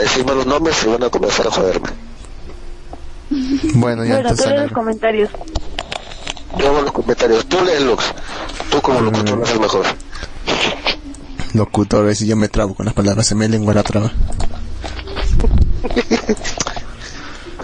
[0.00, 1.88] decirme los nombres y van a comenzar a joderme.
[3.74, 5.30] Bueno, ya bueno, tú lees los comentarios.
[6.58, 7.46] Yo hago los comentarios.
[7.46, 8.04] Tú Lux
[8.70, 9.42] Tú como locutor mm.
[9.42, 9.86] eres el mejor.
[11.54, 14.12] Locutor, si yo me trabo con las palabras, se me lengua la traba.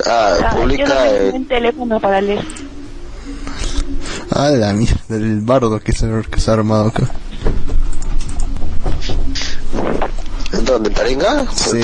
[0.06, 0.84] ah, ah, publica...
[0.84, 2.44] Yo no un teléfono para leer.
[4.30, 7.08] Ah, la mierda, del bardo que se, que se ha armado acá.
[10.52, 10.88] ¿En dónde?
[10.88, 11.46] ¿En Taringa?
[11.52, 11.80] Sí.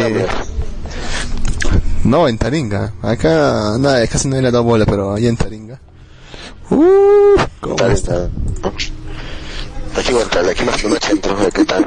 [2.04, 2.92] No, en Taringa.
[3.02, 5.80] Acá, nada, casi no le ha dado bola, pero allá en Taringa.
[6.70, 7.92] Uh, ¿cómo está?
[7.92, 8.30] está?
[9.96, 11.84] Aquí voy a entrar, aquí más que noche entro, ¿qué tal?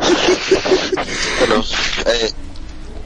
[1.39, 1.63] bueno,
[2.05, 2.31] eh,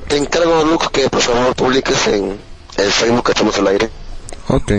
[0.07, 2.37] te encargo, Luke, que por favor publiques en
[2.77, 3.89] el Facebook que estamos al aire.
[4.49, 4.71] Ok.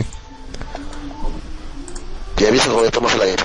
[2.39, 3.45] Y aviso cuando estamos al aire.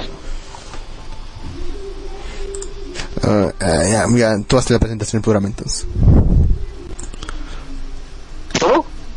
[3.23, 5.85] Uh, uh, ya, mira, tú haces la presentación del programa entonces.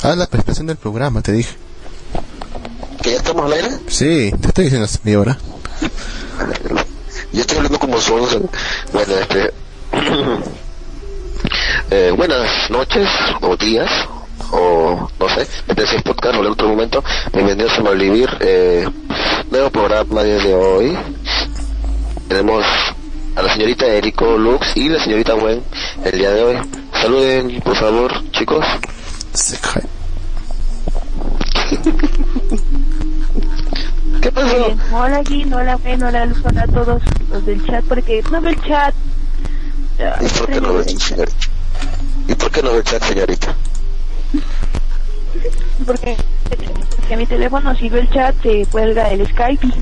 [0.00, 0.12] ¿Cómo?
[0.12, 1.56] Ah, la presentación del programa, te dije.
[3.02, 3.68] ¿Que ya estamos al aire?
[3.88, 5.38] Sí, te estoy diciendo hace media hora.
[7.32, 8.48] Yo estoy hablando como solo.
[8.92, 9.52] Bueno, este.
[11.90, 13.08] eh, buenas noches
[13.40, 13.90] o días
[14.50, 17.02] o no sé, este es podcast o en otro momento.
[17.32, 18.28] Bienvenidos a Malvivir.
[18.40, 18.88] Eh,
[19.50, 20.96] nuevo programa de hoy.
[22.28, 22.64] Tenemos
[23.36, 25.62] a la señorita Erico Lux y la señorita Gwen
[26.04, 26.56] el día de hoy.
[26.92, 28.64] Saluden, por favor, chicos.
[29.34, 29.82] Se cae.
[34.20, 34.56] ¿Qué pasó?
[34.56, 34.80] Bien.
[34.92, 38.50] Hola Gin, hola Ben, hola Luz, hola a todos los del chat, porque no veo
[38.52, 38.94] el chat.
[40.00, 41.36] Ah, ¿Y por qué no ve el chat, señorita?
[42.26, 43.54] ¿Y por qué no ve el chat, señorita?
[45.86, 46.16] Porque,
[46.96, 49.66] porque a mi teléfono si veo el chat se cuelga el Skype.
[49.66, 49.72] y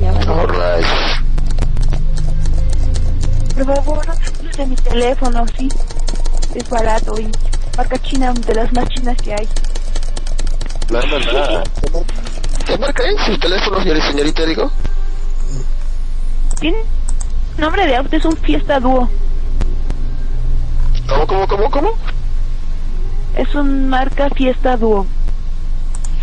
[0.00, 0.26] Ya vale.
[0.26, 0.86] Alright.
[3.54, 4.04] Por favor,
[4.58, 5.68] no mi teléfono, sí.
[6.54, 7.30] Es barato y
[7.76, 9.48] marca china de las más chinas que hay.
[10.90, 11.62] Nada, nada.
[12.66, 14.70] ¿Qué marca es su teléfono, señorita, señorita Erico?
[16.60, 16.78] Tiene
[17.58, 19.08] nombre de auto, es un Fiesta Duo.
[21.08, 21.90] ¿Cómo, cómo, cómo, cómo?
[23.36, 25.06] Es un marca Fiesta Duo.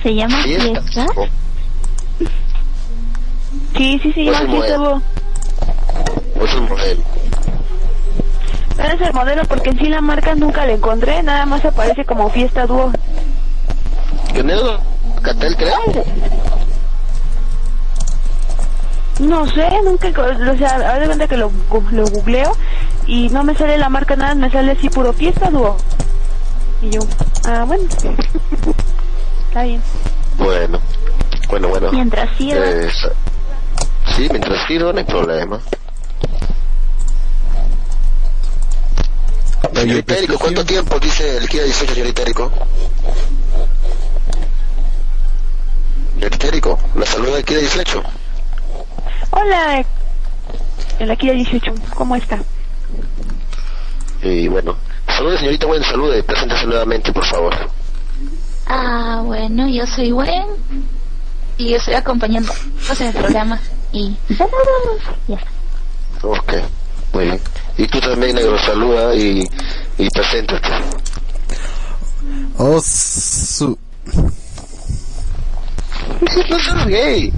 [0.01, 0.81] ¿Se llama Fiesta.
[0.81, 1.05] fiesta?
[1.15, 1.27] Oh,
[3.77, 5.01] Sí, sí, se Pues llama Fiesta modelo.
[6.35, 6.45] Duo.
[6.45, 7.03] Es un modelo.
[8.81, 12.03] No es el modelo porque en sí la marca nunca la encontré, nada más aparece
[12.03, 12.91] como Fiesta Duo.
[14.33, 14.79] ¿Qué negro?
[15.21, 15.77] ¿Catel, creo?
[19.19, 21.51] No sé, nunca, o sea, ahora de cuenta que lo,
[21.91, 22.51] lo googleo
[23.05, 25.77] y no me sale la marca nada, me sale así puro Fiesta Duo.
[26.81, 27.01] Y yo,
[27.45, 27.83] ah, bueno,
[29.47, 29.81] está bien.
[30.37, 30.79] Bueno,
[31.49, 31.91] bueno, bueno.
[31.91, 32.65] Mientras sirva.
[32.65, 32.89] Eh,
[34.15, 35.59] sí, mientras sirva no hay problema.
[39.73, 42.51] Señorita Erico, ¿cuánto tiempo dice el Kia 18, señorita Erico?
[46.13, 48.03] Señorita Erico, la saluda el Kia 18.
[49.31, 49.85] Hola,
[50.99, 52.37] el Akira 18, ¿cómo está?
[54.21, 54.75] Y bueno,
[55.07, 57.55] salude señorita Gwen, salude, preséntese nuevamente, por favor.
[58.67, 60.45] Ah, bueno, yo soy Gwen
[61.57, 62.51] y estoy acompañando
[62.99, 63.59] en el programa
[63.93, 64.15] y.
[65.27, 65.47] Ya está.
[66.23, 66.53] Ok,
[67.13, 67.39] muy bien.
[67.77, 69.47] Y tú también, negro, saluda y,
[69.97, 70.69] y preséntate.
[72.57, 73.77] Oh, su...
[76.49, 77.33] no seas gay.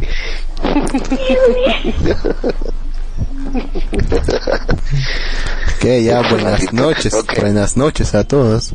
[5.79, 8.73] Que ya, buenas noches, buenas noches a todos.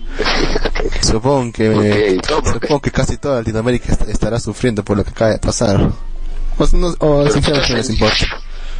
[1.02, 1.70] Supongo que,
[2.18, 2.52] Ok, ¿cómo?
[2.52, 5.80] supongo que casi toda Latinoamérica est- estará sufriendo por lo que acaba de pasar.
[6.58, 8.26] O, no- o estás no les importa.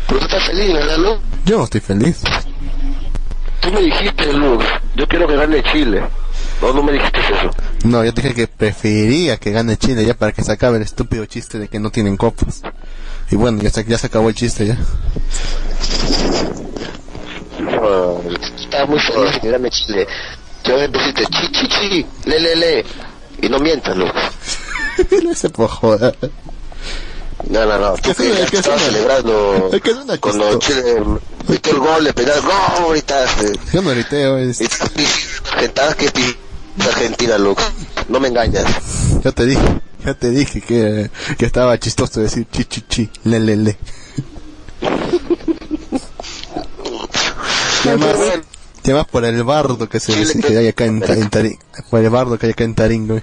[0.09, 1.19] Pero tú estás feliz, ¿verdad, Lu?
[1.45, 2.23] Yo no estoy feliz.
[3.61, 4.59] Tú me dijiste, Lu,
[4.97, 6.03] yo quiero que gane Chile.
[6.63, 7.51] No, no me dijiste eso.
[7.85, 11.25] No, yo dije que preferiría que gane Chile ya para que se acabe el estúpido
[11.27, 12.63] chiste de que no tienen copas.
[13.31, 14.79] Y bueno, ya se, ya se acabó el chiste ya.
[17.61, 18.21] No,
[18.59, 20.07] estaba muy feliz de que gane Chile.
[20.65, 22.85] Yo me pusiste chi, chi, chi, le, le, le.
[23.43, 24.07] Y no mientas, Lu.
[25.23, 26.17] no se por joder.
[27.49, 27.95] No, no, no.
[27.95, 30.83] Tú Es que ya es que estabas celebrando es que suena cuando chistoso.
[30.83, 33.53] Chile metió el gol, le pegaron gol, gritaste.
[33.73, 34.61] Yo no griteo, es...
[34.61, 36.13] Estabas que es
[36.87, 37.57] Argentina, Lu.
[38.09, 38.65] No me engañas.
[39.25, 39.63] Yo te dije,
[40.05, 43.79] yo te dije que, que estaba chistoso decir chi chi chi, le le le.
[47.85, 48.17] Y además,
[48.85, 51.59] y además por el bardo que se dice que hay acá en, en Tarín,
[51.91, 53.23] por el bardo que hay acá en Tarín, güey.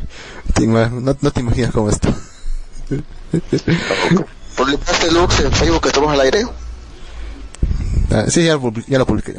[0.67, 2.13] No, no te imaginas cómo está.
[4.57, 6.45] ¿Publicaste Lux en Facebook que estamos al aire?
[8.11, 9.35] Ah, sí, ya lo, publi- ya lo publiqué.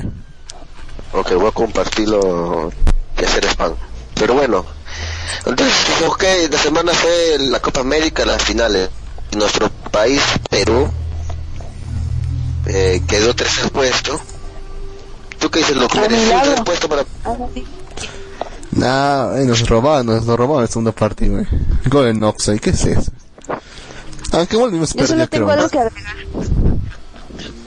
[1.12, 2.71] Ok, voy a compartirlo
[3.21, 3.73] y hacer spam.
[4.15, 4.65] Pero bueno,
[5.47, 5.75] entonces,
[6.07, 8.91] ok, la semana fue la Copa América, las finales.
[9.37, 10.88] Nuestro país, Perú,
[12.67, 14.21] eh, quedó tercer puesto.
[15.38, 15.95] ¿Tú qué dices, Lux?
[15.97, 17.03] A mi ¿Mereció tercer puesto para...
[17.25, 17.37] Ah.
[18.73, 21.47] Nah, eh, nos robaron, nos robaron el segundo partido, güey.
[21.87, 23.12] Gol en offside, ¿qué es eso?
[24.33, 25.56] Aunque volvimos a Yo solo tengo creo.
[25.59, 26.16] algo que agregar.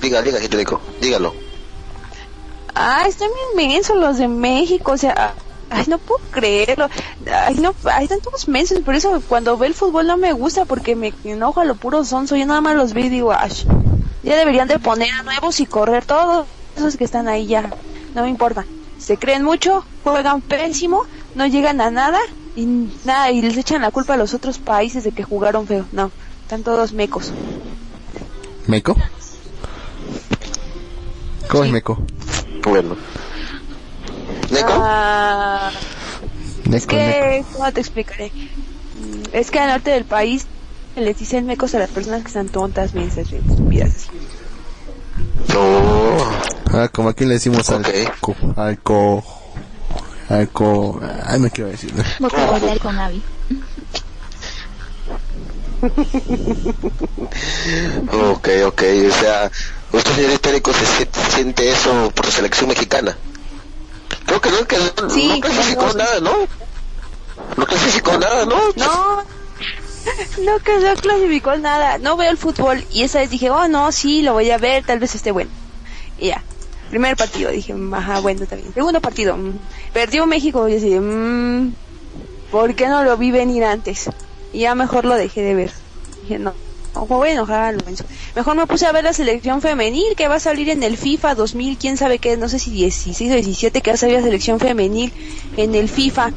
[0.01, 1.33] Diga, diga, Angélico, dígalo.
[2.75, 5.33] Ah, están bien mensos los de México, o sea,
[5.69, 6.89] ay, no puedo creerlo.
[7.31, 10.95] Ay, no, hay tantos mensos, por eso cuando veo el fútbol no me gusta porque
[10.95, 12.35] me enojo a lo puro sonso.
[12.35, 13.51] Yo nada más los vi y digo, ay,
[14.23, 16.45] ya deberían de poner a nuevos y correr todos
[16.77, 17.69] esos que están ahí ya.
[18.15, 18.65] No me importa.
[18.97, 21.03] Se creen mucho, juegan pésimo,
[21.35, 22.19] no llegan a nada
[22.55, 22.65] y
[23.05, 25.85] nada, y les echan la culpa a los otros países de que jugaron feo.
[25.91, 26.11] No,
[26.49, 27.31] están todos mecos.
[28.65, 28.95] ¿Meco?
[31.47, 31.73] ¿Cómo es Sí.
[31.73, 31.99] Meco?
[32.63, 32.95] Bueno.
[34.49, 34.67] ¿Neco?
[34.71, 35.69] Ah,
[36.63, 38.31] Meco, Es que, ¿cómo te explicaré?
[39.31, 40.47] Es que al norte del país
[40.95, 43.91] les dicen mecos a las personas que están tontas, mensas, estúpidas.
[43.95, 44.09] así.
[45.53, 46.17] No.
[46.73, 47.83] Ah, como aquí le decimos al
[48.21, 49.23] co, al co,
[50.29, 52.03] al co, ay, no quiero decirlo.
[52.19, 53.21] Vocabulario con Avi.
[58.11, 59.51] Ok, ok, o sea,
[59.93, 63.17] usted señor histórico se siente, siente eso por la selección mexicana.
[64.25, 66.33] Creo que no, que no, Sí, no clasificó como- nada, ¿no?
[67.57, 68.55] No clasificó nada, ¿no?
[68.75, 69.23] No,
[70.43, 71.97] no que no clasificó nada.
[71.97, 74.83] No veo el fútbol y esa vez dije, oh no, sí, lo voy a ver,
[74.83, 75.51] tal vez esté bueno.
[76.17, 76.43] Y ya.
[76.89, 78.73] Primer partido, dije, ajá, bueno, bien.
[78.73, 79.59] Segundo partido, mm,
[79.93, 81.71] perdió México y así, mmm,
[82.51, 84.09] ¿por qué no lo vi venir antes?
[84.53, 85.71] Y ya mejor lo dejé de ver.
[86.23, 86.53] Dije, no,
[86.95, 88.03] no me voy a enojar a lo menso.
[88.35, 91.35] Mejor me puse a ver la selección femenil que va a salir en el FIFA
[91.35, 94.23] 2000, quién sabe qué, no sé si 16 o 17 que va a salir la
[94.23, 95.13] selección femenil
[95.57, 96.31] en el FIFA.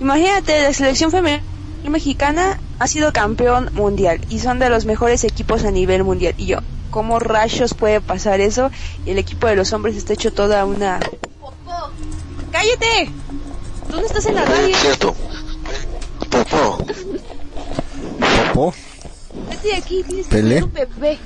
[0.00, 1.42] Imagínate, la selección femenil
[1.88, 6.34] mexicana ha sido campeón mundial y son de los mejores equipos a nivel mundial.
[6.36, 6.58] Y yo,
[6.90, 8.70] ¿cómo rayos puede pasar eso?
[9.06, 11.00] Y el equipo de los hombres está hecho toda una...
[12.50, 13.10] ¡Cállate!
[13.88, 14.76] ¿Dónde estás en la radio?
[14.76, 15.14] Cierto.
[16.30, 16.78] Popó.
[18.54, 18.74] Popó.
[19.48, 20.54] Vete de aquí, tienes que Pelé.
[20.56, 21.18] ser un bebé.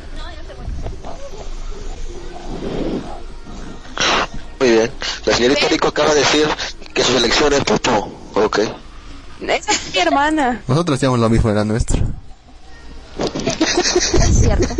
[4.61, 4.90] Muy bien.
[5.26, 6.46] La señorita Rico acaba de decir
[6.92, 8.11] que su selección es Popó.
[8.34, 8.58] Ok.
[9.46, 10.62] Esa es mi hermana.
[10.66, 12.00] Nosotros hacíamos lo mismo de la nuestra.
[13.18, 14.75] Es cierto.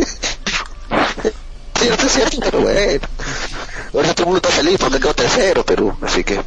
[1.79, 2.99] Cierto, cierto, pero bueno.
[3.93, 5.95] Ahora todo el mundo está feliz porque quedó tercero, Perú.
[6.01, 6.41] Así que,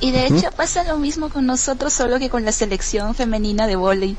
[0.00, 3.76] Y de hecho pasa lo mismo con nosotros, solo que con la selección femenina de
[3.76, 4.16] vóley.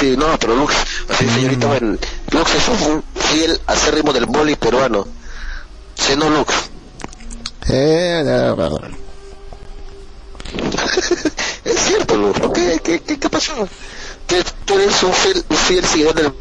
[0.00, 0.74] sí, no, pero Lux,
[1.08, 1.96] así señorita, bueno,
[2.32, 5.06] Lux es un fiel acérrimo del boli peruano.
[5.94, 6.52] Sí, no, Lux.
[7.68, 8.90] Eh, la- la-
[11.64, 12.40] Es cierto, Lux.
[12.40, 12.52] ¿no?
[12.52, 13.52] ¿Qué, qué, qué, qué pasó?
[14.26, 16.32] Que tú eres un fiel, un fiel seguidor del...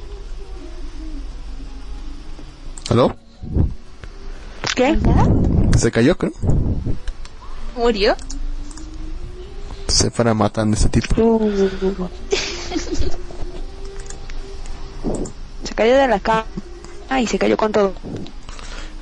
[2.89, 3.15] ¿Aló?
[4.75, 4.98] ¿Qué?
[5.77, 6.33] Se cayó, creo.
[7.75, 8.15] ¿Murió?
[9.87, 11.39] Se fuera matando ese tipo.
[15.63, 16.45] Se cayó de la cama
[17.19, 17.93] y se cayó con todo.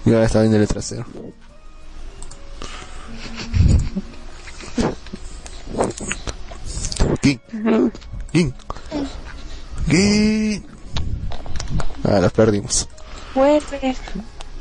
[0.06, 1.06] Y ahora está viendo el trasero.
[7.22, 7.40] Ging.
[8.32, 8.54] Ging.
[9.88, 10.64] Ging.
[12.04, 12.88] Ah, las perdimos.
[13.36, 13.96] Vuelve.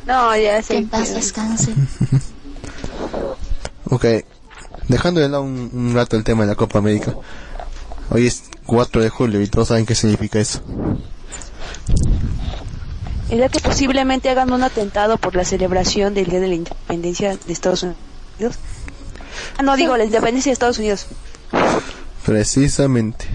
[0.09, 0.77] No, ya Que sé.
[0.79, 1.73] en paz descanse.
[3.91, 4.05] Ok.
[4.89, 7.15] Dejando de lado un, un rato el tema de la Copa América.
[8.11, 10.61] Hoy es 4 de julio y todos saben qué significa eso.
[13.31, 17.37] El día que posiblemente hagan un atentado por la celebración del Día de la Independencia
[17.37, 18.57] de Estados Unidos.
[19.59, 21.07] Ah, no, digo, la independencia de Estados Unidos.
[22.27, 23.27] Precisamente.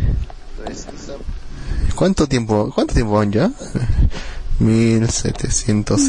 [1.96, 3.52] ¿Cuánto tiempo, cuánto tiempo van ya?
[4.60, 6.02] 1700.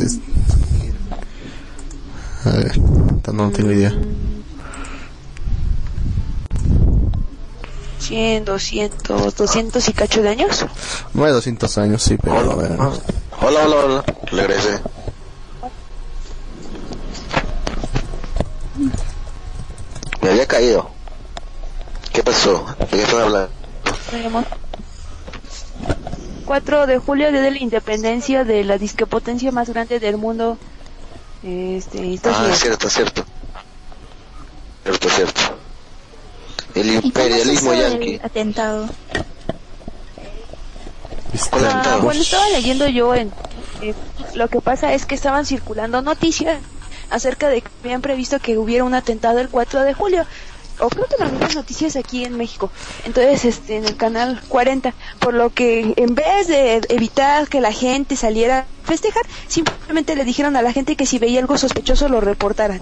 [2.45, 3.93] A ver, no tengo idea.
[8.01, 10.67] 100, 200, 200 y cacho de años.
[11.15, 12.73] No hay 200 años, sí, pero a ver.
[12.73, 13.01] Hola,
[13.41, 14.05] hola, hola, hola.
[14.31, 14.79] Regresé.
[20.21, 20.91] Me había caído.
[22.13, 22.67] ¿Qué pasó?
[22.79, 23.51] ¿De qué están hablando?
[24.11, 24.45] Tenemos
[26.45, 30.59] 4 de julio, Día de la Independencia de la disquepotencia más grande del mundo.
[31.45, 33.25] Este, Ah, cierto, cierto.
[34.83, 35.41] Cierto, cierto.
[36.75, 38.21] El ¿Y cómo es imperialismo yanqui.
[38.23, 38.89] atentado?
[41.51, 42.03] ¿Cuál Ah, atentado?
[42.03, 43.31] bueno, estaba leyendo yo en...
[43.83, 43.95] eh,
[44.35, 46.59] lo que pasa es que estaban circulando noticias
[47.11, 50.25] acerca de que habían previsto que hubiera un atentado el 4 de julio.
[50.81, 52.71] O creo que las mismas noticias aquí en México.
[53.04, 54.93] Entonces, este, en el canal 40.
[55.21, 60.25] Por lo que en vez de evitar que la gente saliera a festejar, simplemente le
[60.25, 62.81] dijeron a la gente que si veía algo sospechoso lo reportaran.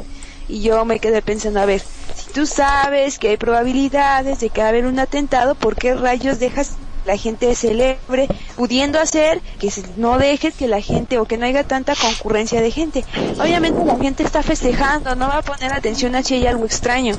[0.49, 4.61] Y yo me quedé pensando, a ver, si tú sabes que hay probabilidades de que
[4.61, 6.73] va a haber un atentado, ¿por qué rayos dejas
[7.05, 11.65] la gente celebre, pudiendo hacer que no dejes que la gente o que no haya
[11.65, 13.05] tanta concurrencia de gente?
[13.41, 17.17] Obviamente la gente está festejando, no va a poner atención a si hay algo extraño.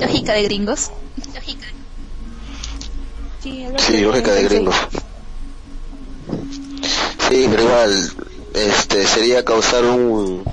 [0.00, 0.90] Lógica de gringos.
[1.34, 1.66] Lógica.
[3.42, 4.74] Sí, lógica de gringos.
[7.28, 8.12] Sí, pero igual,
[8.54, 10.44] este, sería causar un,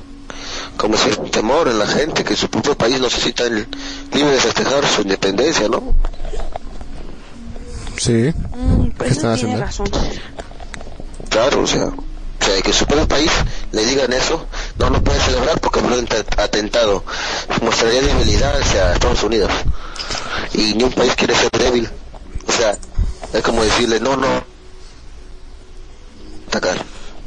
[0.78, 3.68] como decir, temor en la gente que su propio país no se sienta el-
[4.14, 5.82] libre de festejar su independencia, ¿no?
[7.98, 8.34] Sí.
[8.56, 9.66] Mm, pues ¿Qué están eso tiene haciendo?
[9.66, 9.88] razón.
[11.30, 11.90] Claro, o sea,
[12.42, 13.32] o sea, que su propio país
[13.72, 14.46] le digan eso,
[14.80, 17.04] no lo puede celebrar porque habrá un ate- atentado.
[17.62, 19.52] Mostraría debilidad hacia Estados Unidos.
[20.54, 21.90] Y ni un país quiere ser débil.
[22.48, 22.78] O sea,
[23.34, 24.28] es como decirle, no, no.
[26.48, 26.78] Atacar.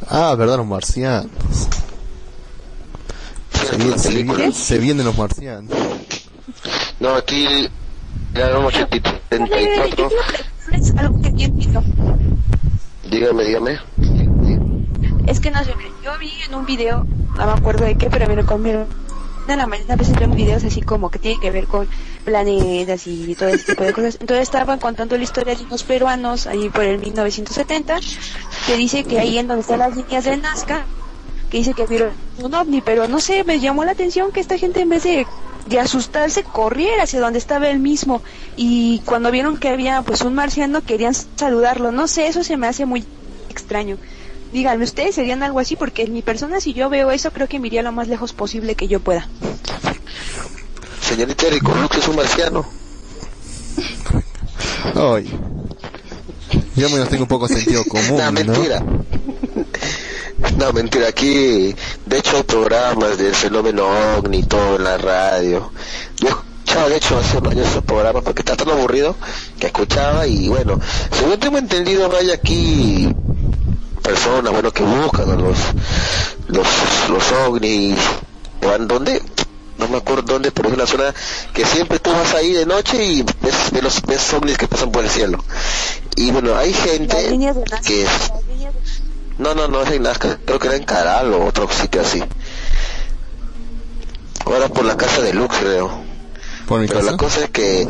[0.09, 1.30] Ah, verdad, los marcianos.
[3.71, 5.73] Se, viene- se viene- se vienen los marcianos.
[7.00, 7.68] No, aquí
[8.35, 10.09] ya un 84.
[10.73, 11.83] Es algo que yo entiendo.
[13.11, 13.78] Dígame, dígame.
[15.26, 18.26] Es que no sé, yo vi en un video, no me acuerdo de qué, pero
[18.26, 18.87] me lo comieron.
[19.49, 21.87] En la mañana a veces videos así como que tienen que ver con
[22.25, 24.16] planetas y todo ese tipo de cosas.
[24.21, 28.00] Entonces estaban contando la historia de unos peruanos ahí por el 1970,
[28.66, 30.85] que dice que ahí en donde están las líneas de Nazca,
[31.50, 34.57] que dice que vieron un ovni, pero no sé, me llamó la atención que esta
[34.57, 35.26] gente en vez de,
[35.66, 38.23] de asustarse corriera hacia donde estaba él mismo
[38.57, 42.66] y cuando vieron que había pues un marciano querían saludarlo, no sé, eso se me
[42.66, 43.04] hace muy
[43.50, 43.99] extraño.
[44.55, 45.75] Díganme, ¿ustedes serían algo así?
[45.75, 48.33] Porque en mi persona, si yo veo eso, creo que me iría lo más lejos
[48.33, 49.29] posible que yo pueda.
[51.01, 52.65] Señorita Erico, Lux es un marciano.
[54.95, 55.29] Ay.
[56.77, 58.31] Yo menos tengo un poco sentido común, no, ¿no?
[58.33, 58.81] mentira.
[60.57, 61.09] No, mentira.
[61.09, 61.75] Aquí,
[62.07, 65.73] de hecho, hay programas del fenómeno ovni, todo en la radio.
[66.19, 69.17] Yo escuchaba, de hecho, hace unos años esos programas porque está tan aburrido
[69.59, 70.79] que escuchaba y bueno,
[71.11, 73.12] según tengo entendido, hay aquí
[74.05, 75.57] personas, bueno, que buscan a los,
[76.49, 76.67] los,
[77.09, 77.99] los ovnis.
[78.62, 79.21] ¿Van dónde?
[79.79, 81.12] No me acuerdo dónde, pero es una zona
[81.53, 84.93] que siempre tú vas ahí de noche y ves, ves los ves ovnis que pasan
[84.93, 85.43] por el cielo.
[86.17, 88.09] Y bueno, hay gente de Nazca, que de-
[89.38, 92.23] No, no, no es en Nazca, creo que era en Caral o otro sitio así.
[94.47, 95.90] Ahora por la casa de Lux, creo.
[96.69, 97.11] Por mi Pero casa.
[97.12, 97.88] la cosa es que...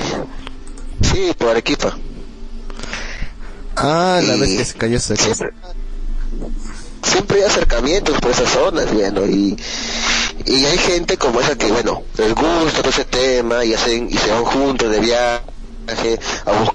[1.03, 1.97] Sí, por Arequipa.
[3.77, 5.15] Ah, la Y- vez que se cayó esa.
[7.03, 9.57] Siempre, hay acercamientos por esas zonas, bueno, y,
[10.47, 14.17] y hay gente como esa que, bueno, les gusta todo ese tema y hacen y
[14.17, 15.45] se van juntos de viaje
[16.47, 16.75] a buscar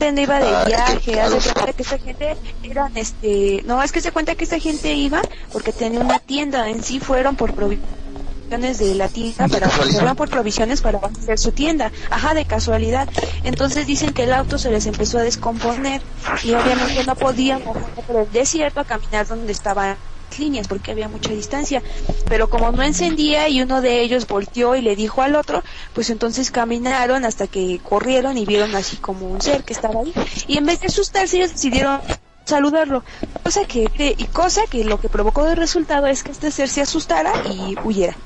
[0.00, 3.92] gente iba de Ah, viaje, que- los- cuenta que esta gente eran este, no, es
[3.92, 5.20] que se cuenta que esta gente iba
[5.52, 8.05] porque tenía una tienda, en sí fueron por provisiones
[8.50, 9.98] de la tienda ¿De para casualidad?
[9.98, 13.08] fueron por provisiones para hacer su tienda, ajá, de casualidad.
[13.42, 16.00] Entonces dicen que el auto se les empezó a descomponer
[16.44, 17.76] y obviamente no podían por
[18.16, 19.96] el desierto a caminar donde estaban
[20.30, 21.82] las líneas porque había mucha distancia.
[22.28, 26.10] Pero como no encendía y uno de ellos volteó y le dijo al otro pues
[26.10, 30.12] entonces caminaron hasta que corrieron y vieron así como un ser que estaba ahí.
[30.46, 32.00] Y en vez de asustarse ellos decidieron
[32.44, 33.02] saludarlo.
[33.42, 36.68] Cosa que que- y cosa que lo que provocó de resultado es que este ser
[36.68, 38.16] se asustara y huyera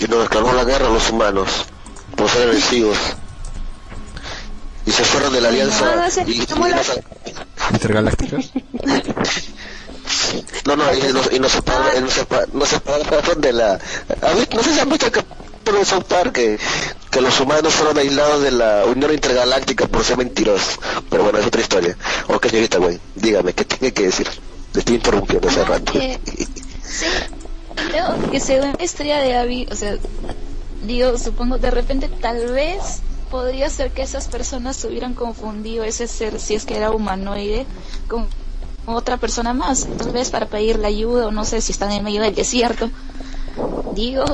[0.00, 1.48] y nos declaró la guerra a los humanos
[2.16, 2.96] por ser agresivos.
[4.86, 5.84] Y se fueron de la alianza.
[5.84, 7.00] No, no sé, y, y ¿cómo la- nos-
[7.72, 8.50] Intergalácticas.
[10.66, 13.78] No, no, y nos, y nos separaron, nos sepa- nos separaron de la...
[14.54, 16.58] No sé si han visto que el South que,
[17.10, 20.78] que los humanos fueron aislados de la Unión Intergaláctica por ser mentirosos.
[21.08, 21.96] Pero bueno, es otra historia.
[22.28, 24.28] Ok, señorita, güey, dígame, ¿qué tiene que decir?
[24.72, 25.92] Le estoy interrumpiendo hace rato.
[26.90, 27.06] Sí,
[27.88, 29.96] creo que según la historia de Abby, o sea,
[30.86, 36.40] digo, supongo, de repente tal vez podría ser que esas personas hubieran confundido ese ser,
[36.40, 37.66] si es que era humanoide,
[38.08, 38.26] con
[38.86, 42.22] otra persona más, tal vez para pedirle ayuda o no sé si están en medio
[42.22, 42.90] del desierto.
[43.94, 44.24] Digo,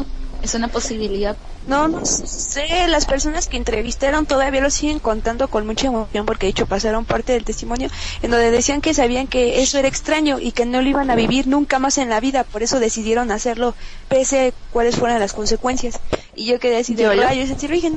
[0.43, 1.37] es una posibilidad.
[1.67, 6.47] No, no sé, las personas que entrevistaron todavía lo siguen contando con mucha emoción porque
[6.47, 7.89] de hecho pasaron parte del testimonio
[8.23, 11.17] en donde decían que sabían que eso era extraño y que no lo iban a
[11.17, 13.75] vivir nunca más en la vida, por eso decidieron hacerlo
[14.09, 15.99] pese a cuáles fueran las consecuencias.
[16.37, 17.23] Y yo quedé así de Yo, yo.
[17.23, 17.93] rayos, en serio dije,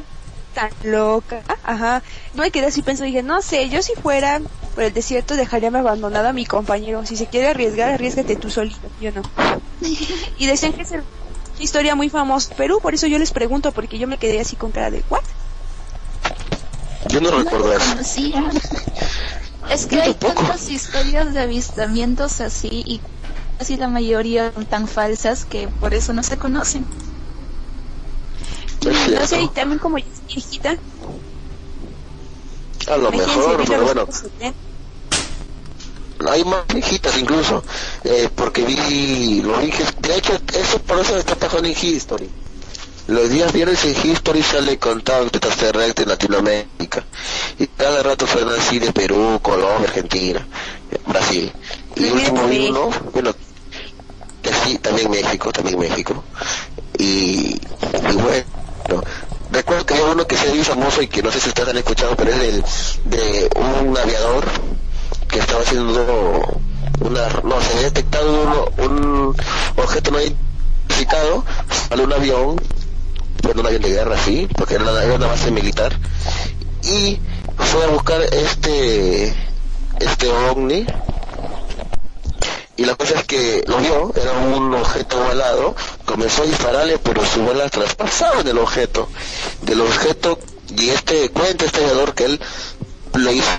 [0.53, 2.01] tan loca, ajá.
[2.33, 4.41] No me quedé así pensando, dije, no sé, yo si fuera
[4.73, 8.79] por el desierto dejaría abandonado a mi compañero, si se quiere arriesgar, arriesgate tú solito,
[8.99, 9.21] yo no.
[10.37, 11.03] Y decían que una
[11.63, 14.55] historia muy famosa en Perú, por eso yo les pregunto, porque yo me quedé así
[14.55, 15.21] con cara de ¿what?
[17.09, 17.95] Yo no recuerdo eso.
[19.69, 23.01] Es que hay tantas historias de avistamientos así y
[23.59, 26.85] casi la mayoría son tan falsas que por eso no se conocen.
[28.81, 30.75] Es No sé, y también como yo soy viejita,
[32.87, 34.68] A lo mejor, pero bueno, años 70.
[36.27, 37.63] Hay más viejitas incluso,
[38.03, 42.29] eh, porque vi, lo dije, de hecho, eso por eso está pasando en History.
[43.07, 47.03] Los días viernes en History sale contacto extraterrestre en Latinoamérica.
[47.57, 50.45] Y cada rato suena así de Perú, Colombia, Argentina,
[51.07, 51.51] Brasil.
[51.95, 52.85] Y último vi México.
[52.85, 53.33] uno, bueno,
[54.43, 56.23] que sí, también México, también México.
[56.99, 59.03] Y, y bueno,
[59.51, 61.77] recuerdo que hay uno que se muy famoso y que no sé si ustedes han
[61.77, 62.63] escuchado, pero es del,
[63.05, 64.45] de un aviador
[65.39, 66.61] estaba haciendo
[67.01, 69.35] una, no, se había detectado un, un
[69.77, 71.45] objeto no identificado,
[71.89, 72.61] sale un avión,
[73.43, 75.97] bueno, un avión de guerra, sí, porque era una, base militar,
[76.83, 77.19] y
[77.57, 79.33] fue a buscar este,
[79.99, 80.85] este ovni,
[82.77, 85.75] y la cosa es que lo vio, era un objeto ovalado
[86.09, 89.07] comenzó a dispararle, pero su bala traspasaba el objeto.
[89.61, 90.39] Del objeto,
[90.75, 91.81] y este cuenta este
[92.15, 92.39] que él
[93.15, 93.51] le hizo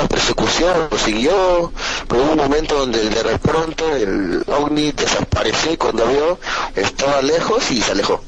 [0.00, 1.72] una persecución, lo siguió,
[2.08, 6.38] pero hubo un momento donde de pronto el ovni desapareció y cuando vio
[6.74, 8.22] estaba lejos y se alejó.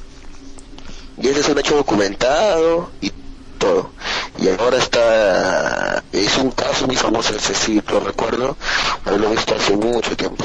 [1.19, 3.13] Y ese es un hecho documentado y
[3.59, 3.91] todo.
[4.39, 8.57] Y ahora está, es un caso muy famoso, ese sí lo recuerdo,
[9.07, 10.45] lo he visto hace mucho tiempo.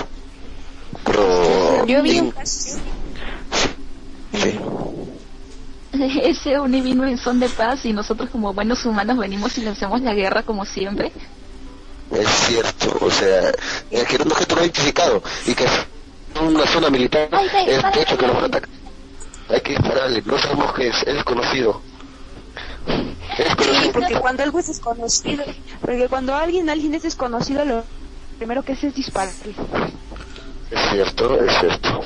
[1.03, 1.85] Pero...
[1.85, 2.77] Yo vi un caso.
[4.33, 4.59] Sí.
[6.23, 10.01] Ese Oni vino en son de paz y nosotros como buenos humanos venimos y hacemos
[10.01, 11.11] la guerra como siempre.
[12.11, 13.51] Es cierto, o sea,
[13.91, 15.71] es que era un objeto no identificado y que es
[16.41, 18.69] una zona militar, Ay, ay, es de hecho que nos ataca.
[19.49, 21.81] Hay que dispararle, no sabemos qué es, es desconocido.
[22.87, 22.95] Es
[23.37, 23.91] Sí, desconocido.
[23.93, 25.43] porque cuando algo es desconocido,
[25.81, 27.83] porque cuando alguien, alguien es desconocido, lo
[28.37, 29.53] primero que hace es dispararle.
[30.71, 32.01] Es cierto, es cierto.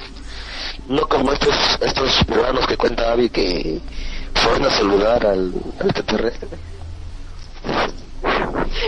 [0.91, 3.79] No como estos estos peruanos que cuenta Avi que
[4.33, 6.49] fueron a saludar al, al extraterrestre.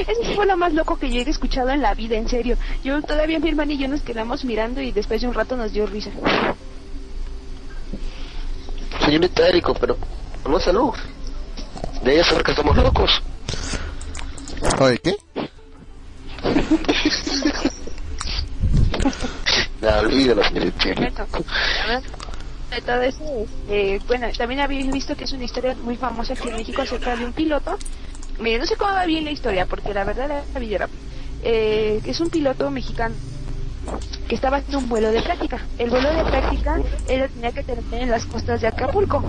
[0.06, 2.58] Eso fue lo más loco que yo he escuchado en la vida, en serio.
[2.84, 5.72] Yo todavía mi hermana y yo nos quedamos mirando y después de un rato nos
[5.72, 6.12] dio risa.
[9.06, 9.96] Señorita Érico, pero
[10.46, 10.94] no es salud.
[12.04, 13.22] De ella saber que estamos locos.
[14.82, 15.16] Oye, ¿qué?
[19.84, 20.96] Ya, olvídalo, señorita.
[20.96, 21.28] Correcto.
[21.84, 22.04] A ver,
[22.74, 26.48] de todo eso, este, bueno, también habéis visto que es una historia muy famosa aquí
[26.48, 27.78] en México acerca de un piloto.
[28.40, 31.00] Mire, no sé cómo va bien la historia, porque la verdad la vi rápido.
[31.44, 33.14] Eh, es un piloto mexicano
[34.30, 35.60] que estaba haciendo un vuelo de práctica.
[35.78, 39.22] El vuelo de práctica él tenía que terminar en las costas de Acapulco,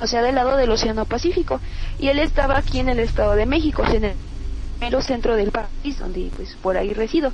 [0.00, 1.60] o sea, del lado del Océano Pacífico.
[1.98, 4.14] Y él estaba aquí en el Estado de México, en el
[4.80, 7.32] mero centro del país, donde pues por ahí resido.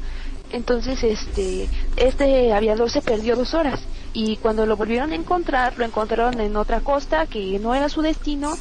[0.52, 3.80] Entonces, este, este aviador se perdió dos horas
[4.12, 8.02] y cuando lo volvieron a encontrar, lo encontraron en otra costa que no era su
[8.02, 8.54] destino,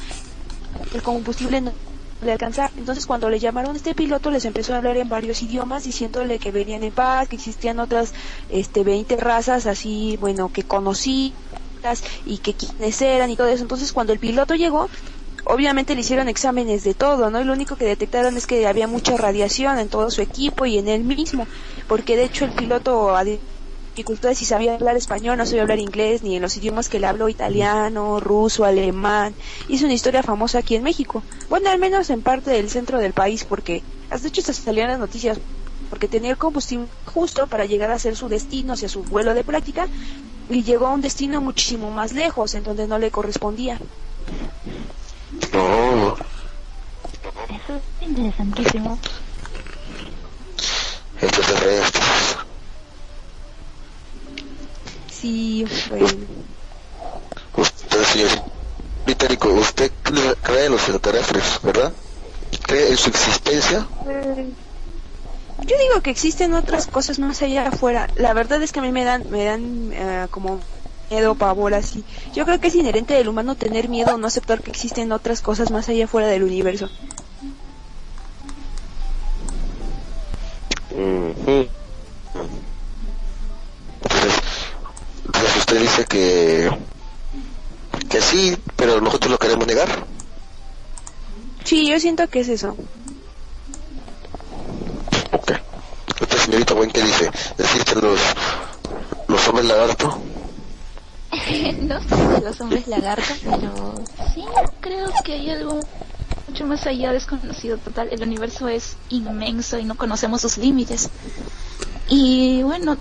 [0.94, 1.72] el combustible no
[2.22, 2.70] le alcanzaba.
[2.76, 6.38] Entonces, cuando le llamaron a este piloto, les empezó a hablar en varios idiomas, diciéndole
[6.38, 8.14] que venían en paz, que existían otras,
[8.48, 11.34] este, 20 razas así, bueno, que conocí
[12.24, 13.62] y que quiénes eran y todo eso.
[13.62, 14.88] Entonces, cuando el piloto llegó,
[15.44, 17.40] obviamente le hicieron exámenes de todo, ¿no?
[17.40, 20.78] Y lo único que detectaron es que había mucha radiación en todo su equipo y
[20.78, 21.46] en él mismo,
[21.88, 26.22] porque de hecho el piloto a dificultades si sabía hablar español, no sabía hablar inglés,
[26.22, 29.34] ni en los idiomas que le habló italiano, ruso, alemán.
[29.68, 31.22] Hizo una historia famosa aquí en México.
[31.50, 34.98] Bueno, al menos en parte del centro del país, porque hasta hecho hasta salían las
[34.98, 35.38] noticias,
[35.90, 39.44] porque tenía el combustible justo para llegar a hacer su destino hacia su vuelo de
[39.44, 39.86] práctica,
[40.48, 43.78] y llegó a un destino muchísimo más lejos, en donde no le correspondía.
[45.52, 46.16] No,
[47.48, 48.98] Eso es interesantísimo.
[51.20, 52.36] extraterrestres.
[55.10, 56.06] Sí, bueno.
[57.56, 61.92] Usted, señorita Érico, usted cree en los extraterrestres, ¿verdad?
[62.66, 63.86] ¿Cree en su existencia?
[64.08, 64.48] Eh,
[65.60, 68.08] Yo digo que existen otras cosas más allá afuera.
[68.16, 70.58] La verdad es que a mí me dan, me dan eh, como
[71.12, 72.04] miedo, pavor, así.
[72.34, 75.42] Yo creo que es inherente del humano tener miedo o no aceptar que existen otras
[75.42, 76.88] cosas más allá afuera del universo.
[85.26, 86.70] Entonces usted dice que
[88.08, 89.88] que sí, pero nosotros lo queremos negar.
[91.64, 92.76] Sí, yo siento que es eso.
[95.32, 95.52] Ok.
[96.20, 97.30] Usted, señorita Buen, ¿qué dice?
[97.58, 98.20] ¿Existen los
[99.28, 100.22] los hombres lagarto?
[101.82, 103.94] no sé de los hombres lagartos, pero
[104.34, 104.44] sí
[104.80, 105.80] creo que hay algo
[106.48, 108.08] mucho más allá desconocido total.
[108.10, 111.08] El universo es inmenso y no conocemos sus límites.
[112.08, 112.96] Y bueno,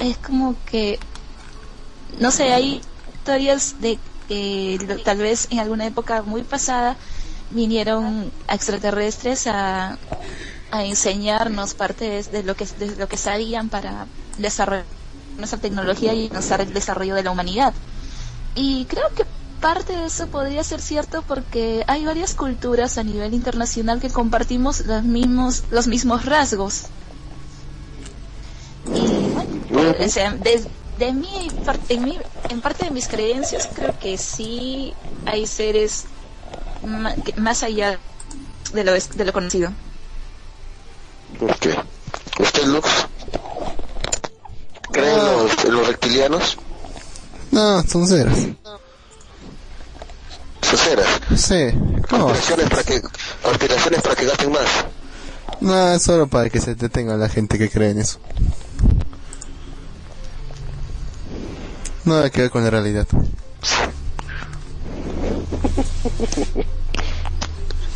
[0.00, 0.98] es como que,
[2.18, 2.82] no sé, hay
[3.14, 6.96] historias de que tal vez en alguna época muy pasada
[7.50, 9.98] vinieron extraterrestres a,
[10.72, 14.84] enseñarnos partes de lo que de lo que sabían para desarrollar
[15.36, 17.72] nuestra tecnología y avanzar el desarrollo de la humanidad.
[18.54, 19.24] Y creo que
[19.60, 24.80] parte de eso podría ser cierto porque hay varias culturas a nivel internacional que compartimos
[24.86, 26.82] los mismos los mismos rasgos.
[28.94, 30.62] Y bueno, o sea, de,
[30.98, 32.18] de parte, en, mi-
[32.50, 34.92] en parte de mis creencias creo que sí
[35.26, 36.04] hay seres
[37.36, 37.98] más allá
[38.72, 39.72] de lo, de lo conocido.
[41.40, 41.66] Ok.
[42.38, 42.88] ¿Usted, Lux?
[44.92, 46.58] ¿Cree en los, en los reptilianos?
[47.54, 48.36] No, son ceras.
[50.60, 51.06] Soceras.
[51.36, 51.70] Sí.
[52.10, 53.00] No, Aspiraciones para que
[53.44, 54.66] aspiraciones para que gasten más.
[55.60, 58.18] no, es solo para que se detenga la gente que cree en eso.
[62.04, 63.06] Nada que ver con la realidad.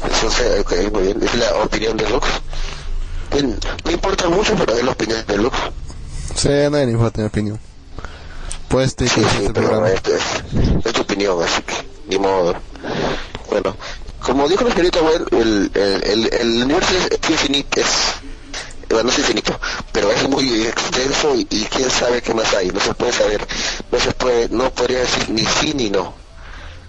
[0.09, 1.21] Eso muy bien.
[1.21, 2.29] Es la opinión de Lux.
[3.85, 5.59] No importa mucho, pero es la opinión de Lux.
[6.37, 7.59] Sí, a nadie le importa mi opinión.
[8.69, 11.75] Pues te Sí, sí, pero es, es- es tu opinión, así que
[12.07, 12.55] ni modo.
[13.49, 13.77] Bueno,
[14.21, 17.87] como dijo la señorita Well, el, el, el, el universo es, es infinito, es,
[18.91, 19.59] bueno, no es infinito,
[19.93, 23.47] pero es muy extenso y, y quién sabe qué más hay, no se puede saber,
[23.91, 26.15] no se puede, no podría decir ni sí ni no.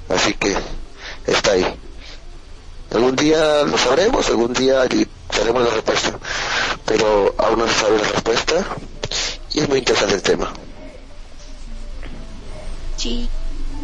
[0.09, 0.55] Así que
[1.27, 1.65] está ahí.
[2.93, 4.85] Algún día lo sabremos, algún día
[5.37, 6.11] daremos la respuesta,
[6.85, 8.65] pero aún no se sabe la respuesta
[9.53, 10.51] y es muy interesante el tema.
[12.99, 13.29] Sí,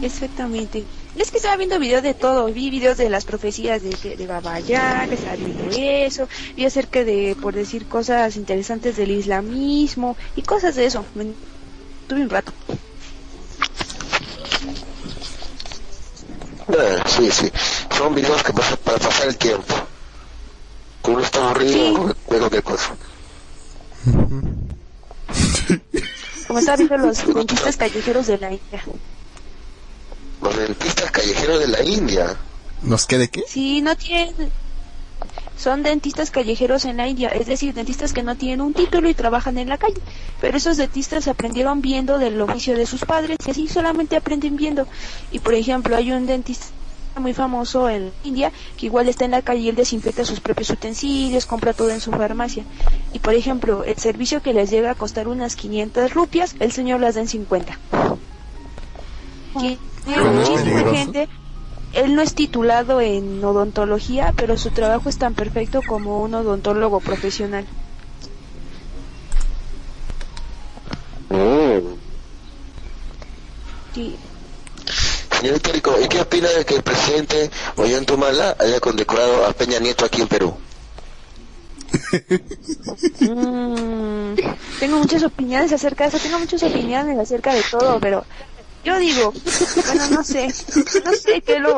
[0.01, 0.85] exactamente.
[1.15, 4.27] Es que estaba viendo videos de todo, vi videos de las profecías de, de, de
[4.27, 10.41] Baba Yaga, estaba viendo eso, vi acerca de, por decir, cosas interesantes del islamismo y
[10.41, 11.05] cosas de eso.
[11.13, 11.33] Me-
[12.07, 12.51] Tuve un rato.
[16.67, 17.49] Ah, sí, sí.
[17.97, 19.73] Son videos que pasan para pasar el tiempo.
[21.01, 22.95] Cuando uno está aburrido, ve cualquier cosa.
[26.47, 28.83] Como estaba viendo los dentistas callejeros de la India.
[30.41, 32.35] Los dentistas callejeros de la India.
[32.81, 33.43] ¿Nos quede qué?
[33.47, 34.51] Sí, no tienen...
[35.57, 39.13] Son dentistas callejeros en la India, es decir, dentistas que no tienen un título y
[39.13, 40.01] trabajan en la calle.
[40.41, 44.85] Pero esos dentistas aprendieron viendo del oficio de sus padres y así solamente aprenden viendo.
[45.31, 46.65] Y por ejemplo, hay un dentista
[47.19, 50.69] muy famoso en India que igual está en la calle y él desinfecta sus propios
[50.69, 52.63] utensilios, compra todo en su farmacia.
[53.13, 56.99] Y por ejemplo, el servicio que les llega a costar unas 500 rupias, el señor
[56.99, 57.79] las da en 50.
[59.57, 61.29] Tiene Bueno, es muchísima gente
[61.95, 66.99] él no es titulado en odontología, pero su trabajo es tan perfecto como un odontólogo
[66.99, 67.65] profesional.
[71.29, 71.95] Mm.
[73.93, 74.15] Sí.
[75.45, 80.03] Señor Histórico, ¿y qué opina de que el presidente Ollantumala haya condecorado a Peña Nieto
[80.03, 80.57] aquí en Perú?
[83.19, 84.35] Mm,
[84.79, 88.25] tengo muchas opiniones acerca de eso, tengo muchas opiniones acerca de todo, pero
[88.83, 89.31] yo digo,
[89.85, 90.47] bueno, no sé,
[91.05, 91.75] no sé qué lo...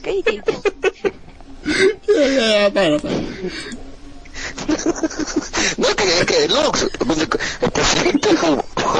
[0.00, 0.44] ¿Qué digo?
[5.76, 8.28] No, que, que el presidente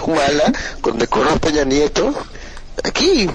[0.05, 2.13] Humala condecoró a Peña Nieto
[2.83, 3.31] aquí.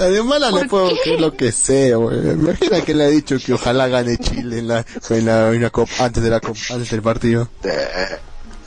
[0.00, 1.00] A mi mala le ¿Por puedo qué?
[1.02, 2.18] creer lo que sea, güey.
[2.30, 5.70] Imagina que le ha dicho que ojalá gane Chile en la, en la, en la
[5.70, 7.48] Copa- antes de la Copa- antes del partido.
[7.64, 8.18] Eh,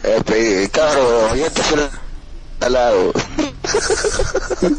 [0.04, 1.90] eh, claro, ya te suena
[2.60, 3.14] al lado.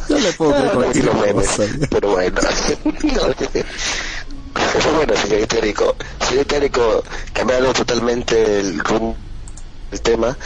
[0.08, 1.64] No le puedo creer Ah, cualquier cosa.
[1.90, 2.40] pero bueno.
[4.54, 5.96] Pero bueno, señor Itérico,
[6.28, 9.16] señor Itérico, cambiando totalmente el rumbo
[9.90, 10.36] del tema,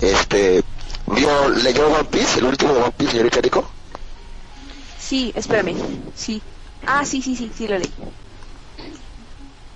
[0.00, 0.62] este,
[1.08, 3.68] ¿vio, leyó One Piece, el último de One Piece, señor Itérico?
[5.10, 5.74] Sí, espérame,
[6.14, 6.40] sí.
[6.86, 7.92] Ah, sí, sí, sí, sí lo leí.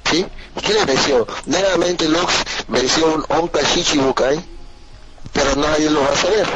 [0.09, 0.25] ¿Sí?
[0.65, 1.27] ¿Qué le venció?
[1.47, 2.33] Nuevamente Lux
[2.69, 4.41] venció un Onka Shichibukai,
[5.33, 6.47] pero nadie lo va a saber.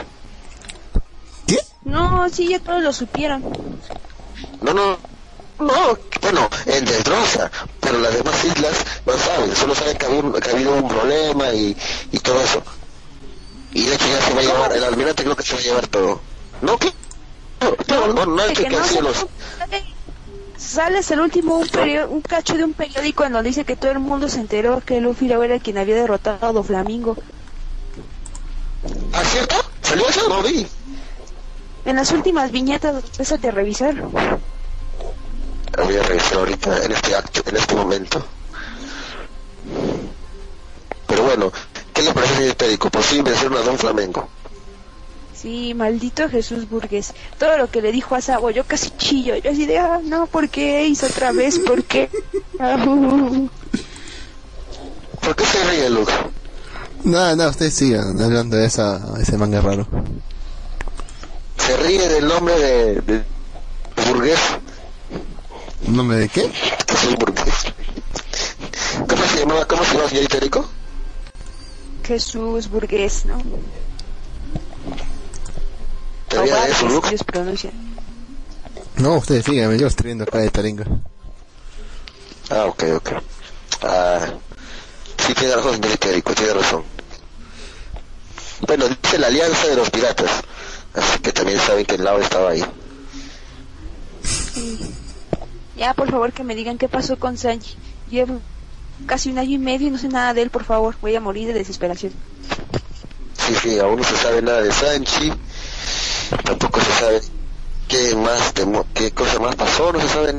[1.49, 1.59] ¿Qué?
[1.87, 3.43] No, sí, ya todos lo supieron.
[4.61, 4.97] No, no,
[5.59, 10.33] no, bueno, en Desdroza, pero las demás islas no saben, solo saben que ha habido,
[10.35, 11.77] que ha habido un problema y,
[12.13, 12.63] y todo eso.
[13.73, 15.65] Y de hecho ya se va a llevar, el almirante creo que se va a
[15.65, 16.21] llevar todo.
[16.63, 16.79] ¿No?
[16.79, 16.93] ¿Qué?
[17.61, 19.27] No, no, hay que, que no han sido se- los...
[20.57, 23.77] Sale hasta el último un, perio- un cacho de un periódico en donde dice que
[23.77, 27.17] todo el mundo se enteró que Luffy era quien había derrotado a Doflamingo.
[29.13, 29.55] ¿Ah, cierto?
[29.83, 30.29] ¿Salió eso?
[30.29, 30.67] No vi.
[31.85, 33.95] En las últimas viñetas, esa de revisar.
[34.03, 38.25] Voy a revisar ahorita, en este acto, en este momento.
[41.07, 41.53] Pero bueno,
[41.95, 42.91] ¿qué le parece señor Térico?
[42.91, 44.29] Por fin a Don Flamengo.
[45.41, 47.15] Sí, maldito Jesús Burgués.
[47.39, 49.37] Todo lo que le dijo a Sabo, yo casi chillo.
[49.37, 51.61] Yo así de, ah, no, ¿por qué hizo otra vez?
[51.61, 52.11] ¿Por qué?
[55.21, 56.13] ¿Por qué se ríe Lux?
[57.05, 59.87] Nada, nada, ustedes sigan hablando de esa, ese manga raro.
[61.57, 63.25] Se ríe del nombre de, de
[64.09, 64.41] burgués.
[65.87, 66.51] ¿Nombre de qué?
[66.87, 67.55] que soy burgués.
[69.09, 69.65] ¿Cómo se llamaba?
[69.67, 70.69] ¿Cómo se llama, señor Itérico?
[72.05, 73.39] Jesús Burgués, ¿no?
[78.97, 80.85] No, ustedes sigan, yo estoy viendo acá de Taringa.
[82.51, 83.11] Ah, ok, ok.
[83.83, 84.27] Ah,
[85.19, 86.85] sí, tiene razón, señor tiene razón.
[88.67, 90.31] Bueno, dice la alianza de los piratas.
[90.95, 92.65] Así que también saben que el lado estaba ahí.
[95.77, 97.77] Ya, por favor, que me digan qué pasó con Sanji.
[98.11, 98.41] Llevo
[99.07, 100.97] casi un año y medio y no sé nada de él, por favor.
[101.01, 102.13] Voy a morir de desesperación.
[103.47, 105.33] Sí, sí, aún no se sabe nada de Sanchi.
[106.45, 107.21] Tampoco se sabe
[107.89, 108.53] qué más,
[108.95, 110.35] qué cosa más pasó, no se sabe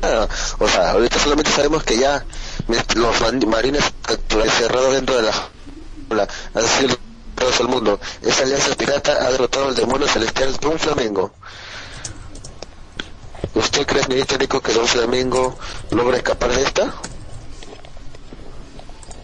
[0.00, 0.28] nada.
[0.58, 2.24] O sea, ahorita solamente sabemos que ya
[2.94, 3.84] los marines
[4.30, 6.96] encerrados dentro de la jaula han sido
[7.34, 8.00] todos al mundo.
[8.22, 11.32] Esa alianza pirata ha derrotado al demonio celestial Don Flamengo.
[13.54, 15.58] ¿Usted cree, señor técnico, que Don Flamengo
[15.90, 16.92] logra escapar de esta?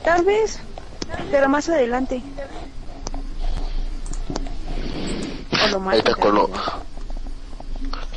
[0.04, 0.58] Tal vez,
[1.30, 2.22] pero más adelante.
[5.50, 5.53] O lo más
[5.90, 6.50] Ahí está con lo...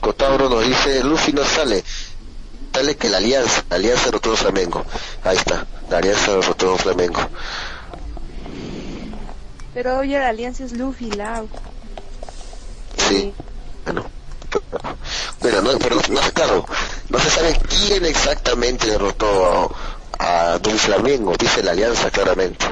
[0.01, 1.83] Cotauro nos dice, Luffy no sale.
[2.73, 4.85] Sale que la alianza, la alianza derrotó a Flamengo.
[5.23, 7.19] Ahí está, la alianza derrotó a Flamengo.
[9.73, 11.47] Pero oye, la alianza es Luffy, Lau.
[12.97, 13.33] Sí,
[13.85, 14.05] bueno.
[15.41, 16.65] Pero no, pero no, no, claro,
[17.09, 19.73] no se sabe quién exactamente derrotó
[20.19, 22.65] a, a Don Flamengo, dice la alianza claramente.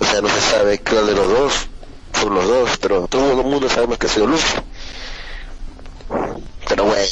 [0.00, 1.68] O sea, no se sabe cuál de los dos
[2.20, 4.58] son los dos, pero todo el mundo sabemos que ha sido Luffy.
[6.68, 7.02] Pero bueno,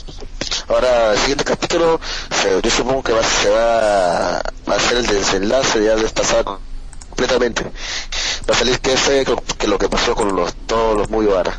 [0.68, 2.00] ahora el siguiente capítulo,
[2.62, 6.58] yo supongo que va, se va, a ser el desenlace ya de esta saga
[7.08, 7.62] completamente.
[8.48, 11.58] Va a salir qué fue que, que lo que pasó con los, todos los Mugiwara.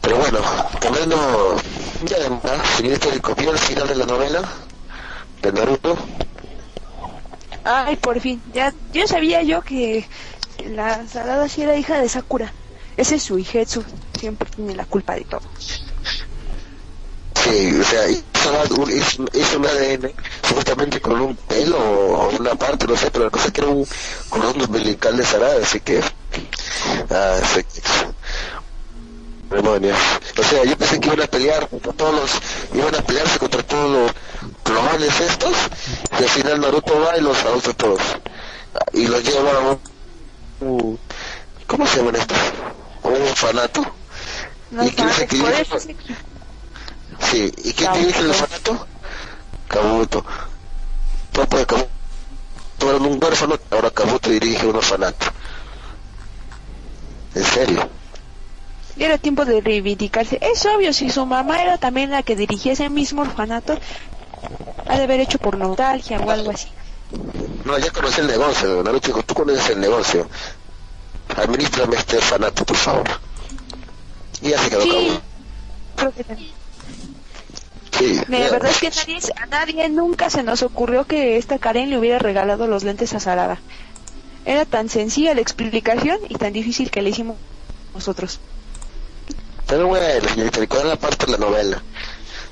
[0.00, 0.40] Pero bueno,
[0.80, 1.56] poniendo
[2.04, 4.42] ya además, señor histórico, ¿vio el final de la novela
[5.42, 5.96] de Naruto?
[7.64, 8.40] Ay, por fin.
[8.54, 10.06] Ya, yo sabía yo que
[10.66, 12.52] la Sarada sí era hija de Sakura.
[12.96, 13.84] Ese es su hijetsu.
[14.18, 15.42] Siempre tiene la culpa de todo.
[17.42, 18.90] Sí, o sea, hizo,
[19.32, 23.52] hizo, un ADN supuestamente con un pelo o una parte, no sé, pero la cosa
[23.52, 23.86] que era un
[24.28, 26.00] cordón umbilical de Sarada, así que...
[27.10, 27.60] Ah, sí.
[29.50, 29.98] Demonios.
[30.36, 32.30] O sea, yo pensé que iban a pelear contra todos los...
[32.74, 34.12] Iban a pelearse contra todos los
[34.64, 35.56] globales estos,
[36.18, 38.00] y al final Naruto va y los adopta todos.
[38.92, 39.80] Y los lleva a un...
[40.60, 40.98] un-
[41.66, 42.38] ¿Cómo se llaman estos?
[43.02, 43.84] Un orfanato.
[44.70, 45.60] No ¿Y equilibra?
[45.60, 45.96] eso sí.
[47.64, 47.98] ¿y quién Kabuto.
[48.00, 48.86] dirige el orfanato?
[49.68, 50.24] Kabuto.
[51.32, 51.88] Topo de Kabuto
[52.80, 55.26] era un huérfano, ahora Kabuto dirige un orfanato.
[57.34, 57.88] ¿En serio?
[58.96, 60.38] Y era tiempo de reivindicarse.
[60.40, 63.78] Es obvio, si su mamá era también la que dirigía ese mismo orfanato,
[64.88, 66.68] ha de haber hecho por nostalgia o algo así.
[67.64, 70.28] No, ya conocí el negocio, Naruto dijo, tú conoces el negocio.
[71.36, 73.06] Administrame este orfanato, por favor.
[74.42, 75.20] Y ya se quedó Sí,
[75.96, 76.24] creo que.
[77.98, 78.50] Sí, La ya.
[78.50, 82.18] verdad es que nadie, a nadie nunca se nos ocurrió que esta Karen le hubiera
[82.18, 83.58] regalado los lentes a Sarada.
[84.44, 87.36] Era tan sencilla la explicación y tan difícil que le hicimos
[87.94, 88.38] nosotros.
[89.66, 91.82] Pero bueno, señorita, ¿cuál la parte de la novela?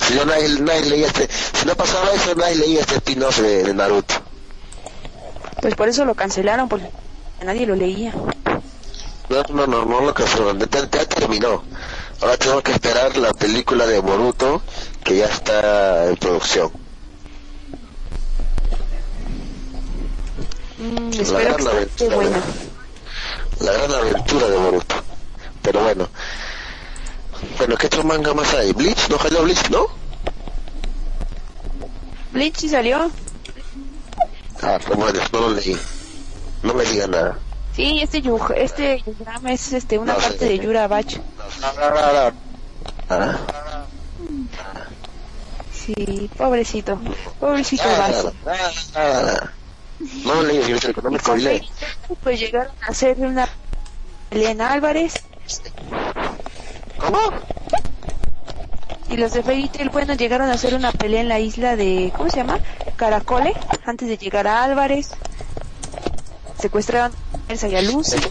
[0.07, 3.63] Si yo nadie, nadie leía este, si no pasaba eso, nadie leía este spin-off de,
[3.63, 4.15] de Naruto.
[5.61, 6.91] Pues por eso lo cancelaron, porque
[7.45, 8.13] nadie lo leía.
[9.29, 11.63] No, no, no, no lo cancelaron, ya, ya terminó.
[12.21, 14.63] Ahora tenemos que esperar la película de Boruto,
[15.05, 16.71] que ya está en producción.
[20.79, 22.43] Mm, La gran que aventura, buena.
[23.61, 24.95] la gran aventura de Boruto.
[25.63, 26.09] Pero bueno.
[27.59, 28.73] Bueno, ¿qué otro manga más hay?
[28.73, 29.87] Bleach, no jaló Bleach, ¿no?
[32.33, 33.11] Bleach sí salió.
[34.69, 35.77] Ah, bueno, no lo leí.
[36.65, 37.39] No me digan nada.
[37.77, 39.05] Sí, este yu, este
[39.49, 40.45] es este una No, parte sí.
[40.49, 41.07] de Yura Bach.
[43.09, 43.37] Ah,
[45.73, 46.99] Sí, pobrecito.
[47.39, 49.51] Pobrecito ah, Bach.
[50.25, 51.63] No leí, señorita, no me spoilé.
[52.25, 53.49] Pues llegaron a hacer una
[54.33, 55.15] Elena Álvarez
[56.99, 57.21] ¿Cómo?
[59.09, 62.13] Y los de Fairy Tail, bueno, llegaron a hacer una pelea en la isla de,
[62.17, 62.59] ¿cómo se llama?
[62.97, 63.53] Caracole,
[63.85, 65.11] antes de llegar a Álvarez.
[66.61, 67.13] Secuestraron
[67.49, 68.17] a Elsa y a Lucy.
[68.17, 68.31] Estoy,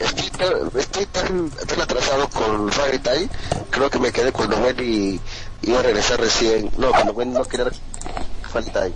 [0.00, 3.30] estoy tan- estoy tan, tan atrasado con Fairy Tail,
[3.70, 5.18] creo que me quedé cuando Wendy
[5.62, 6.70] iba a regresar recién.
[6.76, 7.66] No, cuando Wendy no quería
[8.52, 8.94] Fairy Tail.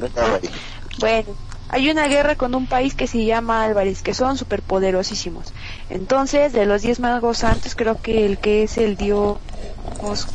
[0.00, 0.50] No ahí.
[0.98, 1.34] Bueno,
[1.68, 5.52] hay una guerra con un país que se llama Álvarez, que son superpoderosísimos.
[5.90, 9.38] Entonces, de los diez magos santos, creo que el que es el dios,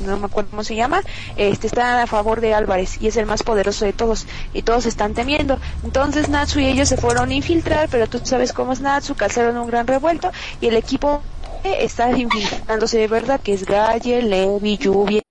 [0.01, 1.01] no me acuerdo cómo se llama,
[1.37, 4.25] este está a favor de Álvarez y es el más poderoso de todos.
[4.53, 5.59] Y todos están temiendo.
[5.83, 9.57] Entonces, Natsu y ellos se fueron a infiltrar, pero tú sabes cómo es Natsu, causaron
[9.57, 11.21] un gran revuelto y el equipo
[11.63, 15.21] está infiltrándose de verdad, que es Galle, Levi, Lluvia.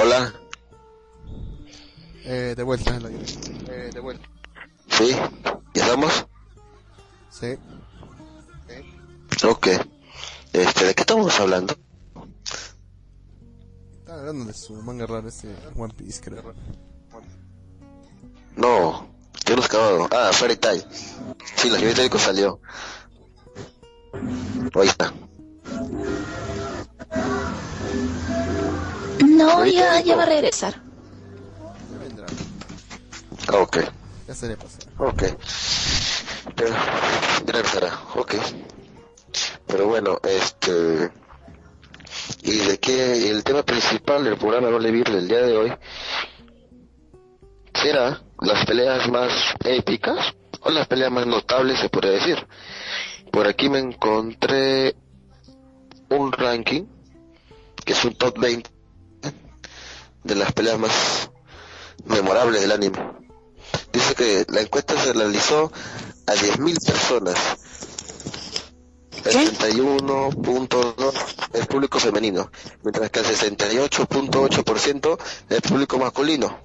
[0.00, 0.32] Hola.
[2.24, 4.28] Eh, de vuelta en la Eh, de vuelta.
[4.90, 5.10] ¿Sí?
[5.74, 6.26] ¿Ya estamos?
[7.30, 7.56] Sí.
[9.44, 9.66] Ok.
[10.52, 11.74] Este, ¿de qué estamos hablando?
[13.98, 16.54] Estaba hablando de su manga raro ese One Piece, creo.
[18.56, 19.08] No,
[19.46, 20.08] yo no acabado.
[20.12, 20.84] Ah, Fairy Tail.
[21.56, 22.60] Sí, la Itálico salió.
[24.74, 25.12] Ahí está.
[29.38, 30.74] No, ya, ya va a regresar.
[31.92, 32.26] Ya vendrá.
[33.52, 33.78] Ok.
[34.26, 34.78] Ya se le pasó.
[34.98, 35.22] Ok.
[36.56, 36.70] Pero,
[37.46, 38.00] ya regresará.
[38.16, 38.34] Ok.
[39.68, 41.12] Pero bueno, este...
[42.42, 45.72] Y de qué el tema principal del programa No Le Virle el día de hoy
[47.74, 49.32] será las peleas más
[49.64, 52.44] épicas o las peleas más notables se podría decir.
[53.30, 54.96] Por aquí me encontré
[56.08, 56.86] un ranking
[57.84, 58.77] que es un top 20
[60.24, 61.30] de las peleas más
[62.06, 62.98] memorables del anime.
[63.92, 65.72] Dice que la encuesta se realizó
[66.26, 67.36] a 10.000 personas.
[69.24, 71.12] El 31.2
[71.52, 72.50] es público femenino,
[72.82, 75.18] mientras que el 68.8%
[75.50, 76.60] es público masculino.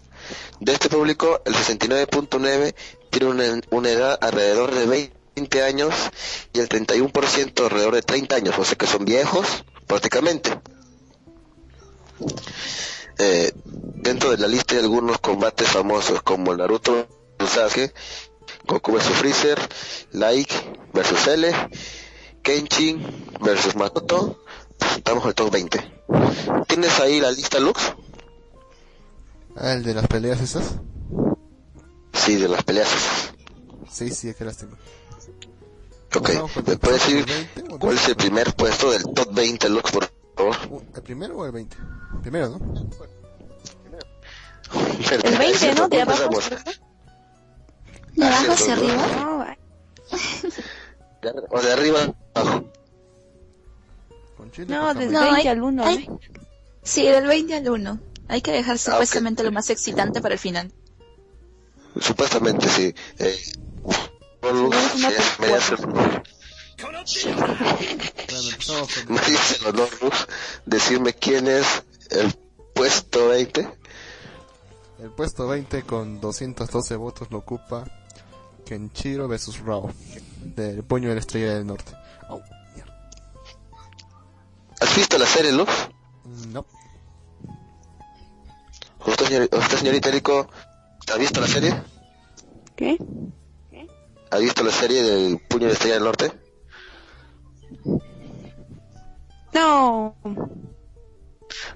[0.60, 2.76] De este público, el 69.9
[3.10, 5.93] tiene una, una edad alrededor de 20 años
[6.54, 10.51] y el 31% alrededor de 30 años, o sea que son viejos prácticamente.
[13.20, 17.07] Eh, dentro de la lista hay algunos combates famosos como Naruto
[17.39, 17.93] vs Sasuke,
[18.66, 19.59] Goku vs Freezer,
[20.11, 20.53] Like
[20.93, 21.53] vs L,
[22.41, 23.01] Kenshin
[23.39, 24.43] vs Makoto.
[24.95, 25.91] Estamos en el top 20.
[26.68, 27.93] ¿Tienes ahí la lista, Lux?
[29.55, 30.64] Ah, el de las peleas esas.
[32.14, 32.89] Sí, de las peleas.
[33.91, 34.76] Sí, sí, es que las tengo.
[36.16, 36.30] Ok,
[36.68, 40.07] ¿me puedes decir 20 o cuál es el primer puesto del top 20, Lux, por
[40.95, 41.77] ¿El primero o el 20?
[42.21, 42.59] Primero, ¿no?
[45.11, 45.88] El 20, ¿no?
[45.88, 46.29] De abajo.
[48.15, 49.07] De abajo hacia arriba.
[49.17, 49.57] No, ay,
[51.21, 51.99] De ar- O de arriba
[52.34, 52.63] abajo.
[54.67, 56.19] No, del No, 20 hay- al 1, hay- ¿no?
[56.84, 57.99] Sí, del 20 al 1.
[58.27, 60.71] Hay que dejar Ah, supuestamente lo más excitante para el final.
[61.99, 62.93] Supuestamente sí.
[63.19, 63.38] Eh,
[68.34, 70.27] Bueno, me dice el honor, Lux,
[70.65, 72.34] decirme quién es el
[72.73, 73.69] puesto 20.
[74.99, 77.84] el puesto 20 con 212 votos lo ocupa
[78.65, 79.91] Kenshiro vs Rao
[80.41, 81.91] del puño de la estrella del norte.
[82.75, 83.11] Mierda.
[84.79, 85.71] ¿Has visto la serie, Lux?
[86.47, 86.65] No,
[89.05, 90.47] ¿Usted, señor- usted señorita Rico,
[91.13, 91.84] ha visto la serie?
[92.75, 92.97] ¿Qué?
[94.31, 96.31] ¿Ha visto la serie del puño de la estrella del norte?
[99.54, 100.16] No,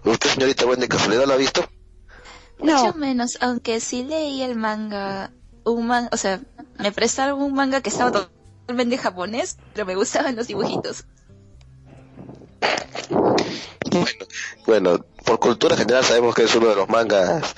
[0.03, 1.61] ¿Usted señorita Buen de casualidad la ha visto?
[2.59, 2.93] Mucho no.
[2.93, 5.31] menos, aunque sí leí el manga,
[5.63, 6.41] un man, o sea,
[6.79, 11.05] me prestaron un manga que estaba totalmente japonés, pero me gustaban los dibujitos.
[13.91, 14.25] Bueno,
[14.65, 17.53] bueno, por cultura general sabemos que es uno de los mangas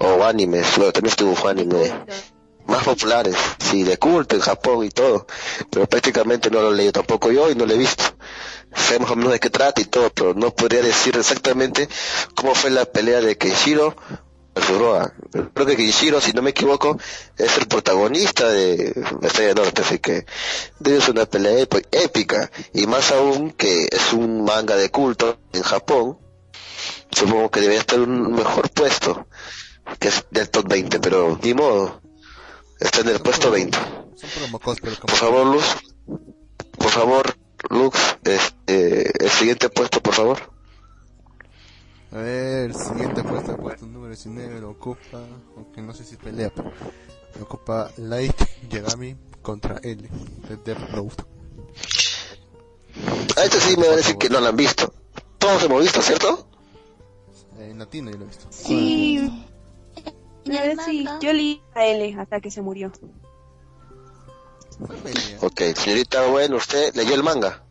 [0.00, 1.92] o animes, bueno, también este dibujo anime
[2.66, 5.26] más populares, sí, de culto en Japón y todo,
[5.70, 8.04] pero prácticamente no lo he leído tampoco yo y no lo he visto.
[8.74, 11.88] Sé más o menos de qué trata y todo, pero no podría decir exactamente
[12.34, 13.94] cómo fue la pelea de Kenshiro
[14.54, 15.12] versus Roa.
[15.54, 16.98] Creo que Kenshiro, si no me equivoco,
[17.38, 20.26] es el protagonista de Estrella Norte, así que
[20.78, 25.38] debe ser una pelea ép- épica, y más aún que es un manga de culto
[25.52, 26.18] en Japón,
[27.10, 29.26] supongo que debería estar en un mejor puesto,
[29.98, 32.00] que es del top 20, pero ni modo,
[32.80, 33.76] está en el puesto 20.
[33.78, 35.64] son promocos, pero como Por favor, Luz,
[36.78, 37.34] por favor,
[37.70, 40.38] Lux, este, el siguiente puesto, por favor.
[42.12, 45.18] A ver, el siguiente puesto, el puesto número 19 lo ocupa,
[45.56, 46.70] aunque no sé si pelea, pero
[47.38, 48.36] lo ocupa Light
[48.68, 50.08] Yagami contra L,
[50.48, 51.24] de Death Note.
[53.36, 54.92] A este sí me va a decir que no lo han visto.
[55.38, 56.46] Todos hemos visto, ¿cierto?
[57.58, 58.46] Eh, En latino yo lo he visto.
[58.50, 59.46] Sí,
[60.84, 62.92] sí, yo leí a L hasta que se murió.
[65.40, 67.62] Ok, señorita, bueno, usted leyó el manga.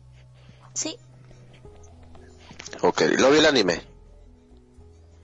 [0.74, 0.96] sí.
[2.82, 3.82] Ok, ¿lo vio el anime?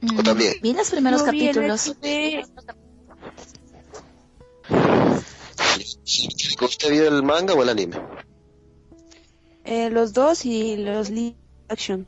[0.01, 0.55] Mm, también?
[0.63, 1.87] Vi los primeros vi el capítulos.
[1.89, 2.05] SP,
[6.61, 7.97] ¿Usted vio el manga o el anime?
[9.65, 11.37] eh, los dos y los live
[11.69, 12.07] action.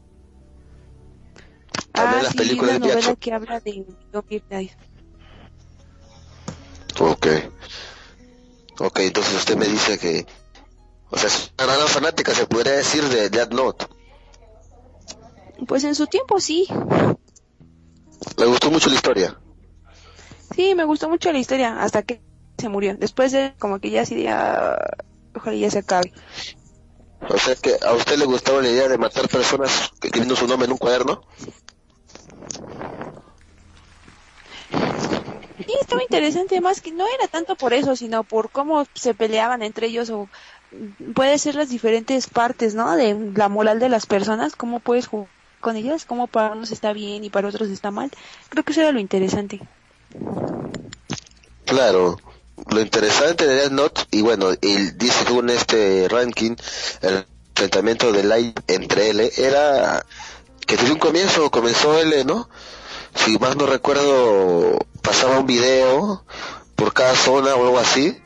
[1.93, 3.85] También ah, las sí, películas una novela que habla de
[4.51, 4.77] Life.
[6.99, 7.27] Ok.
[8.81, 10.27] Ok, entonces usted me dice que...
[11.11, 13.87] O sea, es una gran fanática, se podría decir, de Death Note.
[15.67, 16.67] Pues en su tiempo sí.
[18.39, 19.39] Me gustó mucho la historia.
[20.55, 22.23] Sí, me gustó mucho la historia hasta que
[22.57, 22.97] se murió.
[22.97, 24.79] Después de como que ya de, ah,
[25.35, 26.13] ojalá ya se acabe.
[27.29, 30.67] O sea que a usted le gustaba la idea de matar personas escribiendo su nombre
[30.67, 31.23] en un cuaderno.
[35.67, 39.63] Sí, estaba interesante, más que no era tanto por eso, sino por cómo se peleaban
[39.63, 40.29] entre ellos o
[41.15, 42.97] puede ser las diferentes partes, ¿no?
[42.97, 45.29] De la moral de las personas, cómo puedes jugar
[45.61, 48.11] con ellas, cómo para unos está bien y para otros está mal.
[48.49, 49.61] Creo que eso era lo interesante.
[51.67, 52.17] Claro,
[52.69, 56.57] lo interesante de Death Note, y bueno, y dice tú en este ranking,
[57.03, 60.05] el enfrentamiento de Light entre L, era
[60.67, 62.49] que desde un comienzo comenzó L, ¿no?
[63.15, 66.25] Si más no recuerdo, pasaba un video
[66.77, 68.17] por cada zona o algo así,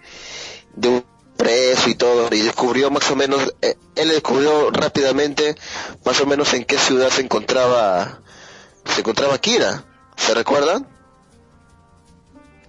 [0.74, 1.04] de un
[1.36, 5.56] preso y todo, y descubrió más o menos, eh, él descubrió rápidamente
[6.04, 8.20] más o menos en qué ciudad se encontraba,
[8.84, 9.84] se encontraba Kira,
[10.16, 10.86] ¿se recuerdan?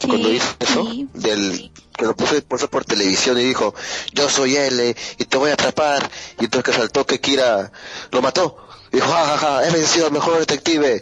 [0.07, 3.73] cuando hizo eso, sí, del que lo puso, puso por televisión y dijo,
[4.13, 7.71] yo soy L y te voy a atrapar, y entonces que saltó que Kira
[8.11, 8.57] lo mató,
[8.91, 11.01] dijo, jajaja, he vencido al mejor detective,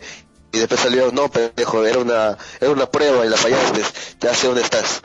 [0.53, 3.81] y después salió, no, pendejo, era una, era una prueba y la fallaste,
[4.21, 5.01] ya sé dónde estás.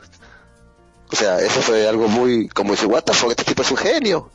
[1.11, 3.77] O sea, eso fue algo muy, como dice, what the fuck, este tipo es un
[3.77, 4.31] genio.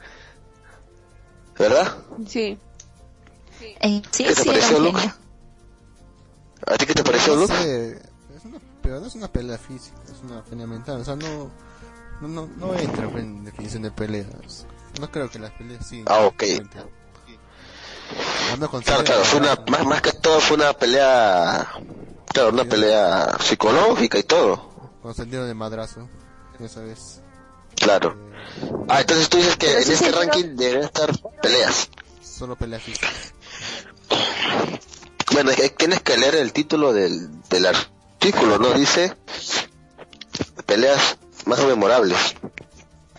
[1.56, 1.96] ¿Verdad?
[2.26, 2.58] Sí.
[3.80, 4.98] Eh, sí, ¿Qué te sí, pareció, Luke?
[4.98, 5.14] genio.
[6.66, 7.54] ¿A ti qué te pareció, No Luke?
[8.36, 11.00] es una, pero no es una pelea física, es una pelea mental.
[11.00, 11.48] O sea, no,
[12.20, 14.66] no, no, no entra en definición de peleas.
[15.00, 16.02] No creo que las peleas sí.
[16.06, 16.42] Ah, ok.
[18.52, 21.72] Ando con Claro, claro, fue una, más, más que todo fue una pelea,
[22.26, 24.70] claro, una pelea psicológica y todo.
[25.02, 26.08] Con sentido de madrazo,
[26.60, 27.20] esa vez.
[27.76, 28.16] Claro.
[28.62, 31.10] eh, Ah, entonces tú dices que en este ranking deben estar
[31.42, 31.88] peleas.
[32.22, 33.08] solo pelea física.
[35.32, 38.70] Bueno, es que tienes que leer el título del, del artículo, ¿no?
[38.72, 39.14] Dice
[40.66, 42.36] peleas más memorables.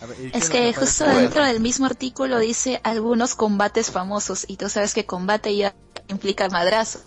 [0.06, 0.80] A ver, ¿y qué Es que parece?
[0.80, 5.74] justo dentro del mismo artículo dice algunos combates famosos y tú sabes que combate ya
[6.06, 7.00] implica madrazo.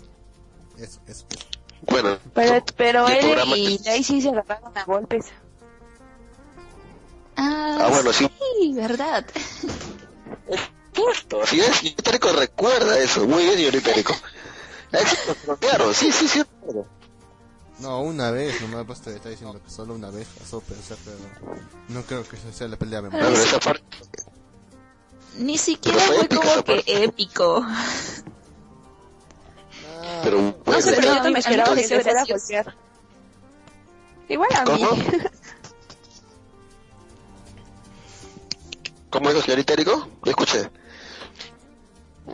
[0.78, 1.46] Eso, eso, eso.
[1.90, 5.28] Bueno, Pero, pero él y que- Daisy se agarraron a golpes.
[7.38, 8.30] Ah, Ah, bueno, sí.
[8.60, 9.26] sí, verdad.
[10.94, 14.14] justo, así es, y recuerda eso, muy bien, Itérico.
[14.92, 15.16] Eso,
[15.62, 16.44] Claro, sí, sí, sí.
[17.82, 20.84] No, una vez, nomás pues te está diciendo que solo una vez pasó, pero, o
[20.84, 21.18] sea, pero
[21.90, 23.36] no creo que sea la pelea No, memorable.
[23.38, 23.84] pero esa parte,
[25.38, 27.04] Ni siquiera Pero fue épica como que parte.
[27.04, 27.66] épico.
[30.24, 32.76] pero No sé, pero yo no me esperaba que se fuera a golpear.
[34.28, 34.84] Igual a mí.
[34.84, 35.02] ¿Cómo?
[39.10, 40.08] ¿Cómo dijo señor Itérico?
[40.24, 40.70] Lo escuché.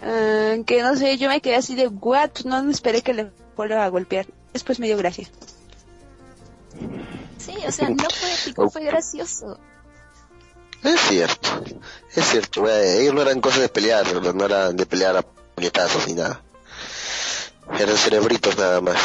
[0.02, 3.32] Ah, que no sé, yo me quedé así de, what, no me esperé que le
[3.56, 4.26] fuera a golpear.
[4.56, 5.28] Después me dio gracia.
[7.38, 9.60] Sí, o sea, no fue épico, fue gracioso.
[10.82, 11.50] Es cierto,
[12.16, 12.62] es cierto.
[12.62, 16.42] güey, ellos no eran cosas de pelear, no eran de pelear a puñetazos ni nada.
[17.78, 18.98] Eran cerebritos nada más.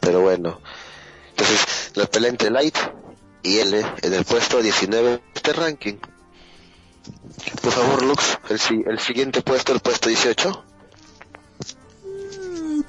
[0.00, 0.58] Pero bueno.
[1.28, 2.78] Entonces, la pelea entre Light
[3.42, 5.98] y L en el puesto 19 de este ranking.
[7.60, 10.64] Por favor, Lux, el, si- el siguiente puesto, el puesto 18.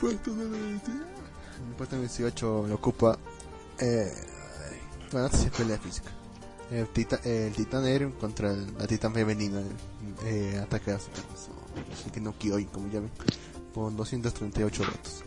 [0.01, 0.91] El puesto 18.
[1.69, 3.17] El puesto 18 lo ocupa.
[3.79, 4.11] Eh,
[5.11, 6.09] bueno, antes es pelea física.
[6.71, 9.59] El, tita, el titán aéreo contra el- la titán femenina.
[9.59, 9.75] El,
[10.25, 10.99] eh, ataque a
[12.03, 13.11] Shikino Kyoi, como llamen.
[13.73, 15.23] Con 238 votos.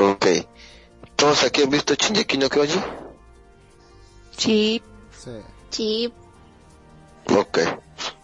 [0.00, 0.26] Ok.
[1.16, 2.80] ¿Todos aquí han visto Shinji no Kyoji?
[4.36, 4.82] Sí.
[5.22, 5.30] Sí.
[5.70, 6.12] Sí,
[7.26, 7.58] Ok.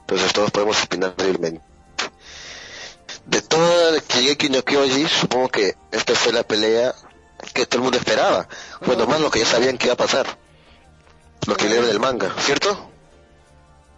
[0.03, 1.62] Entonces todos podemos opinar libremente.
[3.93, 6.95] De toda Shingeki no Kyoji, supongo que esta fue la pelea
[7.55, 8.47] que todo el mundo esperaba.
[8.84, 10.26] Bueno, más lo que ya sabían que iba a pasar.
[11.47, 12.91] Lo que leyeron del manga, ¿cierto?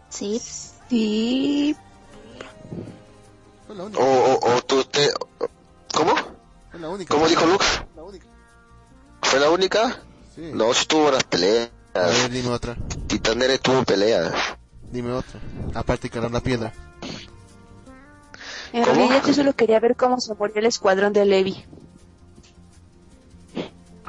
[0.08, 0.40] sí.
[0.88, 1.74] Sí.
[3.66, 4.02] Fue la O, única.
[4.02, 5.10] o, o tú te...
[5.94, 6.14] ¿Cómo?
[6.70, 7.14] Fue la única.
[7.14, 7.64] ¿Cómo dijo Lux?
[7.96, 8.26] La única.
[9.22, 10.00] ¿Fue la única?
[10.34, 10.50] Sí.
[10.52, 11.70] No, sí tuvo las peleas.
[11.94, 12.76] A ver, dime otra.
[13.06, 14.32] Titanere tuvo peleas.
[14.90, 15.40] Dime otra.
[15.74, 16.72] Aparte que la piedra.
[18.72, 18.94] En ¿Cómo?
[18.96, 21.64] realidad yo solo quería ver cómo se moría el escuadrón de Levi.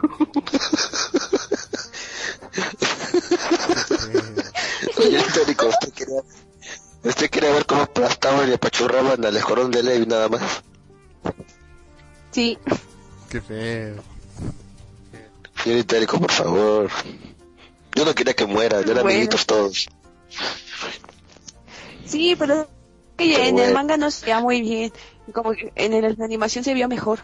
[4.97, 6.21] Oye, histórico, usted quería,
[7.03, 10.63] usted quería ver cómo aplastaban y apachurraban al escuadrón de Levi nada más.
[12.31, 12.57] Sí.
[13.29, 13.95] qué feo.
[15.63, 16.89] Señor Itérico, por favor.
[17.95, 19.09] Yo no quería que muera, eran Bueno.
[19.09, 19.87] amiguitos todos.
[22.05, 22.67] Sí, pero
[23.17, 23.67] que en bueno.
[23.69, 24.91] el manga no se veía muy bien.
[25.33, 27.19] Como que en el- la animación se vio mejor.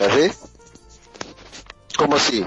[0.00, 0.30] ¿Así?
[1.96, 2.44] ¿Cómo así?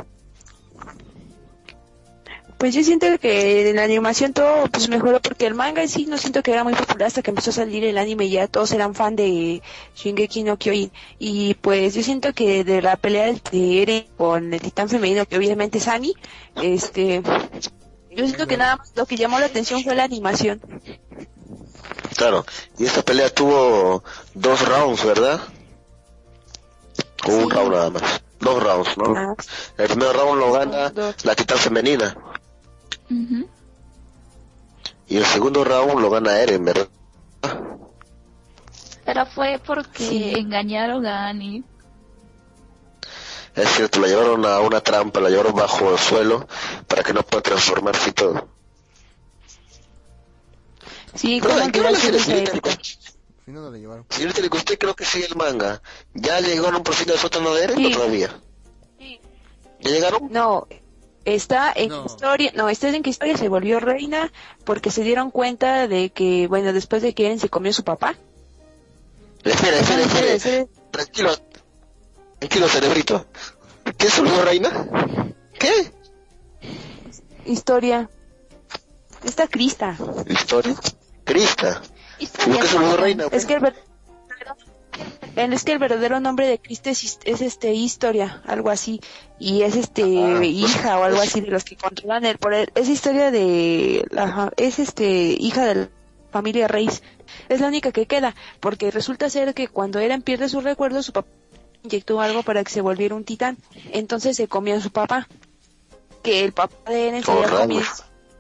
[2.57, 6.05] Pues yo siento que en la animación todo pues mejoró porque el manga en sí
[6.07, 8.47] no siento que era muy popular hasta que empezó a salir el anime y ya
[8.49, 9.61] todos eran fan de
[9.95, 14.59] Shingeki no Kyojin y pues yo siento que de la pelea de Eren con el
[14.59, 16.13] titán femenino que obviamente es Annie,
[16.61, 17.21] este
[18.15, 20.59] yo siento que nada más lo que llamó la atención fue la animación.
[22.15, 22.45] Claro,
[22.77, 24.03] y esta pelea tuvo
[24.33, 25.39] dos rounds, ¿verdad?
[27.27, 27.49] O un Sí.
[27.55, 28.21] round nada más.
[28.39, 29.15] Dos rounds, ¿no?
[29.15, 29.35] Ah,
[29.77, 31.25] El primer round lo gana Dos.
[31.25, 32.17] la titán femenina.
[35.07, 36.87] Y el segundo round lo gana Eren, ¿verdad?
[39.05, 40.33] Pero fue porque Sí.
[40.37, 41.63] engañaron a Annie.
[43.61, 46.47] Es cierto, la llevaron a una trampa, la llevaron bajo el suelo
[46.87, 48.47] para que no pueda transformarse y todo.
[51.15, 52.15] Sí, como ¿en qué que va a ser?
[52.15, 54.05] Al final no le llevaron.
[54.09, 55.81] Señorita Nico, usted creo que sigue el manga.
[56.13, 57.85] ¿Ya llegaron por fin al sótano de Eren Sí.
[57.87, 58.39] o todavía?
[59.81, 60.27] ¿Ya llegaron?
[60.31, 60.67] No,
[61.25, 62.05] está en No.
[62.05, 64.31] historia, no, está en que historia se volvió reina
[64.65, 67.83] porque se dieron cuenta de que, bueno, después de que Eren se comió a su
[67.83, 68.15] papá.
[69.43, 70.65] Espera, espera, de espera.
[70.91, 71.31] Tranquilo.
[72.39, 73.25] Tranquilo, cerebrito.
[73.97, 74.69] ¿Qué se olvidó, reina?
[75.59, 75.91] ¿Qué?
[77.45, 78.09] Historia.
[79.23, 79.97] Esta Crista.
[80.27, 80.75] ¿Historia?
[81.25, 81.81] Crista.
[82.19, 83.19] Historia ¿Por qué olvidó, también.
[83.19, 83.25] reina?
[83.31, 83.85] Es que el verdadero,
[85.55, 89.01] es que el verdadero nombre de Crista es, es este historia, algo así,
[89.37, 91.29] y es este Ah, pues, hija o algo pues.
[91.29, 92.71] así de los que controlan el poder.
[92.75, 95.07] Es historia de la, es este
[95.39, 95.89] hija de la
[96.31, 97.03] familia Reis.
[97.49, 101.13] Es la única que queda, porque resulta ser que cuando Eren pierde sus recuerdos, su
[101.13, 101.27] papá
[101.83, 103.57] inyectó algo para que se volviera un titán.
[103.91, 105.27] Entonces se comió a su papá.
[106.23, 107.81] Que el papá de Eren se había comido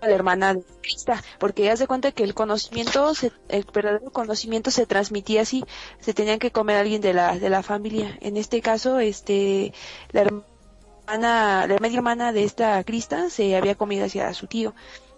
[0.01, 4.11] a la hermana de Krista, porque haz de cuenta que el conocimiento, se- el verdadero
[4.11, 5.63] conocimiento se transmitía así,
[5.99, 8.17] se tenían que comer a alguien de la, de la familia.
[8.21, 9.73] En este caso, este,
[10.11, 14.73] la hermana, la media hermana de esta Krista se había comido hacia su tío.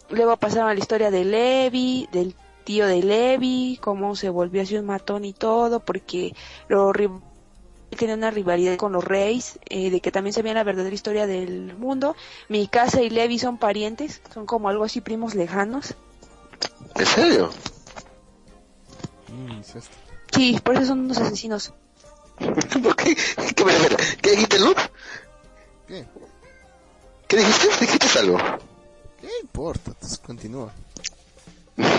[0.10, 4.86] Luego pasaron la historia de Levi, del tío de Levi, cómo se volvió así un
[4.86, 6.36] matón y todo, porque
[6.68, 6.92] lo
[7.96, 11.76] tenía una rivalidad con los reyes, eh, de que también sabían la verdadera historia del
[11.78, 12.16] mundo.
[12.50, 15.96] Mikasa y Levi son parientes, son como algo así primos lejanos.
[16.96, 17.50] ¿En serio?
[19.30, 19.62] Mm,
[20.34, 21.74] sí, por eso son unos asesinos.
[22.84, 23.16] ¿Por qué?
[23.56, 24.82] ¿Qué, me- espera, ¿Qué dijiste, Luke?
[25.88, 26.06] ¿Qué?
[27.28, 27.68] ¿Qué dijiste?
[27.86, 28.38] ¿Dijiste algo?
[29.20, 29.92] ¿Qué importa?
[29.92, 30.72] Entonces continúa.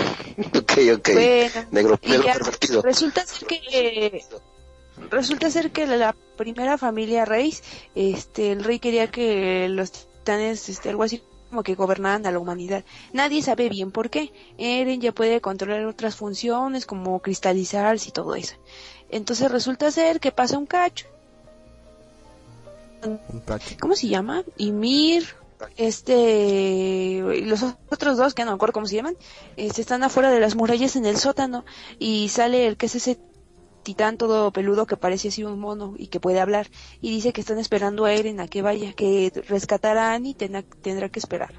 [0.55, 1.09] Ok, ok.
[1.13, 2.81] Bueno, negro, negro ya pervertido.
[2.81, 4.23] resulta ser que
[5.09, 7.63] resulta ser que la primera familia Reis,
[7.95, 12.39] este, el rey quería que los titanes, este, algo así como que gobernaran a la
[12.39, 12.83] humanidad.
[13.11, 14.33] Nadie sabe bien por qué.
[14.57, 18.55] Eren ya puede controlar otras funciones como cristalizarse y todo eso.
[19.09, 21.05] Entonces resulta ser que pasa un cacho.
[23.03, 23.75] Un cacho.
[23.79, 24.43] ¿Cómo se llama?
[24.57, 25.35] Ymir,
[25.77, 29.15] este, y los otros dos, que no me acuerdo cómo se llaman,
[29.55, 31.65] este, están afuera de las murallas en el sótano
[31.99, 33.19] y sale el que es ese
[33.83, 36.69] titán todo peludo que parece así un mono y que puede hablar
[37.01, 40.63] y dice que están esperando a Eren a que vaya, que rescatar a Annie tendrá,
[40.81, 41.53] tendrá que esperar.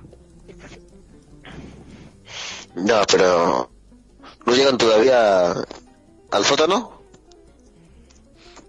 [2.75, 3.71] No, pero...
[4.47, 5.53] ¿No llegan todavía
[6.31, 6.93] al sótano?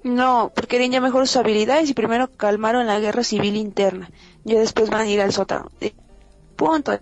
[0.03, 4.11] No, porque Eren ya mejoró sus habilidades y primero calmaron la guerra civil interna.
[4.43, 5.71] Ya después van a ir al sótano.
[5.81, 5.93] Eh,
[6.55, 6.97] Punto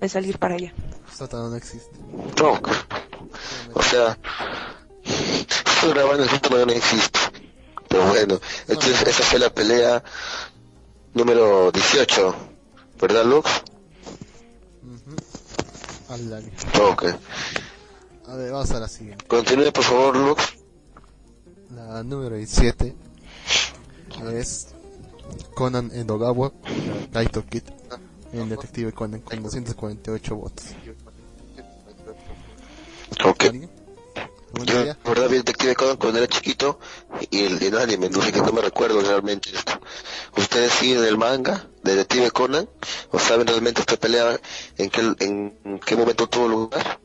[0.00, 0.72] de salir para allá.
[1.12, 1.96] Sótano no existe.
[2.40, 2.60] No.
[3.74, 4.18] O sea...
[5.06, 7.18] El sótano ya no existe.
[7.88, 10.02] Pero bueno, entonces esa fue la pelea
[11.14, 12.34] número 18.
[13.00, 13.50] ¿Verdad, Lux?
[16.08, 16.50] Al largo.
[16.90, 17.04] Ok.
[18.28, 19.24] A ver, vamos a la siguiente.
[19.26, 20.42] Continúe, por favor, Lux.
[21.70, 22.94] La número 17
[24.32, 24.68] es
[25.54, 26.52] Conan Edogawa,
[27.12, 27.62] Kaito Kid,
[28.32, 30.64] en Detective Conan con 248 votos.
[33.24, 33.44] Ok.
[33.44, 33.70] ¿Alguien?
[34.56, 36.78] ¿Alguna Yo, verdad, vi Detective Conan cuando era chiquito
[37.30, 39.72] y el, el anime, no sé que no me recuerdo realmente esto.
[40.36, 42.68] ¿Ustedes siguen el manga de Detective Conan?
[43.10, 44.40] ¿O saben realmente esta pelea
[44.78, 46.98] en qué, en, qué momento tuvo lugar?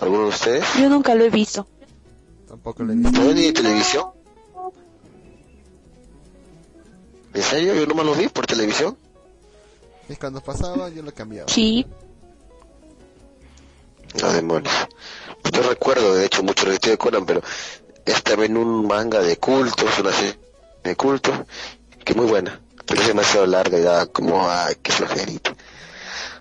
[0.00, 0.64] ¿Alguno de ustedes?
[0.78, 1.66] Yo nunca lo he visto.
[2.46, 3.20] Tampoco lo he visto.
[3.20, 4.06] ¿No ni de televisión?
[7.34, 7.74] ¿En serio?
[7.74, 8.96] Yo nomás lo vi por televisión.
[10.08, 11.48] Y cuando pasaba yo lo cambiaba.
[11.48, 11.84] Sí,
[14.20, 14.72] No, demonios.
[15.52, 17.42] Yo recuerdo, de hecho, mucho Detective Conan, pero
[18.04, 20.38] es también un manga de culto, es una serie
[20.84, 21.32] de culto,
[22.04, 25.54] que es muy buena, pero es demasiado larga y da como, ay, qué flojerita.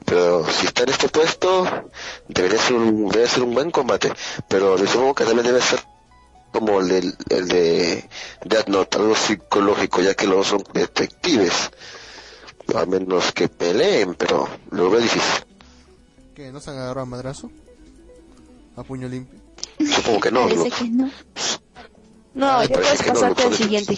[0.05, 1.89] Pero si está en este puesto,
[2.27, 4.11] debería ser un, debe ser un buen combate,
[4.47, 5.79] pero supongo que también debe ser
[6.53, 8.09] como el, del- el de
[8.45, 11.69] Death Note, algo psicológico, ya que los son detectives.
[12.75, 15.45] al menos que peleen, pero lo veo difícil.
[16.35, 16.51] ¿Qué?
[16.51, 17.49] ¿No se han agarrado a madrazo?
[18.77, 19.39] ¿A puño limpio?
[19.95, 21.11] Supongo que no, Parece que no.
[22.35, 23.97] No, ya puedes que pasarte al siguiente.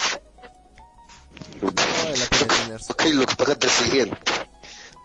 [2.90, 4.18] Ok, Lux, págate el siguiente.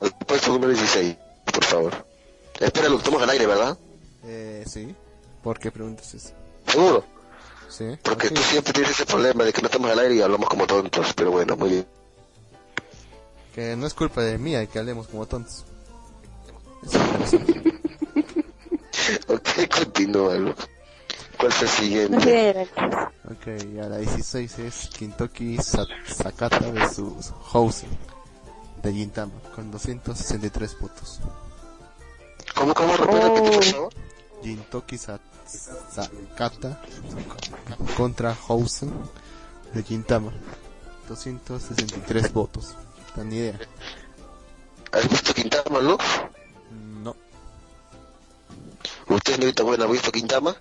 [0.01, 1.16] El puesto número 16,
[1.53, 2.07] por favor.
[2.61, 3.77] Espera, Lux, estamos al aire, ¿verdad?
[4.22, 4.95] Eh, sí.
[5.43, 6.31] ¿Por qué preguntas eso?
[6.68, 7.05] Seguro.
[7.68, 7.85] Sí.
[8.01, 8.35] Porque ok.
[8.35, 11.12] tú siempre tienes ese problema de que no estamos al aire y hablamos como tontos.
[11.14, 11.87] Pero bueno, muy bien.
[13.53, 15.64] Que no es culpa de mía que hablemos como tontos.
[16.85, 17.64] Es.
[19.28, 20.34] Ok, continúa.
[21.38, 22.68] ¿Cuál es el siguiente?
[23.30, 27.90] Ok, y a la 16 es Kintoki Sa- Sakata vs Housing
[28.82, 31.20] de Gintama con 263 votos.
[32.55, 32.96] ¿Cómo, cómo?
[32.96, 33.92] Repite, por favor.
[34.42, 36.80] Gintoki Sa- Sakata
[37.96, 38.92] contra Housing
[39.72, 40.30] de Gintama
[41.09, 42.76] 263 votos.
[43.16, 43.59] Ni idea.
[44.92, 46.05] ¿Has visto Quintama, Lux?
[46.05, 46.34] No.
[49.09, 50.57] ¿Usted, señorita buena, ha visto Quintama?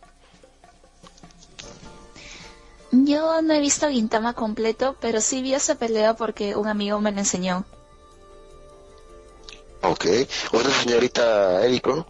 [2.91, 7.11] Yo no he visto Gintama completo, pero sí vi esa pelea porque un amigo me
[7.11, 7.65] la enseñó.
[9.81, 10.05] Ok.
[10.51, 12.05] ¿Usted, señorita Eriko,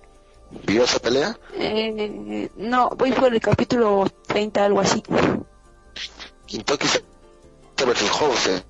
[0.65, 1.37] vio esa pelea?
[1.53, 5.01] Eh, no, voy por el capítulo 30, algo así.
[6.47, 6.87] Kentucky
[7.85, 8.63] versus Jose.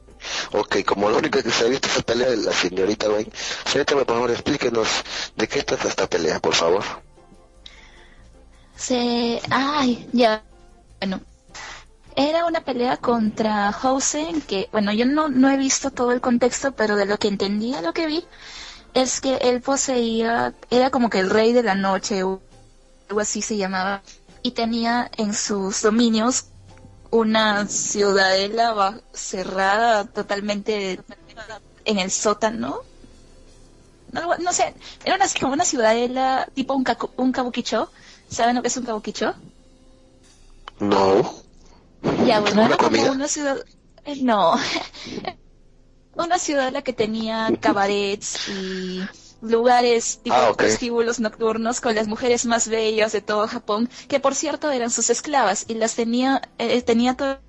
[0.53, 3.31] Ok, como la única que se ha visto esa pelea es la señorita Wayne.
[3.65, 4.87] Señorita, por favor, explíquenos
[5.35, 6.83] de qué trata esta pelea, por favor.
[8.83, 9.41] Se...
[9.49, 10.43] Ay, ya.
[10.99, 11.21] Bueno.
[12.17, 16.73] Era una pelea contra Housen que, bueno, yo no, no he visto todo el contexto,
[16.73, 18.25] pero de lo que entendía, lo que vi,
[18.93, 22.41] es que él poseía, era como que el rey de la noche, o
[23.07, 24.03] algo así se llamaba,
[24.43, 26.47] y tenía en sus dominios
[27.09, 30.99] una ciudadela cerrada totalmente
[31.85, 32.81] en el sótano.
[34.11, 34.75] No, no sé,
[35.05, 37.89] era una, como una ciudadela tipo un, un kabukicho.
[38.37, 39.33] ¿Saben lo que es un kabukicho?
[40.79, 41.23] No.
[42.17, 43.57] Ya, bueno, ¿Una era como una ciudad...
[44.05, 44.55] eh, No.
[46.15, 49.09] una ciudad en la que tenía cabarets y
[49.41, 50.63] lugares tipo Ah, ok.
[50.63, 55.09] prostíbulos nocturnos con las mujeres más bellas de todo Japón, que por cierto eran sus
[55.09, 57.41] esclavas y las tenía, eh, tenía toda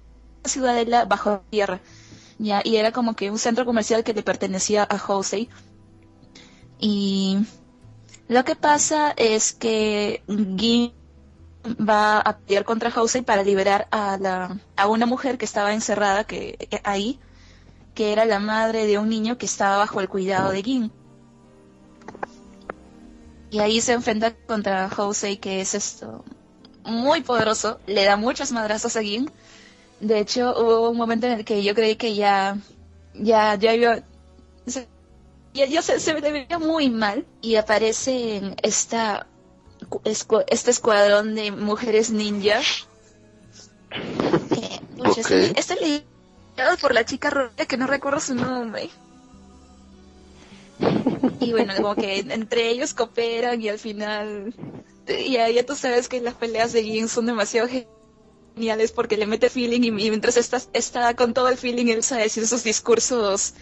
[0.42, 1.80] la ciudadela bajo tierra.
[2.38, 5.48] Ya, y era como que un centro comercial que le pertenecía a Hosei.
[6.78, 7.38] Y
[8.28, 10.92] lo que pasa es que Gin
[11.66, 16.24] va a pelear contra Housey para liberar a la a una mujer que estaba encerrada
[16.24, 17.18] que ahí
[17.94, 20.92] que era la madre de un niño que estaba bajo el cuidado de Gin
[23.50, 26.24] y ahí se enfrenta contra Housey que es esto
[26.84, 29.30] muy poderoso le da muchos madrazos a Gin
[30.00, 32.58] de hecho hubo un momento en el que yo creí que ya
[33.14, 34.02] ya ya iba
[35.54, 39.26] ya, ya se, se veía muy mal y aparece en esta
[39.88, 42.60] cu- escu- este escuadrón de mujeres ninja.
[43.90, 45.18] Eh, pucha, Ok.
[45.18, 48.90] este, este liderado por la chica rubia que no recuerdo su nombre.
[51.40, 54.52] Y bueno, como que entre ellos cooperan y al final
[55.06, 57.68] eh, ya, ya tú sabes que las peleas de Gin son demasiado
[58.56, 62.02] geniales porque le mete feeling y, y mientras está, está con todo el feeling él
[62.02, 63.54] sabe decir sus discursos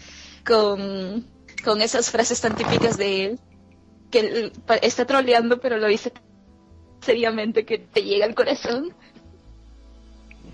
[0.45, 1.25] con,
[1.63, 3.39] con esas frases tan típicas de él
[4.11, 4.51] que
[4.81, 6.11] está troleando pero lo dice
[7.01, 8.93] seriamente que te llega al corazón.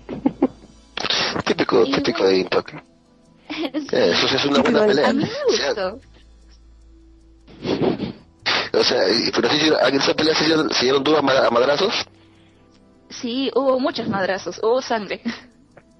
[1.44, 2.36] Típico, Y típico bueno.
[2.36, 2.76] de Kentucky.
[3.92, 5.08] Eso sí es una buena pelea.
[5.08, 6.00] A mí me O sea, gustó.
[8.72, 9.02] O sea,
[9.34, 9.58] pero sí,
[9.88, 11.92] en esa pelea se dieron, se dieron duras a madrazos.
[13.08, 15.20] Sí, hubo muchos madrazos, hubo sangre.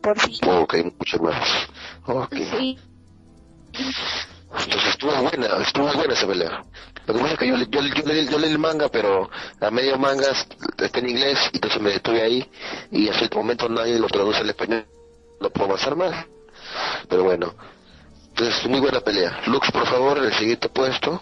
[0.01, 0.39] Por fin.
[0.49, 1.49] Ok, mucho más.
[2.07, 2.35] Ok.
[2.57, 2.79] Sí,
[4.53, 6.63] Entonces estuvo buena, estuvo buena esa pelea.
[7.07, 9.31] Lo que pasa es que yo, yo, yo, leí- yo leí el manga, pero
[9.61, 10.27] a medio manga
[10.79, 12.51] está en inglés, y entonces me detuve ahí,
[12.91, 14.87] y hasta el momento nadie lo traduce al español,
[15.41, 16.27] no puedo avanzar más.
[17.09, 17.55] Pero bueno,
[18.29, 19.41] entonces muy buena pelea.
[19.47, 21.21] Lux, por favor, el siguiente puesto.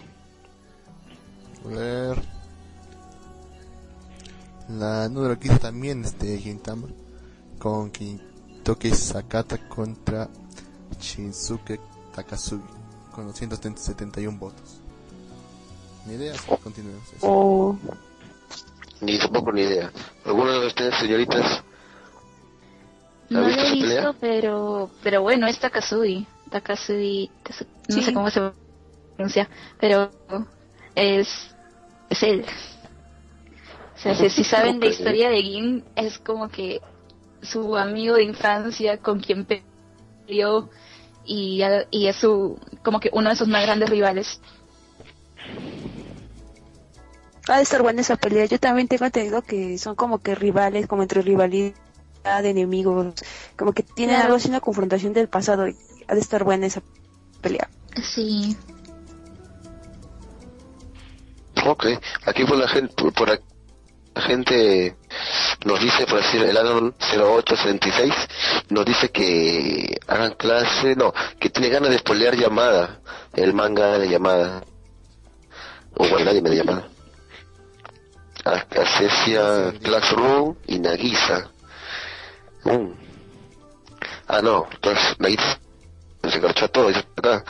[1.65, 2.17] Ver.
[4.69, 6.59] La número 15 también es de.
[7.57, 10.29] Con Kintoki Sakata contra
[10.99, 11.79] Shinsuke
[12.15, 12.78] Takasugi.
[13.19, 14.79] Con 271 votos.
[16.05, 17.03] Ni idea, si continuemos.
[17.17, 17.27] eso.
[17.27, 17.77] O
[19.01, 19.91] Ni tampoco ni idea.
[20.25, 21.61] ¿Alguno de ustedes, señoritas?
[23.29, 24.15] no ¿Ha lo he visto, pelea?
[24.21, 26.25] pero pero bueno, es Takasui.
[26.49, 27.29] Takasui,
[27.89, 28.03] no Sí.
[28.03, 28.39] sé cómo se
[29.17, 29.49] pronuncia,
[29.81, 30.09] pero
[30.95, 31.53] es
[32.09, 32.45] es él.
[33.97, 36.79] O sea, si, si saben de historia de Gin, es como que
[37.41, 40.69] su amigo de infancia con quien peleó
[41.29, 44.41] y, a- y es su, como que uno de sus más grandes rivales.
[47.47, 48.45] Ha de estar buena esa pelea.
[48.45, 51.73] Yo también tengo entendido que son como que rivales, como entre rivalidad
[52.41, 53.13] de enemigos.
[53.57, 54.25] Como que tienen Claro.
[54.27, 55.67] algo así, una confrontación del pasado.
[55.67, 55.75] y
[56.07, 56.81] Ha de estar buena esa
[57.41, 57.69] pelea.
[58.03, 58.55] Sí.
[61.65, 61.85] Ok,
[62.25, 63.43] aquí por la gente, por, aquí,
[64.15, 64.95] gente
[65.65, 68.13] nos dice, por decir, el año 0866,
[68.69, 72.99] nos dice que hagan clase, no, que tiene ganas de spoilear llamada,
[73.33, 74.63] el manga de llamada,
[75.95, 76.87] o bueno, anime de llamada.
[78.45, 81.51] Acacesia, Classroom y Nagisa.
[82.63, 82.91] Mm.
[84.27, 85.59] Ah, no, entonces Nagisa
[86.27, 87.43] se garchó a todo, dice acá.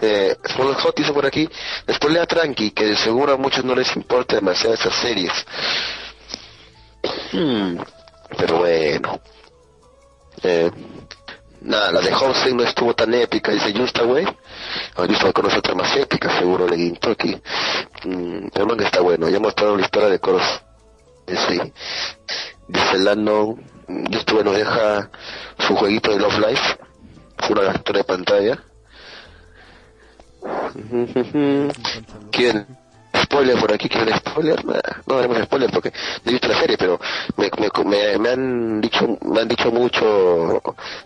[0.00, 1.48] Eh, Hot dice por aquí,
[1.90, 5.32] spoilea tranqui, que de seguro a muchos no les importa demasiado esas series.
[7.32, 7.76] Hmm,
[8.38, 9.20] Pero bueno.
[10.42, 10.70] Eh,
[11.62, 14.24] nada, la de Homestead no estuvo tan épica, dice Justaway.
[14.96, 17.36] Ah, Justaway conoce otra más épica, seguro, de Gintoki.
[18.04, 20.62] Mm, pero manga está bueno, ya mostraron la historia de Coros.
[21.26, 21.60] Sí.
[22.68, 23.56] Dice Lano,
[24.12, 25.10] Justaway nos deja
[25.66, 26.76] su jueguito de Love Life,
[27.50, 28.62] una captura de pantalla.
[32.30, 32.66] ¿Quién?
[33.22, 34.64] Spoiler por aquí, ¿quieren spoiler?
[34.64, 35.90] Nah, no haremos spoiler porque
[36.24, 36.98] no he visto la serie, pero
[37.36, 40.62] me, me, me, me han dicho me han dicho mucho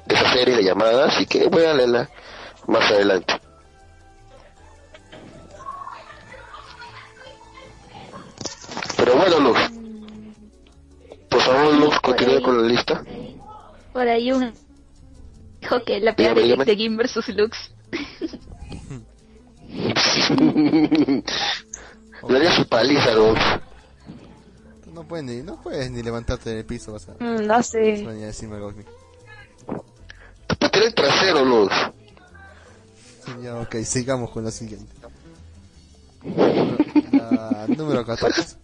[0.06, 2.08] de esa serie de llamadas, así que voy a leerla
[2.66, 3.34] más adelante.
[8.96, 9.58] Pero bueno, Luz,
[11.28, 13.02] por favor, Luz, continúe con la lista.
[13.92, 14.52] Por ahí un
[15.60, 16.64] dijo que la pelea Dígame, de, dígame.
[16.64, 17.70] de Gim versus Lux.
[22.28, 23.38] Le haría su paliza, Luz.
[24.92, 27.78] No puedes ni, no puedes ni levantarte del piso, vas a, Mm, no vas sé.
[27.78, 28.84] venir a decirme algo a mí.
[30.46, 31.70] Te patearé el trasero, Luz.
[33.42, 34.92] Ya, ok, sigamos con la siguiente.
[37.12, 38.56] La número 14.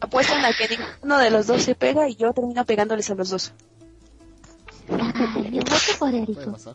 [0.00, 3.30] Apuestan a que ninguno de los dos se pega y yo termino pegándoles a los
[3.30, 3.52] dos.
[4.88, 4.96] Yo
[5.60, 6.74] voto por pasar.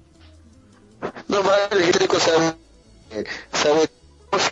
[1.28, 2.54] No vale, técnico sabe,
[3.12, 3.90] eh, sabe,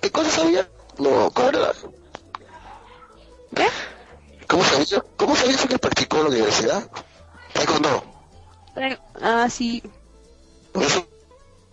[0.02, 0.68] ¿qué cosa sabía?
[1.00, 1.72] No, ¿cómo era?
[3.56, 3.68] ¿Qué?
[4.48, 5.04] ¿Cómo sabía?
[5.16, 6.90] ¿Cómo sabía eso que practicó en la universidad?
[7.54, 8.04] Taekwondo.
[9.22, 9.82] Ah, sí.
[10.74, 11.08] Eso,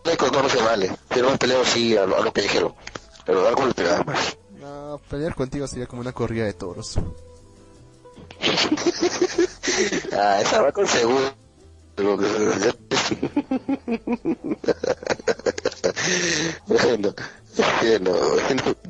[0.02, 0.96] taekwondo no se vale.
[1.08, 2.76] Pero me peleo así a lo, a lo callejero.
[3.24, 4.36] Pero algo le pegaba más.
[4.60, 6.98] No, pelear contigo sería como una corrida de toros.
[10.12, 11.34] Ah, esa va con seguro.
[11.94, 12.16] Pero,
[16.66, 17.14] bueno,
[17.56, 18.12] bueno,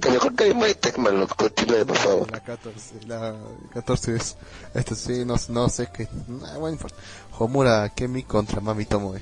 [0.01, 2.31] que mejor que Mike Techman lo continúe, por favor.
[2.31, 3.35] La 14, la
[3.75, 4.37] 14 es,
[4.75, 6.79] este sí, no, no sé qué, nah, bueno.
[7.39, 9.21] Homura Kemi contra Mami Tomoe.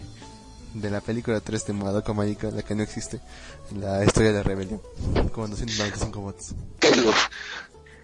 [0.74, 3.20] De la película 3 de Madoka Mágica, la que no existe,
[3.76, 4.80] la historia de la rebelión,
[5.32, 6.53] con 295 votos.
[6.76, 7.16] Ok, Lux.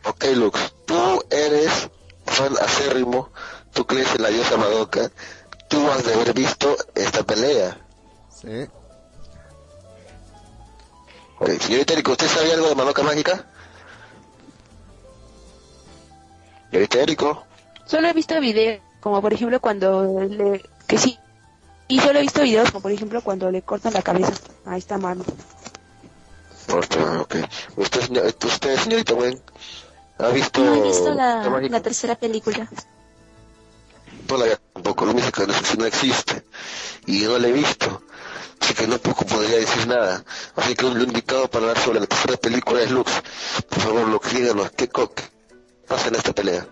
[0.04, 0.74] Ok, Lux.
[0.86, 1.90] Tú eres
[2.26, 3.30] fan acérrimo.
[3.72, 5.10] Tú crees en la diosa Madoka.
[5.68, 7.76] Tú has de haber visto esta pelea.
[8.40, 8.68] Sí,
[11.40, 13.44] Ok, señorita Erika, ¿usted sabía algo de Madoka Mágica?
[16.70, 17.44] Señorita Eriko.
[17.86, 20.62] Solo he visto videos, como por ejemplo cuando le...
[20.86, 21.18] Que sí.
[21.88, 24.32] Y solo he visto videos, como por ejemplo cuando le cortan la cabeza.
[24.66, 25.24] Ahí está mano.
[26.68, 27.34] Ah, Ok.
[27.76, 29.40] ¿Usted, señor- usted señorita Gwen,
[30.18, 30.60] ha visto...
[30.62, 32.68] No he visto la, la tercera película.
[34.26, 36.44] Todavía tampoco, lo mismo que no, si no existe.
[37.06, 38.02] Y no la he visto.
[38.76, 40.24] Que no poco podría decir nada.
[40.56, 43.10] Así que lo indicado para hablar sobre la tercera película es Lux.
[43.68, 45.22] Por favor, Lux, díganos, ¿qué, co- qué
[45.86, 46.66] pasa en esta pelea?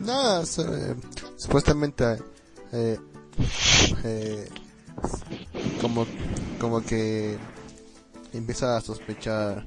[0.00, 0.94] nada, eh,
[1.36, 2.04] supuestamente,
[2.72, 2.98] eh,
[4.04, 4.48] eh,
[5.80, 6.06] como,
[6.60, 7.36] como que
[8.32, 9.66] empieza a sospechar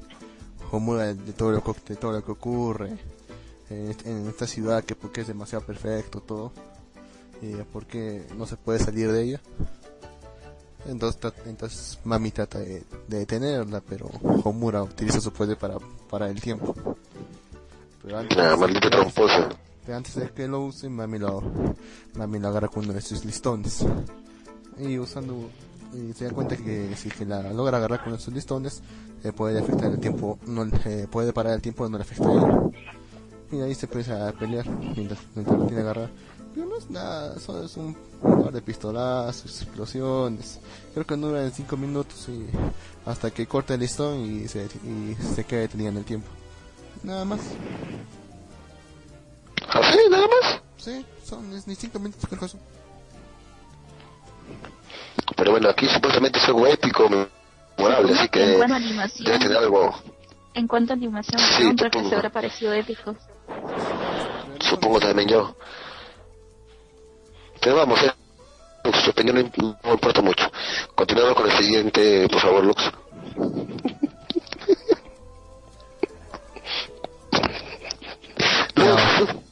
[0.72, 2.98] Homura de, todo lo de todo lo que ocurre
[3.70, 6.54] en esta ciudad que porque es demasiado perfecto todo
[7.42, 9.42] y porque no se puede salir de ella
[10.88, 14.10] entonces, entonces Mami trata de, de detenerla pero
[14.44, 15.78] Homura utiliza su poder para,
[16.10, 16.74] para el tiempo
[18.04, 19.50] pero antes, Ah, maldito pero antes- tramposo.
[19.86, 21.42] pero antes de que lo use, Mami lo,
[22.16, 23.86] Mami lo agarra con uno de sus listones.
[24.80, 25.50] Y usando,
[25.94, 28.82] y se da cuenta que si que la logra agarrar con sus listones,
[29.24, 32.32] eh, puede afectar el tiempo, no, eh, puede parar el tiempo, no le afecta a
[32.34, 32.62] ella.
[33.52, 36.10] Y ahí se empieza a pelear mientras, mientras lo tiene agarrado.
[36.54, 40.60] Pero no es nada, solo es un par de pistolazos, explosiones.
[40.94, 42.46] Creo que dura en 5 minutos y
[43.06, 46.28] hasta que corta el listón y se, y se queda detenido en el tiempo.
[47.04, 47.40] Nada más.
[49.70, 50.62] ¿Así, nada más?
[50.78, 52.60] Sí, son es ni 5 minutos creo que son.
[55.38, 59.96] Pero bueno, aquí supuestamente es algo épico, memorable, así que debe tener algo,
[60.54, 62.10] en cuanto a animación, Sí, siempre que supongo.
[62.10, 63.16] se habrá parecido épico.
[64.60, 65.56] supongo también yo.
[67.62, 68.12] Pero vamos, eh,
[69.04, 70.52] su opinión no im- no importa mucho.
[70.96, 72.84] Continuando con el siguiente, por favor, Lux.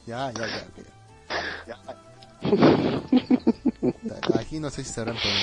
[0.07, 0.67] Ya, ya, ya.
[1.67, 1.77] ya.
[4.39, 5.39] Aquí no sé si podido.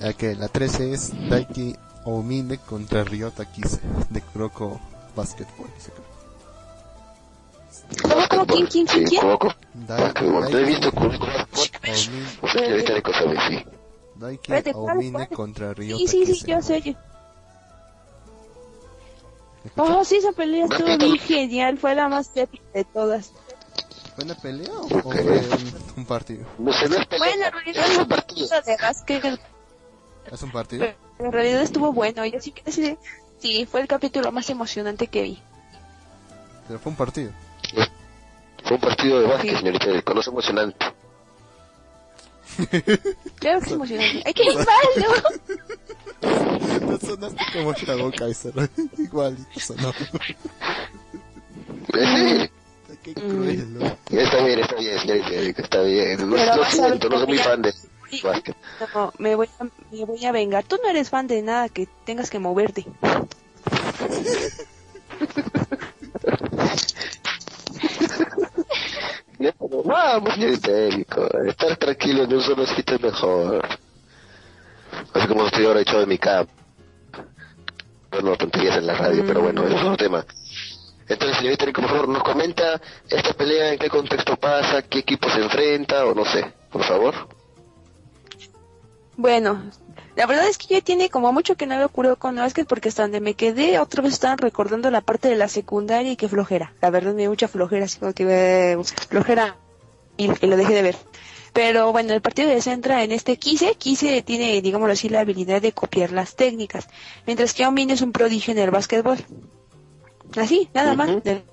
[0.00, 3.80] Ya que la 13 es Daiki Omine contra Ryota Kise
[4.10, 4.80] de Kuroko
[5.14, 5.68] Basketball.
[5.78, 6.13] que-
[8.02, 8.46] ¿Cómo, cómo?
[8.46, 9.26] ¿Quién, quién, quién, Sí, quién?
[10.50, 10.90] He visto
[12.52, 13.64] Señorita Rico sabe, sí.
[14.16, 15.28] Daiki Espérate, ¿cuál, Omine cuál?
[15.28, 16.80] contra Ryota Sí, sí, sí, yo sé.
[16.82, 16.94] yo-
[19.76, 21.78] Oh, sí, esa pelea estuvo bien genial.
[21.78, 23.32] Fue la más épica de todas.
[24.14, 25.40] ¿Fue una pelea o, fue
[25.96, 26.46] un, partido?
[26.58, 28.48] No sé, no es pelea, Bueno, en realidad es un partido.
[28.64, 29.40] de básquet,
[30.30, 30.86] ¿Es un partido?
[31.18, 32.24] en realidad estuvo bueno.
[32.26, 32.96] Yo sí que decidí.
[33.38, 35.42] Sí, fue el capítulo más emocionante que vi.
[36.68, 37.32] Pero fue un partido.
[38.64, 39.56] Fue un partido de básquet, Sí.
[39.58, 40.86] señorita Rico, no es emocionante.
[43.36, 44.22] Claro que es emocionante.
[44.24, 45.14] ¡Ay, qué malo!
[46.80, 48.68] No sonaste como esa, ¿no?
[48.98, 49.92] Igualito sonó.
[51.94, 52.50] Eh,
[53.02, 53.84] Qué cruel, ¿no?
[54.10, 56.30] Está bien, está bien, señorita Rico, está bien.
[56.30, 57.74] No, Pero a siento, no soy muy fan de
[58.22, 58.56] básquet.
[58.94, 60.64] No, me voy, a, me voy a vengar.
[60.64, 62.86] Tú no eres fan de nada que tengas que moverte.
[69.58, 70.38] Vamos,
[71.46, 73.66] estar tranquilo en un solo sitio es mejor.
[75.12, 76.48] Así como estoy ahora echado de mi cama.
[78.10, 80.24] Bueno, tonterías en la radio, pero bueno, es otro tema.
[81.08, 85.28] Entonces, señorita Rico, por favor, nos comenta esta pelea, en qué contexto pasa, qué equipo
[85.28, 87.14] se enfrenta, o no sé, por favor.
[89.16, 89.70] Bueno,
[90.16, 92.88] la verdad es que ya tiene como mucho que no me ocurrió con básquet porque
[92.88, 96.28] hasta donde me quedé otra vez estaban recordando la parte de la secundaria y qué
[96.28, 96.72] flojera.
[96.80, 98.76] La verdad me dio mucha flojera, así como que eh,
[99.08, 99.56] flojera
[100.16, 100.96] y, y lo dejé de ver.
[101.52, 103.76] Pero bueno, el partido se centra en este Kise.
[103.76, 106.88] Kise tiene, digámoslo así, la habilidad de copiar las técnicas,
[107.26, 109.18] mientras que Aomin es un prodigio en el básquetbol.
[110.36, 111.22] Así, nada más.
[111.22, 111.44] De-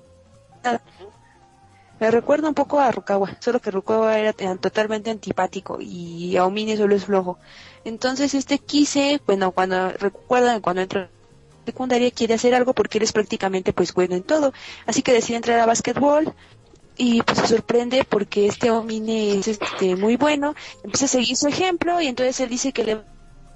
[0.64, 0.82] nada.
[2.00, 6.96] Me recuerda un poco a Rukawa, solo que Rukawa era totalmente antipático y Aomine solo
[6.96, 7.38] es flojo.
[7.84, 11.08] Entonces este Kise, bueno, cuando recuerdan cuando entró
[11.64, 14.52] secundaria quiere hacer algo porque él es prácticamente pues bueno en todo,
[14.86, 16.34] así que decide entrar a básquetbol
[16.96, 21.48] y pues se sorprende porque este Aomine es este muy bueno, empieza a seguir su
[21.48, 23.04] ejemplo y entonces él dice que le va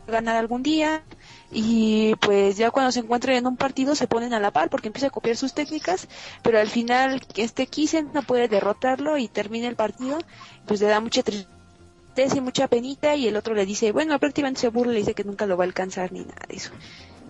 [0.08, 1.02] a ganar algún día
[1.50, 4.88] y pues ya cuando se encuentran en un partido se ponen a la par porque
[4.88, 6.08] empieza a copiar sus técnicas,
[6.42, 10.18] pero al final este Kisen no puede derrotarlo y termina el partido,
[10.66, 11.55] pues le da mucha tristeza
[12.24, 15.24] y mucha penita y el otro le dice, bueno, prácticamente se burla y dice que
[15.24, 16.70] nunca lo va a alcanzar ni nada de eso.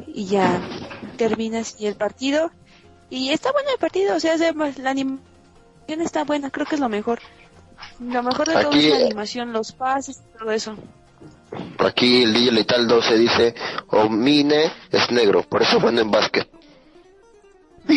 [0.07, 0.61] Y ya
[1.16, 2.51] termina así el partido
[3.11, 5.20] y está bueno el partido, o sea, se- la animación
[6.01, 7.18] está buena, creo que es lo mejor.
[8.01, 10.76] Lo mejor de todo Aquí, es la eh, animación, los pases y todo eso.
[11.78, 13.55] Aquí el DJ Letal 12 dice,
[13.89, 16.49] Omine es negro, por eso bueno en básquet.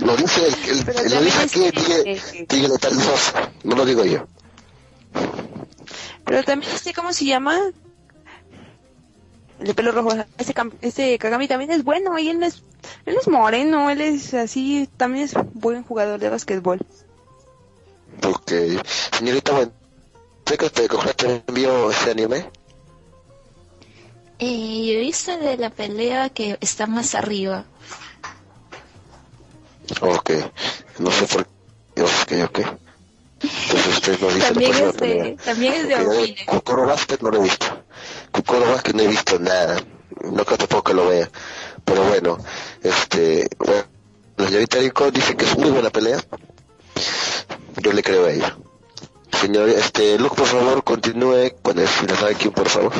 [0.00, 0.54] Lo dice el,
[0.96, 3.32] el- lo dice aquí el DJ, DJ Letal 12,
[3.64, 4.26] no lo digo yo.
[6.24, 7.58] Pero también este, ¿cómo se llama?
[9.60, 10.10] El de pelo rojo.
[10.38, 12.62] Este, cam- este Kagami también es bueno y él no es,
[13.06, 16.80] él es moreno, él es así, también es buen jugador de básquetbol.
[18.20, 18.80] Porque,
[19.12, 19.70] señorita,
[20.46, 22.50] sé que te te envió ese anime.
[24.38, 27.64] Eh, yo he visto de la pelea que está más arriba.
[30.00, 30.30] Ok,
[30.98, 31.46] no sé por
[31.94, 32.02] qué.
[32.02, 32.60] Ok, ok.
[33.42, 36.46] Entonces usted no dice También es de, también es de Omine.
[36.46, 37.66] Kokoro Basket no lo he visto.
[38.30, 39.82] Kokoro Basket no he visto nada.
[40.22, 41.28] No creo tampoco que lo vea.
[41.84, 42.38] Pero bueno,
[42.82, 43.82] este, bueno,
[44.36, 46.22] la señorita Rico dice que es muy buena pelea.
[47.78, 48.56] Yo le creo a ella.
[49.40, 52.92] Señor, este, Luke, por favor, continúe con el Finazaki, por favor.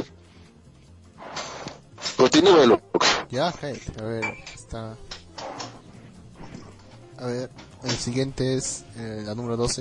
[2.16, 3.06] Continúe, Luke.
[3.30, 4.24] Ya, hey, a ver,
[4.54, 4.96] está.
[7.22, 7.50] A ver,
[7.84, 9.80] el siguiente es eh, la número 12,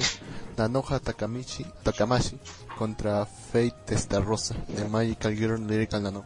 [0.58, 2.38] Nanoha Takamichi, Takamashi
[2.78, 6.26] contra Fate Testarossa de Magical Girl Lyrical Nanoha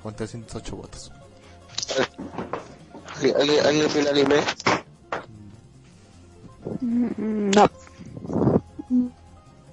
[0.00, 1.10] con 308 votos.
[3.16, 4.44] ¿Alguien, alguien, alguien vio el anime?
[7.56, 7.70] No.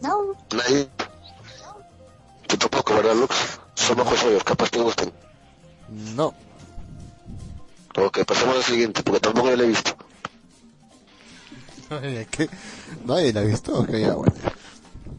[0.02, 0.90] No, Nadie.
[2.48, 3.36] Tú tampoco, ¿verdad, Lux?
[3.76, 5.12] Somos joyos, capaz te gusten.
[6.16, 6.34] No,
[7.98, 9.92] Ok, pasemos al siguiente, porque tampoco yo lo he visto.
[12.32, 12.50] ¿qué?
[13.06, 13.80] ¿Nadie la ha visto?
[13.80, 14.34] Ok, ya, bueno.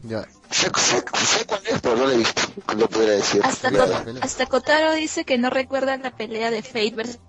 [0.03, 2.41] Ya, sé, sé, sé cuál es, pero no la he visto.
[2.77, 3.41] No podría decir.
[3.43, 4.03] Hasta, nada.
[4.03, 7.19] Ko- hasta Kotaro dice que no recuerda la pelea de Fate versus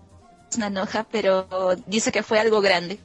[0.59, 1.47] Nanoja, pero
[1.87, 2.99] dice que fue algo grande.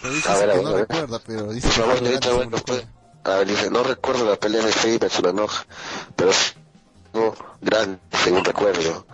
[0.00, 0.86] Pero dice A ver, a que ver, no a ver.
[0.88, 2.84] recuerda, pero dice que bueno, según pues,
[3.24, 5.64] a ver, dice, no recuerdo la pelea de Faye versus la enoja,
[6.16, 6.54] pero es
[7.14, 9.06] algo grande, según recuerdo.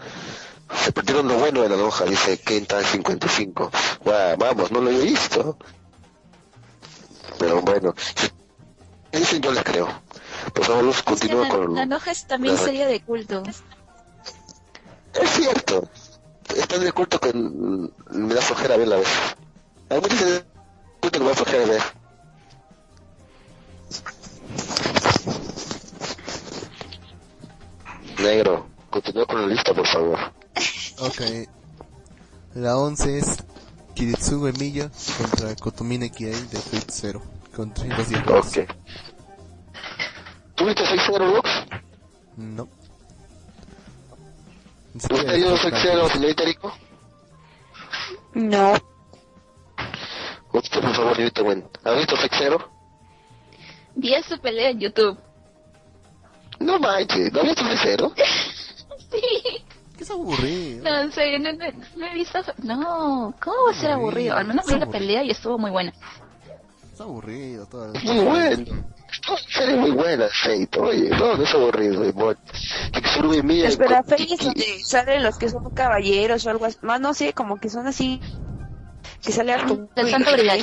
[0.74, 3.70] Se perdieron lo bueno de la enoja, dice Kenta 55.
[4.04, 5.56] Guau, vamos, no lo he visto.
[7.38, 9.88] Pero bueno, si dicen yo les creo.
[10.54, 11.74] Por favor, Luz, Es que continúa con...
[11.74, 12.64] Nanoja es también Ajá.
[12.64, 13.42] serie de culto.
[15.14, 15.88] Es cierto.
[16.56, 19.36] Es tan de culto que me da flojera verla a veces.
[19.88, 20.44] Series de
[21.00, 21.82] culto que me da flojera ver.
[28.20, 30.18] Negro, continúa con la lista, por favor.
[31.00, 31.20] Ok.
[32.54, 33.44] La 11 es
[33.94, 37.22] Kiritsuge Miya contra Kotomine Kiei de Fate 0.
[37.54, 38.46] Con 30 segundos.
[38.46, 38.68] Ok.
[40.56, 41.50] ¿Tuviste 6-0, Lux?
[42.36, 42.68] No.
[44.96, 46.72] ¿Has tenido 6-0 Leitérico?
[48.34, 48.74] No.
[50.52, 51.40] Usted, por favor, yo te
[51.84, 52.66] ¿Has visto 6-0?
[53.94, 55.16] Vi su pelea en YouTube.
[56.58, 58.14] No manches, ¿no has visto 6-0?
[59.12, 59.67] sí.
[59.98, 60.84] Que es aburrido.
[60.84, 61.64] No, en serio, no, no,
[61.96, 62.38] no he visto.
[62.62, 64.36] No, ¿cómo va a ser aburrido?
[64.36, 65.92] Al menos vi la pelea y estuvo muy buena.
[66.94, 67.92] Es aburrido todo.
[67.92, 68.84] el- Muy bueno.
[69.60, 70.68] Es muy buena, Fate.
[70.80, 72.36] Oye, no, no es aburrido.
[72.92, 73.68] Kitsuru Mía.
[73.68, 76.78] Espera, Fey es donde salen los que son caballeros o algo así.
[76.82, 78.20] Más no sé, como que son así.
[79.24, 79.88] Que sale algo.
[79.96, 80.60] Del Santo Grial.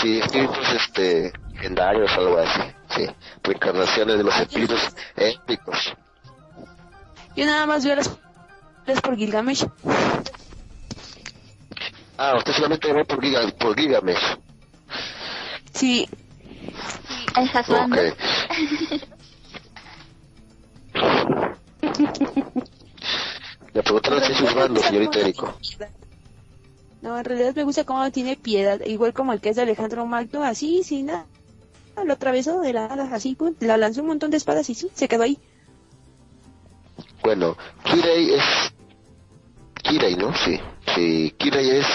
[0.00, 2.60] Sí, espíritus este, legendarios, algo así.
[2.96, 3.06] Sí,
[3.42, 4.80] reencarnaciones de los espíritus
[5.16, 5.94] épicos.
[7.36, 8.10] Yo nada más veo las
[8.86, 9.66] las por Gilgamesh.
[12.16, 14.38] Ah, usted solamente ve por, Giga, por Gigamesh.
[15.72, 16.08] Sí,
[17.36, 17.96] El Hasbando.
[17.96, 18.02] Ok.
[23.74, 25.52] Le preguntaron si es juzgando, señorita Erico.
[27.02, 30.06] No, en realidad me gusta cómo tiene piedad, igual como el que es de Alejandro
[30.06, 31.26] Magno, así, sin nada.
[32.04, 35.08] Lo atravesó de la así, pum, la lanzó un montón de espadas y sí, se
[35.08, 35.38] quedó ahí.
[37.24, 38.44] Bueno, Kirei es...
[39.82, 40.34] Kirei, ¿no?
[40.36, 40.60] Sí.
[40.94, 41.86] Sí, Kirei es,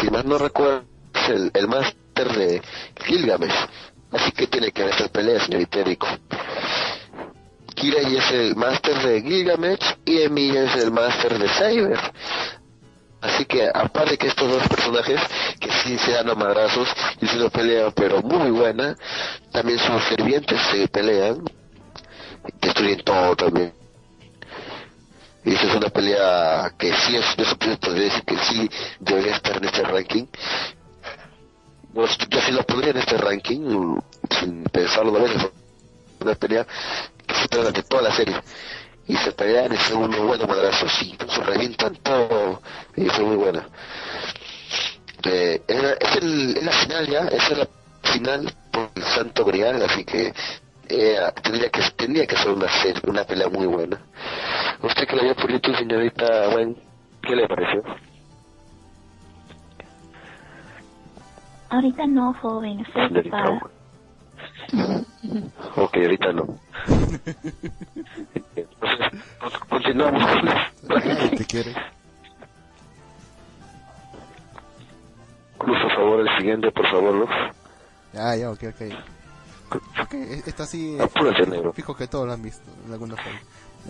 [0.00, 2.62] si más no recuerdo, es el, el máster de
[3.04, 3.66] Gilgamesh.
[4.12, 6.06] Así que tiene que haber estas peleas, señorita Erico.
[7.74, 11.98] Kirei es el máster de Gilgamesh y Emilia es el máster de Saber.
[13.22, 15.20] Así que, aparte que estos dos personajes,
[15.58, 16.88] que sí se dan a madrazos
[17.20, 18.94] y es una pelea pero muy buena,
[19.50, 21.42] también sus sirvientes se pelean,
[22.60, 23.83] destruyen todo también.
[25.44, 29.36] Y esa es una pelea que sí es, yo siempre podría decir que sí debería
[29.36, 30.26] estar en este ranking.
[31.92, 33.98] No, yo sí lo pondría en este ranking,
[34.30, 35.50] sin pensarlo dos veces.
[36.20, 36.66] Una pelea
[37.26, 38.36] que se trata de toda la serie.
[39.06, 42.62] Y se pelean y son unos buenos madrazos, sí, se revientan todo.
[42.96, 43.68] Y fue muy buena.
[45.24, 47.68] Eh, es, el, es la final ya, esa es la
[48.02, 50.32] final por el Santo Grial, así que
[50.88, 53.98] eh, tendría que tendría que ser una serie, una pelea muy buena.
[54.82, 56.76] Usted que la vio por YouTube, señorita Gwen,
[57.22, 57.82] ¿qué le pareció?
[61.70, 63.60] Ahorita no, joven, estoy ocupada.
[65.76, 66.58] Ok, ahorita no.
[68.54, 69.22] Entonces,
[69.68, 71.74] continuamos con te quiere.
[75.66, 77.30] Luz, por favor, el siguiente, por favor, Luz.
[78.14, 78.94] Ah, ya, ok, ok.
[80.02, 80.14] Ok,
[80.46, 81.72] esta sí, Apúrate, negro.
[81.72, 83.38] fijo que todos la han visto, de alguna forma.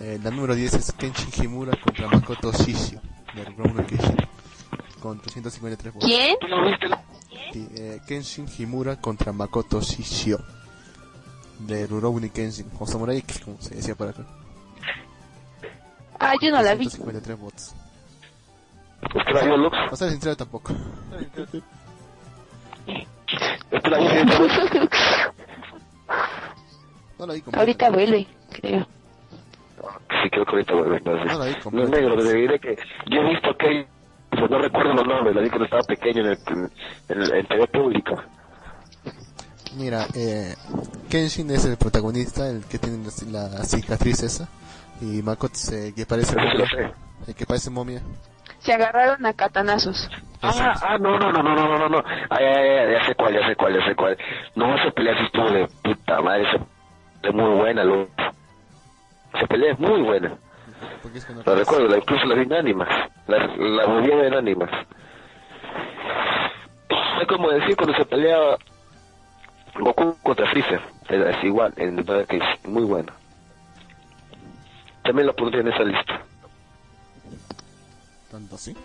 [0.00, 3.00] Eh, la número 10 es Kenshin Himura contra Makoto Shishio,
[3.34, 4.16] de Rurouni Kenshin,
[5.00, 6.08] con 353 votos.
[6.08, 6.36] ¿Quién?
[6.40, 6.86] ¿Tú lo viste?
[7.52, 10.38] Sí, eh, Kenshin Himura contra Makoto Shishio,
[11.60, 14.24] de Rurouni Kenshin, o Samurai X, como se decía para acá.
[16.18, 16.86] Ah, yo no la vi.
[16.88, 17.74] 353 votos.
[19.14, 19.76] ¿Usted la vio, Lux?
[19.90, 20.72] No ser sincero tampoco.
[27.18, 28.86] No la vi Ahorita vuelve, creo.
[30.22, 30.96] Sí, creo que ahorita vuelve.
[30.98, 31.32] Entonces.
[31.32, 31.90] No la vi completa.
[31.90, 32.76] No, negro, te diré que
[33.10, 33.86] yo he visto que
[34.30, 36.38] pues no recuerdo los nombres, la vi cuando estaba pequeño en el,
[37.08, 38.24] en, el, en TV pública.
[39.76, 40.54] Mira, eh,
[41.10, 42.98] Kenshin es el protagonista, el que tiene
[43.30, 44.48] la, la cicatriz esa,
[45.00, 46.94] y Makoto eh, que parece momia,
[47.26, 48.00] el que parece momia.
[48.60, 50.08] Se agarraron a catanazos.
[50.42, 53.34] Ah, ah, no, no, no, no, no, no, no, ay, ay, ay, ya sé cuál,
[53.34, 54.16] ya sé cuál, ya sé cuál.
[54.54, 56.44] No, esa pelea sí estuvo de puta madre,
[57.24, 58.08] es muy buena, lo.
[59.34, 60.32] Esa pelea es muy buena.
[61.14, 62.88] Es que no La recuerdo, la, incluso la vi en ánimas.
[63.26, 64.70] La, la volví a ver en ánimas.
[67.20, 68.58] Es como decir cuando se peleaba
[69.78, 73.12] Goku contra Freezer, es es igual, en el Battle Cage, muy bueno.
[75.02, 76.22] También lo pondría en esa lista.
[78.30, 78.76] Tanto así.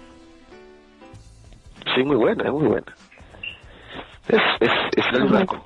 [1.95, 2.93] Sí, muy buena, es muy buena.
[4.27, 5.65] Es, es, es el blanco.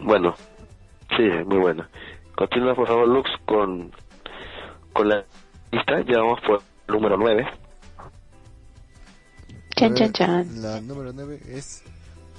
[0.00, 0.34] Bueno,
[1.16, 1.88] sí, muy buena.
[2.36, 3.90] Continúa por favor Lux con,
[4.92, 5.24] con la
[5.70, 7.46] lista, ya vamos por el número 9.
[9.76, 10.62] Chan, chan, chan.
[10.62, 11.82] La número 9 es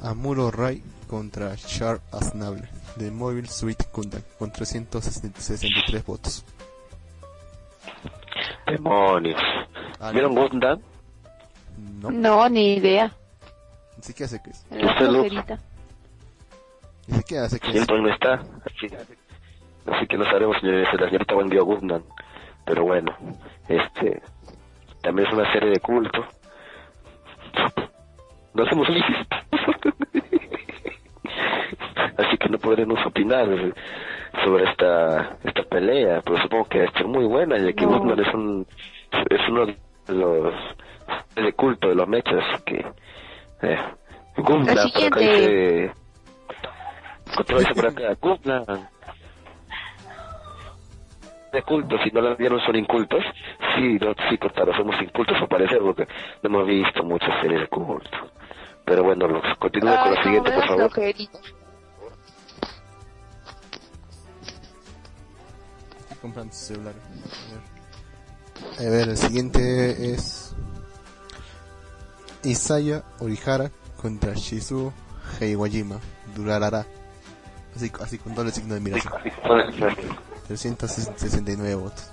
[0.02, 6.46] Amuro Rai contra Char Aznable de Mobile Suite Gundam con 363 votos.
[8.68, 9.42] Demonios.
[10.00, 10.80] Ah, ¿Vieron Gundam?
[12.02, 13.14] No, No, ni idea.
[13.98, 14.66] ni siquiera sé qué es.
[14.72, 15.60] Era
[17.08, 17.36] Sé qué
[17.72, 17.88] Sí, es.
[17.88, 18.34] pues no está.
[18.66, 18.88] Así,
[19.92, 22.04] así que no sabemos si la señorita Wendy vio Gundam.
[22.66, 23.14] Pero bueno,
[23.68, 24.22] este
[25.02, 26.24] también es una serie de culto.
[28.54, 29.16] No somos listos.
[32.18, 33.48] Así que no podremos opinar
[34.44, 38.00] sobre esta esta pelea, pero supongo que va a estar muy buena, ya que No.
[38.00, 38.68] Gundam es un
[39.30, 39.76] es uno de
[40.14, 40.54] los
[41.36, 42.86] de culto de los mechas, así que
[43.64, 43.78] eh,
[44.38, 44.76] Gundam,
[47.38, 48.88] otra vez por acá, Gundam
[51.54, 53.24] de culto, si no la vieron son incultos,
[53.76, 56.08] sí, no, sí, cortaron, somos incultos al parecer, porque
[56.42, 58.10] no hemos visto muchas series de culto.
[58.84, 60.92] Pero bueno, Lux, continúa con la no, siguiente, por favor.
[66.22, 66.96] comprando su celular.
[66.96, 68.88] A ver.
[68.88, 70.56] A ver, el siguiente es
[72.44, 74.94] Isaya Orihara contra Shizuo
[75.40, 76.00] Heiwajima
[76.34, 76.86] Durarara.
[77.76, 79.14] Así, así con doble signo de admiración.
[80.48, 82.12] 369 votos.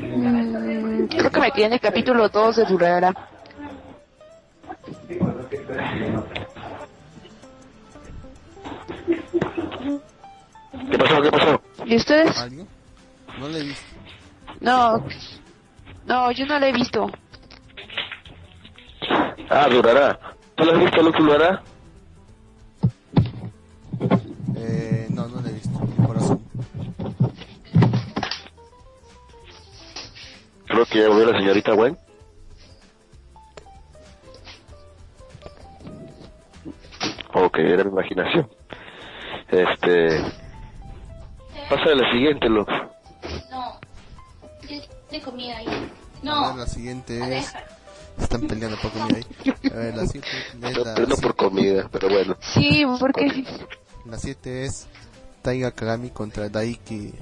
[0.00, 3.14] Mm, creo que me quedé en el capítulo 2 de Durara.
[10.90, 11.22] ¿Qué pasó?
[11.22, 11.62] ¿Qué pasó?
[11.84, 12.38] ¿Y ustedes?
[12.38, 12.68] ¿Alguien?
[13.38, 13.86] No le he visto.
[14.60, 15.04] No.
[16.06, 17.10] No, yo no la he visto.
[19.50, 20.18] Ah, durará.
[20.54, 21.62] ¿Tú lo has visto, Lux, durará?
[24.56, 25.78] Eh, no, no le he visto.
[25.80, 26.40] Mi corazón.
[30.66, 31.98] Creo que ya volvió la señorita Gwen.
[37.34, 38.48] Ok, era mi imaginación.
[39.48, 40.22] Este...
[41.68, 42.72] Pasa a la siguiente, Lux.
[43.50, 43.78] No.
[45.10, 45.66] De comida ahí.
[45.66, 45.90] A ver,
[46.22, 46.56] No.
[46.56, 47.52] la siguiente es.
[48.20, 49.70] Están peleando por comida ahí.
[49.70, 52.36] A ver, la siguiente es No, la, pero no por comida, pero bueno.
[52.40, 53.44] Sí, porque...
[54.06, 54.86] la siete es
[55.42, 57.12] Taiga Kagami contra Daiki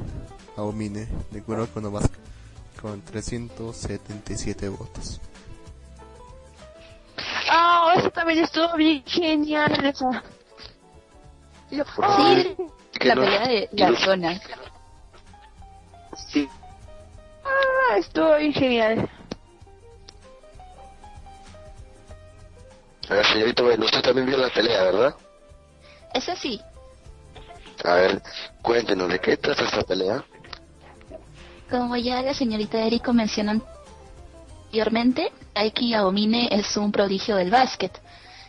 [0.57, 2.19] Aomine de Kuroko no Basket
[2.81, 5.21] con 377 votos.
[7.51, 10.23] Ah, eso también estuvo bien genial esa.
[11.71, 12.57] Lo- Sí,
[13.01, 14.41] la no- pelea de no- la zona.
[16.33, 16.49] Sí.
[17.45, 19.11] Ah, estuvo bien genial.
[23.09, 25.15] A ver, señorita Gwen, usted también vio la pelea, ¿verdad?
[26.13, 26.61] Esa sí.
[27.85, 28.23] A ver,
[28.63, 30.25] cuéntenos, ¿de qué trata esta pelea?
[31.71, 33.63] Como ya la señorita Eriko mencionó
[34.65, 37.99] anteriormente, Aiki Aomine es un prodigio del básquet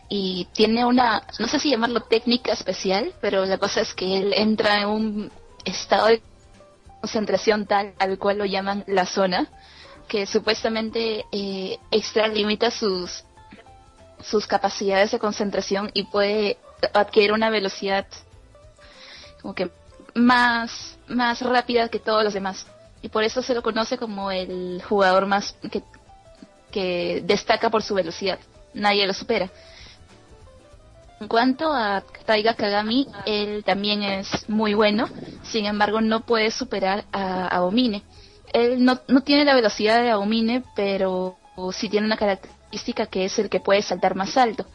[0.08, 4.32] y tiene una, no sé si llamarlo técnica especial, pero la cosa es que él
[4.34, 5.32] entra en un
[5.64, 6.22] estado de
[7.00, 9.48] concentración tal al cual lo llaman la zona,
[10.08, 13.24] que supuestamente eh, extralimita sus
[14.22, 16.58] sus capacidades de concentración y puede
[16.92, 18.06] adquirir una velocidad
[19.42, 19.70] como que
[20.14, 22.66] más más rápida que todos los demás
[23.02, 25.82] y por eso se lo conoce como el jugador más que,
[26.70, 28.38] que destaca por su velocidad.
[28.74, 29.50] Nadie lo supera.
[31.20, 35.08] En cuanto a Taiga Kagami, él también es muy bueno,
[35.42, 38.02] sin embargo no puede superar a Aomine.
[38.52, 41.36] Él no, no tiene la velocidad de Aomine, pero
[41.72, 42.59] sí tiene una característica
[43.10, 44.66] que es el que puede saltar más alto.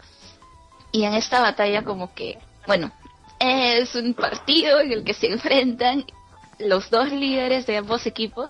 [0.92, 2.92] Y en esta batalla como que, bueno,
[3.40, 6.06] es un partido en el que se enfrentan
[6.60, 8.50] los dos líderes de ambos equipos.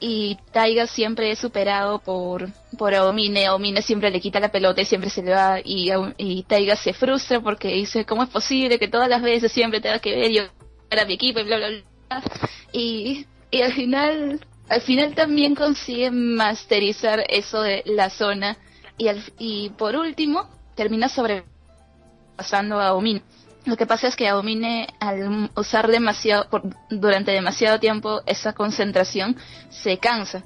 [0.00, 2.48] Y Taiga siempre es superado por
[2.78, 6.76] por Aomine, Aomine siempre le quita la pelota y siempre se le va y, Taiga
[6.76, 10.30] se frustra porque dice cómo es posible que todas las veces siempre tenga que ver
[10.30, 10.42] yo
[10.90, 12.22] a mi equipo y bla bla bla
[12.70, 13.26] y
[13.60, 18.56] al final al final también consigue masterizar eso de la zona
[18.96, 23.22] y al, y por último termina sobrepasando a Aomine
[23.64, 29.36] lo que pasa es que Aomine, al usar demasiado, por- durante demasiado tiempo esa concentración,
[29.68, 30.42] se cansa.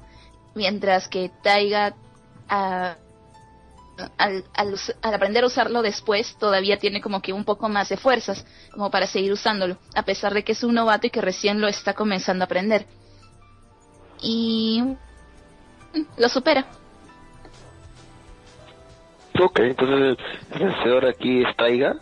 [0.55, 1.95] Mientras que Taiga
[2.49, 2.97] a-
[4.17, 7.95] al, al al aprender a usarlo después todavía tiene como que un poco más de
[7.97, 11.61] fuerzas como para seguir usándolo, a pesar de que es un novato y que recién
[11.61, 12.85] lo está comenzando a aprender.
[14.23, 14.81] Y
[16.17, 16.65] lo supera.
[19.39, 20.17] Ok, entonces
[20.51, 21.95] el vencedor aquí es Taiga.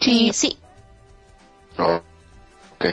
[0.00, 0.58] Y sí,
[1.78, 2.02] No.
[2.74, 2.86] Ok.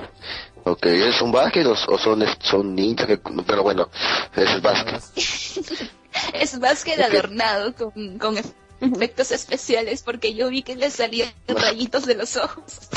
[0.65, 3.07] Ok, ¿es un básquet o, o son, son ninjas?
[3.47, 3.89] Pero bueno,
[4.35, 5.01] es básquet.
[6.33, 8.35] es más que adornado con, con
[8.81, 12.89] efectos especiales porque yo vi que le salían rayitos de los ojos.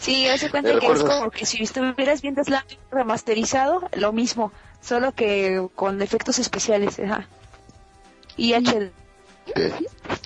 [0.00, 4.52] Sí, hace cuenta ¿Me que es como que si estuvieras viendo Slam remasterizado, lo mismo,
[4.80, 7.26] solo que con efectos especiales, ajá.
[8.36, 8.90] Y HD.
[9.48, 9.60] Ok.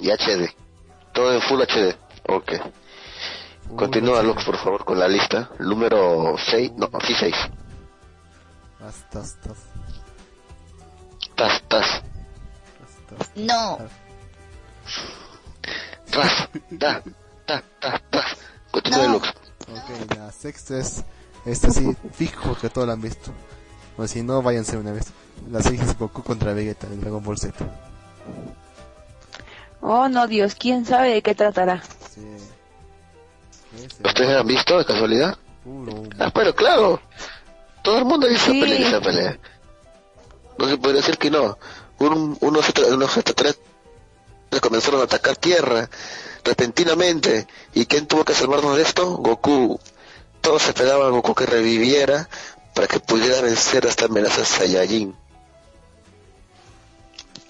[0.01, 0.55] Y HD.
[1.13, 1.97] Todo en Full HD.
[2.29, 2.53] Ok.
[3.77, 5.51] Continúa, Lux, por favor, con la lista.
[5.59, 6.73] Número 6.
[6.77, 7.35] No, sí, 6.
[8.87, 9.51] Hasta, hasta,
[11.37, 12.03] Tas, tas.
[12.83, 13.31] hasta.
[13.37, 13.79] No,
[16.11, 16.49] Tras.
[16.79, 17.03] Ta,
[17.47, 18.25] ta, ta, ta.
[18.73, 19.17] Continúa, No.
[19.17, 21.05] Ok, la sexta es.
[21.47, 23.31] Esta sí, fijo que todos la han visto.
[23.97, 25.07] O si no, váyanse una vez.
[25.51, 27.55] La sexta es Goku contra Vegeta en Dragon Ball Z.
[29.81, 31.83] Oh, no, Dios, quién sabe de qué tratará.
[32.15, 32.21] Sí.
[34.05, 35.37] ¿Ustedes han visto de casualidad?
[35.65, 36.03] puro.
[36.19, 37.01] Ah, pero claro.
[37.83, 38.59] Todo el mundo ha visto Sí.
[38.63, 39.39] esa pelea, esa pelea.
[40.59, 41.59] No se podría decir que no.
[41.99, 45.89] Un, unos, unos extraterrestres comenzaron a atacar Tierra
[46.45, 47.47] repentinamente.
[47.75, 49.17] ¿Y quién tuvo que salvarnos de esto?
[49.17, 49.79] Goku.
[50.41, 52.29] Todos esperaban a Goku que reviviera
[52.75, 55.15] para que pudiera vencer a esta amenaza Saiyajin.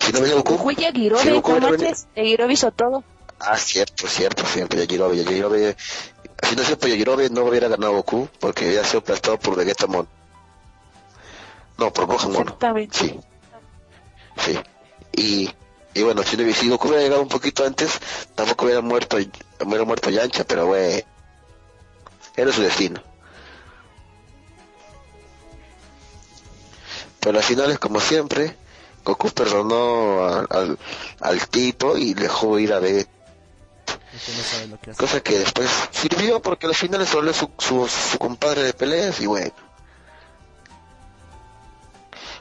[0.01, 2.71] Si no venía Goku, Goku y Yajirobe, si Goku no hubiera venido- manches, Yajirobe hizo
[2.73, 3.05] todo.
[3.39, 5.77] Ah, cierto, cierto, cierto, Yajirobe, Yajirobe.
[6.49, 9.87] Si no sido por Yajirobe, no hubiera ganado Goku, porque había sido aplastado por Vegeta
[9.87, 10.07] Mon.
[11.79, 12.31] No, por Gohan.
[12.33, 12.99] Exactamente.
[12.99, 13.21] Sí.
[14.39, 14.59] Sí.
[15.17, 15.51] Y,
[15.95, 17.99] y bueno, si, no hubiera- llegado un poquito antes,
[18.35, 19.17] tampoco hubiera muerto,
[19.65, 21.05] hubiera muerto Yancha, pero güey,
[22.37, 23.03] era su destino.
[27.21, 28.57] Pero al final es como siempre,
[29.05, 30.79] Goku perdonó a- al,
[31.21, 32.81] al tipo y dejó ir a
[34.69, 34.99] no que hace.
[35.01, 39.21] Cosa que después sirvió porque al final se volvió su, su, su compadre de peleas
[39.21, 39.53] y bueno.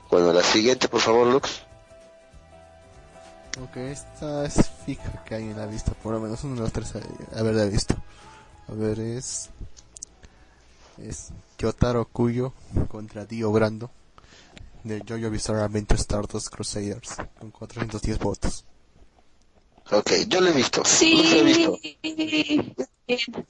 [0.09, 1.61] Bueno, la siguiente, por favor, Lux.
[3.59, 5.93] Ok, esta es fija que alguien la ha visto.
[6.01, 7.95] Por lo menos uno de los tres ha- haberla visto.
[8.67, 9.49] A ver, es.
[10.97, 12.53] Es Kyotaro Kuyo
[12.89, 13.91] contra Dio Brando.
[14.83, 17.15] De Jojo Bizarre Adventure Stardust Crusaders.
[17.39, 18.65] Con 410 votos.
[19.91, 20.83] Ok, yo lo he visto.
[20.85, 21.21] Sí.
[21.23, 21.79] Lo he visto.
[22.01, 22.75] Bien.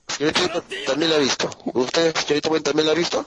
[0.08, 1.50] Señorita también la ha visto.
[1.74, 3.26] ¿Usted, señorita también la ha visto?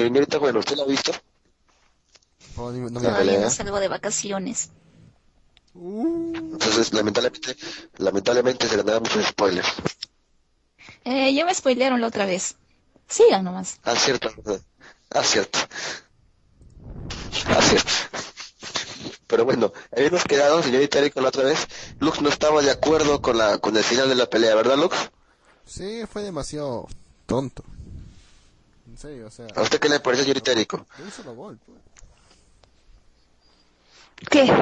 [0.00, 1.12] Se- Señorita Gwen, ¿usted la ha visto?
[2.56, 3.40] Oh, no, no me La todavía pelea.
[3.46, 4.70] no salgo de vacaciones.
[5.74, 7.56] Uh, Entonces, lamentablemente,
[7.98, 9.68] lamentablemente se le dan muchos spoilers.
[11.04, 12.56] Eh, ya me spoilearon la otra vez.
[13.08, 13.80] Sigan nomás.
[13.84, 14.30] Ah, cierto.
[15.10, 15.58] Ah, cierto.
[17.46, 17.90] Ah, cierto.
[19.26, 21.66] Pero bueno, habíamos quedado, señorita Erika, la otra vez.
[22.00, 24.96] Lux no estaba de acuerdo con la con el final de la pelea, ¿verdad, Lux?
[25.64, 26.86] sí, fue demasiado
[27.26, 27.64] tonto.
[29.00, 29.46] En serio, o sea.
[29.56, 31.78] ¿A usted qué le de un solo gol, pues.
[34.30, 34.52] ¿Qué?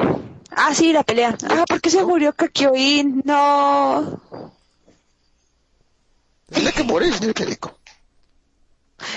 [0.51, 1.37] Ah, sí, la pelea.
[1.49, 3.21] Ah, ¿por qué se murió Kakyoin?
[3.25, 4.21] No.
[6.53, 7.75] Tiene que morir, señorita Erika.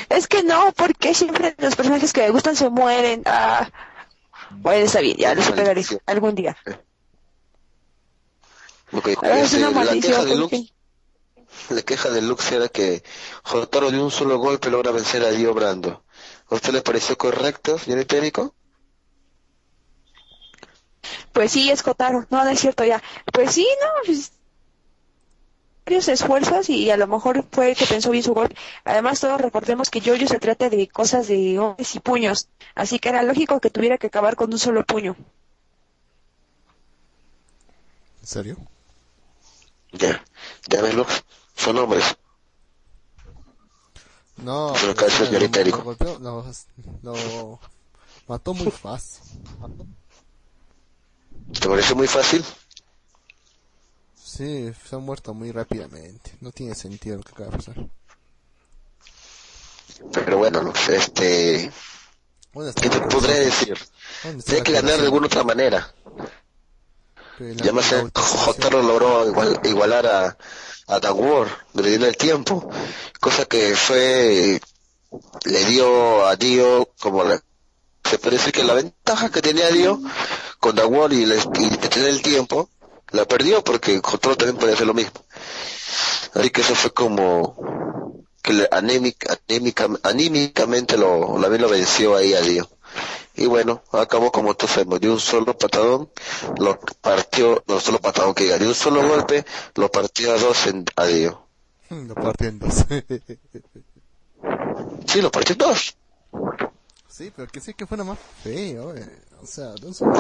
[0.09, 3.23] Es que no, porque siempre los personajes que me gustan se mueren.
[3.25, 3.71] Ah.
[4.51, 6.57] Bueno, está bien, ya lo superaré algún día.
[8.91, 10.27] Ok, Ah, es una maldición.
[10.29, 10.73] porque-
[11.71, 13.03] la queja de Lux era que
[13.45, 16.05] Jotaro de un solo golpe logra vencer a Dio Brando.
[16.49, 18.51] ¿A usted le pareció correcto, señorita Erika?
[21.33, 22.27] Pues sí, es Kotaro.
[22.31, 23.03] No, no es cierto ya.
[23.33, 23.89] Pues sí, no.
[24.05, 24.33] Pues,
[25.85, 28.55] varios esfuerzos y a lo mejor fue el que pensó bien su gol.
[28.85, 32.49] Además, todos recordemos que Jojo se trata de cosas de hombres y puños.
[32.75, 35.17] Así que era lógico que tuviera que acabar con un solo puño.
[38.21, 38.57] ¿En serio?
[39.93, 40.25] Ya,
[40.69, 41.25] ya ves, Lux,
[41.57, 42.17] son hombres.
[44.37, 46.45] No, lo, golpeó, lo,
[47.03, 47.61] lo
[48.27, 49.23] mató muy fácil.
[51.61, 52.45] ¿Te pareció muy fácil?
[54.15, 56.35] Sí, se ha muerto muy rápidamente.
[56.41, 57.87] No tiene sentido lo que acaba de pasar.
[60.13, 61.71] Pero bueno, este...
[62.53, 63.79] ¿Dónde está ¿Qué te podré decir?
[64.25, 65.95] ¿Dónde está Tiene que ganar de alguna otra manera.
[67.43, 70.37] Que la, Jotaro logró igual, igualar a,
[70.87, 72.71] a The War, el tiempo,
[73.21, 74.61] cosa que fue,
[75.45, 77.43] le dio a Dio como la,
[78.05, 80.01] se decir que la ventaja que tenía Dio
[80.61, 82.69] con The War y, y tener el tiempo,
[83.11, 85.25] la perdió porque Jotaro también podía hacer lo mismo.
[86.35, 92.41] Así que eso fue como que anémica, anémica, anímicamente lo, la lo venció ahí a
[92.41, 92.69] Dio.
[93.35, 96.11] Y bueno, acabó como todos sabemos, de un solo patadón,
[96.59, 99.45] lo partió, no solo patadón que diga, de un solo golpe,
[99.77, 101.47] lo partió a dos en, a Dio.
[101.91, 102.85] Lo partió en dos.
[105.07, 105.97] Sí, lo partió en dos.
[107.09, 109.19] sí, pero que sí que fuera más feo, eh.
[109.43, 110.13] O sea, de un solo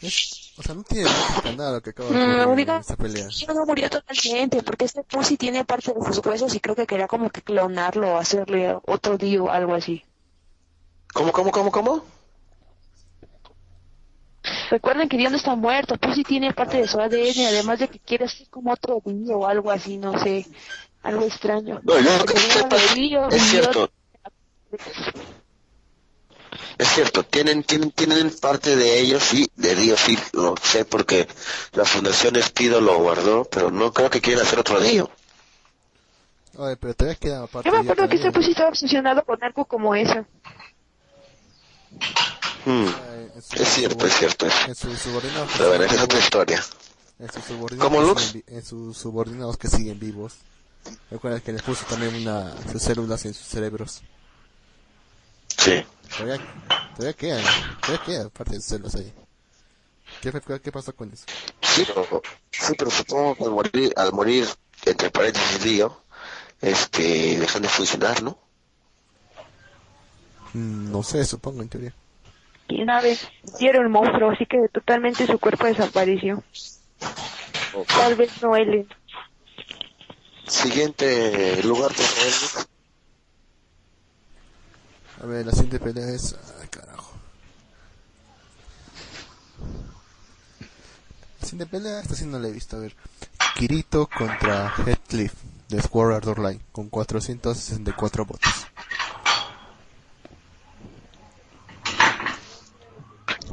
[0.00, 1.08] es- O sea, no tiene
[1.56, 3.28] nada lo que acaba de Mm, ocurrir en diga- esa pelea.
[3.28, 6.86] Yo no murió totalmente, porque este Pussy tiene parte de sus huesos y creo que
[6.86, 10.04] quería como que clonarlo hacerle otro Dio o algo así.
[11.12, 12.04] ¿Cómo, cómo, cómo, cómo?
[14.70, 17.98] Recuerden que Dio no está muerto, Pussy tiene parte de su ADN, además de que
[17.98, 20.46] quiere ser como otro Dio o algo así, no sé,
[21.02, 21.80] algo extraño.
[21.82, 22.34] No, yo lo que
[23.36, 23.90] es cierto.
[26.78, 31.26] Es cierto, tienen, tienen, tienen parte de ellos, sí, de Dio sí, lo sé porque
[31.72, 35.10] la Fundación Espido lo guardó, pero no creo que quieran hacer otro Dio.
[36.58, 38.32] Oye, pero todavía queda parte Yo me acuerdo que este también.
[38.32, 40.26] Pussy estaba obsesionado con algo como eso.
[42.66, 42.88] Hmm,
[43.42, 44.46] su- Es cierto, es cierto.
[44.66, 46.64] En sus subordinados Pero bueno, esa es otra historia.
[47.18, 48.34] en sus subordinados ¿Cómo, Lux?
[48.46, 50.34] En sus subordinados que siguen vivos.
[51.10, 54.02] Recuerda que les puso también una, sus células en sus cerebros.
[55.58, 55.84] Sí.
[56.16, 56.38] Todavía,
[56.94, 57.44] todavía quedan,
[57.80, 59.12] todavía queda parte de sus células ahí.
[60.22, 61.24] ¿Qué, qué pasó con eso?
[61.62, 62.22] Sí, pero,
[62.52, 64.46] sí, pero supongo que al morir, al morir
[64.84, 66.00] entre paréntesis Dio,
[66.60, 68.38] este, dejan de funcionar, ¿no?
[70.54, 71.94] Mm, no sé, supongo en teoría.
[72.68, 76.42] Quién sabe, sí era un monstruo, así que totalmente su cuerpo desapareció.
[77.86, 78.88] Tal vez no él.
[80.46, 82.66] Siguiente lugar, por favor.
[85.22, 86.36] A ver, la siguiente pelea es...
[86.60, 87.12] Ay, carajo.
[91.40, 92.76] La siguiente pelea, esta sí no la he visto.
[92.76, 92.94] A ver.
[93.56, 95.32] Kirito contra Heathcliff
[95.68, 98.66] de Sword Art Online con 464 votos.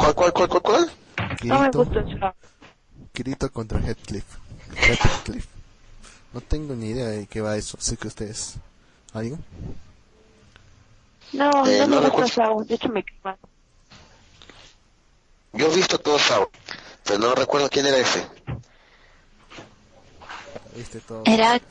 [0.04, 0.92] ¿Cuál, cuál, cuál, cuál, cuál?
[1.48, 2.36] No me Kirito, gusta eso.
[3.14, 4.26] Kirito contra Heathcliff.
[4.76, 5.46] Heathcliff.
[6.34, 7.78] No tengo ni idea de qué va eso.
[7.80, 8.56] Sé que ustedes...
[9.14, 9.38] ¿Algo?
[11.32, 13.38] No, Eh, no no me gusta Sao, de hecho me quema.
[15.54, 16.50] Yo he visto todo Sao,
[17.06, 18.28] pero no recuerdo quién era ese.
[20.76, 21.24] ¿Viste todo?
[21.24, 21.62] Era,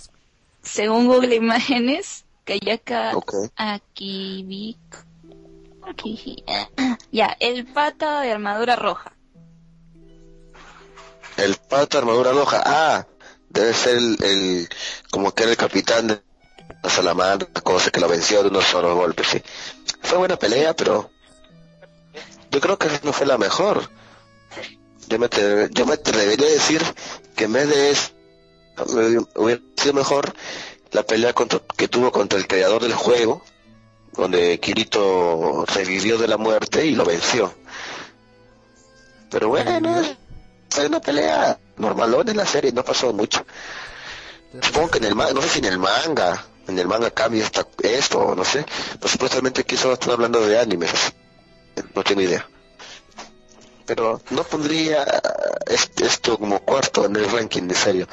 [0.63, 3.35] según Google Imágenes, Kayaka Ok.
[3.57, 4.79] Akibik.
[7.13, 9.13] Ya, el pata de armadura roja.
[11.37, 12.63] El pato armadura roja.
[12.65, 13.07] Ah,
[13.51, 14.69] debe ser el, el
[15.11, 16.23] como que era el capitán de
[16.83, 19.43] la salamandra, cosa que lo venció de unos solos golpes, sí.
[20.03, 21.11] Fue buena pelea, pero
[22.51, 23.89] yo creo que no fue la mejor.
[25.09, 26.83] Yo me, atre- yo me atrevería a decir
[27.37, 28.13] que en vez de eso,
[29.37, 30.33] hubiera sido mejor
[30.93, 33.43] la pelea contra- que tuvo contra el creador del juego,
[34.13, 37.55] donde Kirito revivió de la muerte y lo venció.
[39.31, 39.71] Pero bueno,
[40.71, 43.45] fue una pelea normalón en la serie, no pasó mucho.
[44.61, 47.43] Supongo que en el manga, no sé si en el manga, en el manga cambia
[47.45, 48.65] esta, esto, no sé,
[48.99, 50.91] pero supuestamente aquí solo están hablando de animes,
[51.95, 52.47] no tengo idea.
[53.87, 55.05] Pero no pondría
[55.67, 58.07] est- esto como cuarto en el ranking, de serio.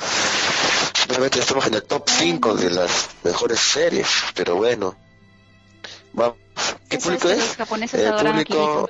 [0.97, 4.95] Simplemente estamos en el top 5 de las mejores series, pero bueno.
[6.13, 6.37] Vamos.
[6.89, 7.39] ¿Qué público que es?
[7.39, 8.89] Los japoneses El adoran a público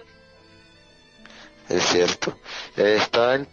[1.69, 2.37] es cierto.
[2.77, 3.47] Eh, está en-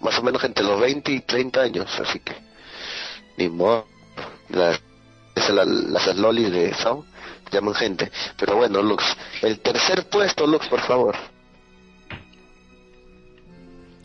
[0.00, 2.34] más o menos entre los 20 y 30 años, así que
[3.36, 3.86] ni modo.
[4.50, 4.78] La-
[5.34, 7.04] es la- las lolis de Sao
[7.50, 8.10] llaman gente.
[8.38, 9.04] Pero bueno, Lux.
[9.42, 11.16] El tercer puesto, Lux, por favor.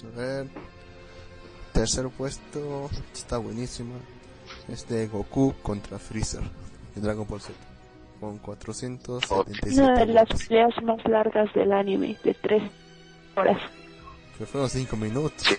[0.03, 0.48] A ver.
[1.74, 2.90] Tercer puesto.
[3.14, 3.95] Está buenísima.
[4.68, 6.41] Es de Goku contra Freezer.
[6.95, 7.53] De Dragon Ball Z.
[8.19, 12.63] Con 477 Una de las peleas más largas del anime, de tres
[13.35, 13.57] horas.
[14.37, 15.41] Que fueron 5 minutos.
[15.41, 15.55] Sí.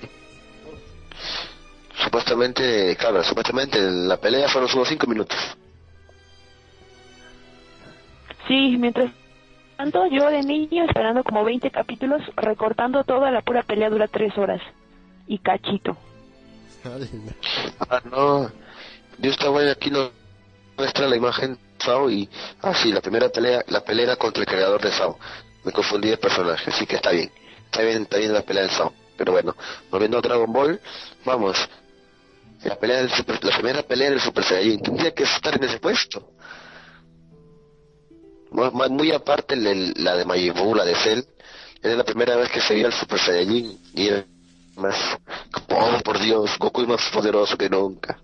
[2.05, 5.39] Supuestamente, claro, supuestamente la pelea fueron solo 5 minutos.
[8.49, 9.13] Sí, mientras
[9.77, 14.37] tanto yo de niño esperando como 20 capítulos, recortando toda la pura pelea dura tres
[14.37, 14.61] horas.
[15.27, 15.97] Y cachito.
[17.89, 18.51] Ah, no.
[19.19, 20.11] Yo estaba aquí no
[20.77, 22.29] muestra la imagen Sao y
[22.63, 25.19] ah sí, la primera pelea, la pelea contra el creador de Sao.
[25.65, 27.31] Me confundí de personaje, así que está bien.
[27.67, 28.93] Está bien, está bien la pelea del Sao.
[29.17, 29.55] Pero bueno,
[29.91, 30.81] volviendo a Dragon Ball,
[31.25, 31.57] vamos.
[32.65, 35.79] La pelea del super, la primera pelea del Super Saiyajin tendría que estar en ese
[35.79, 36.33] puesto.
[38.51, 41.23] Mu- mu- Muy aparte la de Majin la de Cell,
[41.83, 44.25] era la primera vez que se veía el Super Saiyajin y era
[44.77, 44.97] más,
[45.71, 48.19] oh por Dios, Goku es más poderoso que nunca.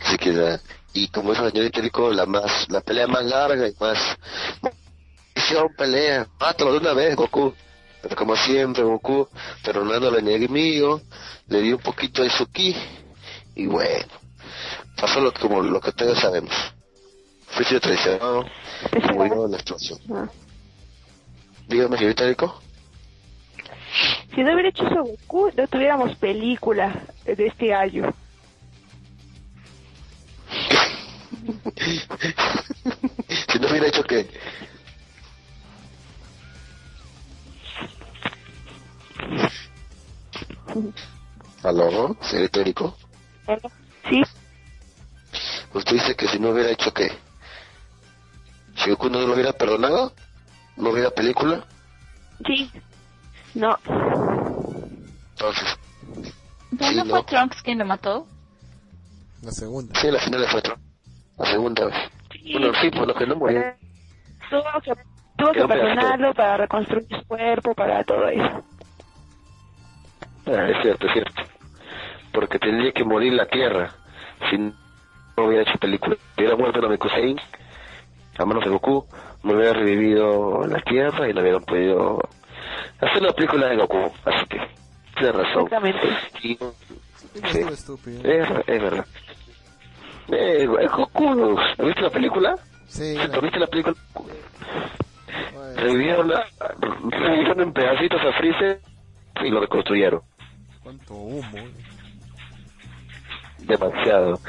[0.00, 0.60] Así que la-
[0.96, 3.98] y como dijo la señorita Rico, la más, la pelea más larga y más,
[5.34, 7.52] hicieron pelea, mátalo de una vez Goku.
[8.00, 9.28] Pero como siempre Goku,
[9.62, 11.02] perdonando al enemigo,
[11.48, 12.74] le dio un poquito de su ki
[13.56, 14.06] y bueno,
[14.98, 16.54] pasó lo que, como lo que todos sabemos.
[17.48, 18.46] Freezer traicionado
[19.14, 19.98] murió en la explosión.
[20.14, 20.28] Ah.
[21.68, 22.62] Dígame, señorita Rico.
[24.34, 28.14] Si no hubiera hecho eso Goku, no tuviéramos película de este año.
[33.52, 34.28] Si no hubiera hecho que
[41.62, 42.96] ¿Aló, señorita Rico?
[44.08, 44.22] Sí,
[45.74, 47.10] Usted dice que si no hubiera hecho que
[48.76, 50.12] si Goku no lo hubiera perdonado,
[50.76, 51.64] no hubiera película,
[52.46, 52.70] sí.
[53.54, 53.76] No,
[55.30, 55.76] entonces,
[56.72, 57.10] ¿Ya Sí, no no.
[57.10, 58.26] fue Trunks quien lo mató?
[59.42, 59.98] La segunda.
[60.00, 60.76] sí, la final fue otro.
[61.38, 61.94] La segunda vez.
[62.32, 62.52] sí.
[62.52, 63.62] Bueno, sí, por lo que no murió.
[64.50, 64.92] Tuvo que,
[65.36, 68.64] tuvo que perdonarlo para reconstruir su cuerpo, para todo eso.
[70.46, 71.42] Ah, es cierto, es cierto.
[72.32, 73.90] Porque tendría que morir la Tierra
[74.48, 74.72] si no
[75.36, 76.16] hubiera hecho película.
[76.36, 77.36] Si hubiera muerto Namekusein
[78.38, 79.06] a manos de Goku,
[79.42, 82.18] no hubiera revivido la Tierra y no hubieran podido
[83.00, 84.12] hacer la película de Goku.
[84.24, 84.60] Así que,
[85.16, 85.64] tiene razón.
[85.64, 86.08] Exactamente.
[86.42, 86.58] Y-
[87.52, 87.60] Sí,
[88.66, 89.04] es verdad.
[90.28, 92.54] Eh, es Goku, ¿has visto la película?
[92.88, 93.96] Sí, ¿Has la- visto la película?
[94.14, 96.46] bueno, Revivieron, la-
[97.10, 98.80] revivieron en pedacitos a Freezer
[99.44, 100.22] y lo reconstruyeron.
[100.82, 101.58] cuánto humo.
[101.58, 101.72] eh.
[103.58, 104.40] Demasiado.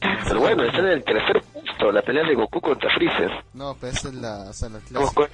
[0.00, 3.30] Pero bueno, está en el tercer puesto, la pelea de Goku contra Freezer.
[3.54, 5.28] No, pero esa es la, o sea, la clásica.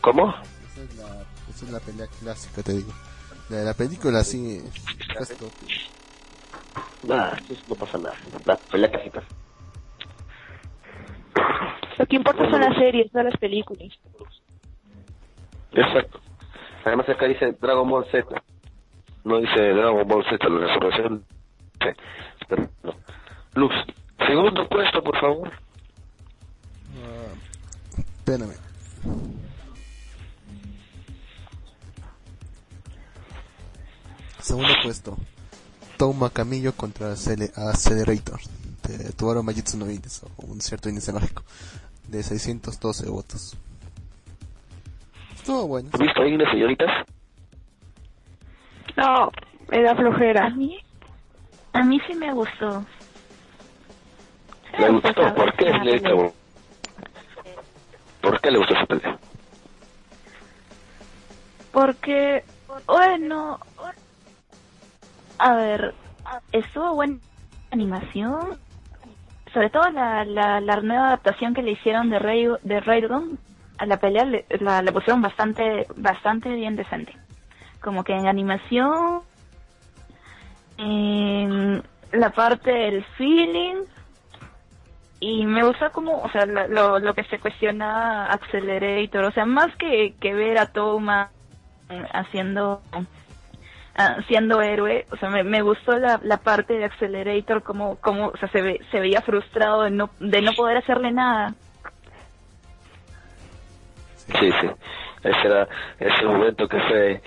[0.00, 0.28] ¿Cómo?
[0.30, 1.06] Esa es la,
[1.50, 2.92] esa es la pelea clásica, te digo.
[3.50, 4.62] La de la película, sí.
[7.48, 8.16] Eso no pasa nada.
[8.44, 9.22] La pelea clásica.
[11.98, 13.92] Lo que importa son las series, no las películas.
[15.72, 16.20] Exacto.
[16.84, 18.42] Además acá dice Dragon Ball Z.
[19.24, 21.24] No dice Dragon Ball Z, la resurrección.
[21.82, 21.88] Sí.
[22.48, 22.94] Pero no.
[23.54, 23.74] Luz,
[24.26, 25.50] segundo puesto, por favor.
[27.96, 28.54] Espérame.
[34.38, 35.16] Segundo puesto.
[35.98, 38.40] Toma Camillo contra Acele- Accelerator
[38.88, 41.42] de Tuaro Majitsu no Ines, o un cierto índice mágico
[42.06, 43.56] de 612 votos.
[45.34, 45.90] Estuvo bueno.
[45.92, 46.88] ¿Has visto ahí unas señoritas?
[48.96, 49.30] No,
[49.68, 50.50] me da A flojera.
[50.50, 50.78] mí,
[51.72, 52.84] a mí sí me gustó.
[54.70, 55.34] Sí ¿Le me gustó?
[55.34, 56.10] ¿Por qué, señorita?
[58.22, 59.18] ¿Por qué le gustó esa pelea?
[61.72, 62.44] Porque,
[62.86, 63.60] bueno,
[65.38, 65.94] a ver,
[66.52, 67.18] estuvo buena
[67.70, 68.58] animación,
[69.52, 73.28] sobre todo la, la, la nueva adaptación que le hicieron de Ray, de
[73.78, 77.14] a la pelea le, la, pusieron bastante bastante bien decente.
[77.80, 79.22] Como que en animación,
[80.76, 81.82] en
[82.12, 83.84] la parte del feeling
[85.20, 89.74] y me gusta como, o sea, lo, lo que se cuestiona Accelerator, o sea, más
[89.76, 91.30] que, que ver a Toma
[92.12, 92.82] haciendo
[93.98, 98.28] ah, siendo héroe, o sea, me, me gustó la, la parte de Accelerator como, como
[98.28, 101.54] o sea, se, ve, se veía frustrado de no, de no poder hacerle nada.
[104.40, 104.68] Sí, sí.
[105.24, 105.68] Ese era
[105.98, 107.20] ese momento que fue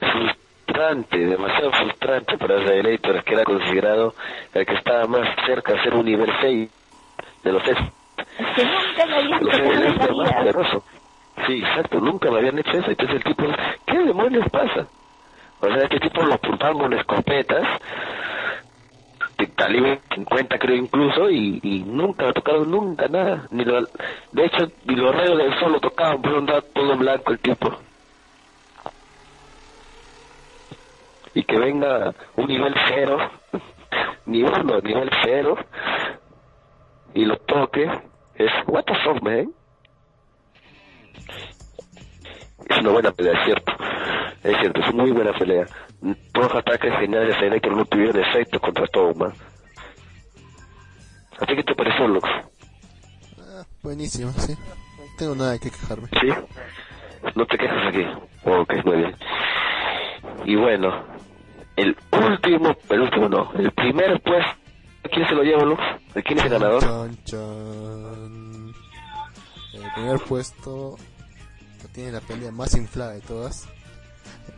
[0.00, 4.14] frustrante, demasiado frustrante para Revelator, que era considerado
[4.54, 6.70] el que estaba más cerca de ser un nivel 6
[7.44, 7.62] de los.
[7.68, 7.76] Es
[8.56, 10.38] que nunca le había Los tocado en S la más vida.
[10.38, 10.84] poderoso.
[11.46, 12.90] Sí, exacto, nunca me habían hecho eso.
[12.90, 13.44] Entonces el tipo,
[13.86, 14.86] ¿qué demonios pasa?
[15.66, 17.66] O sea, este tipo lo apuntaban con escopetas,
[19.36, 23.48] de calibre 50 creo incluso, y, y nunca tocaron nunca, nada.
[23.50, 27.32] Ni lo, de hecho, ni los rayos del sol lo tocaban, pues andaba todo blanco
[27.32, 27.70] el tipo.
[31.34, 33.18] Y que venga un nivel cero,
[34.26, 35.56] ni uno, nivel cero,
[37.12, 37.90] y lo toque,
[38.36, 39.52] es, what the fuck, man?
[42.68, 43.72] Es una buena pelea, es cierto.
[44.42, 45.66] Es cierto, es una muy buena pelea.
[46.32, 49.32] Todos los ataques geniales de Selector no tuvieron efecto contra Toma.
[51.38, 52.28] ¿A ti qué te pareció, Lux?
[53.38, 54.52] Ah, buenísimo, sí.
[54.52, 56.08] No tengo nada que quejarme.
[56.20, 56.28] ¿Sí?
[57.34, 58.06] No te quejas aquí.
[58.44, 59.16] Ok, muy bien.
[60.44, 61.04] Y bueno,
[61.76, 64.56] el último, el último no, el primer puesto,
[65.12, 65.82] ¿quién se lo lleva, Lux?
[66.14, 66.80] ¿De quién es el ganador?
[66.80, 68.72] Chan, chan.
[69.74, 71.15] El primer puesto que
[71.92, 73.68] tiene la pelea más inflada de todas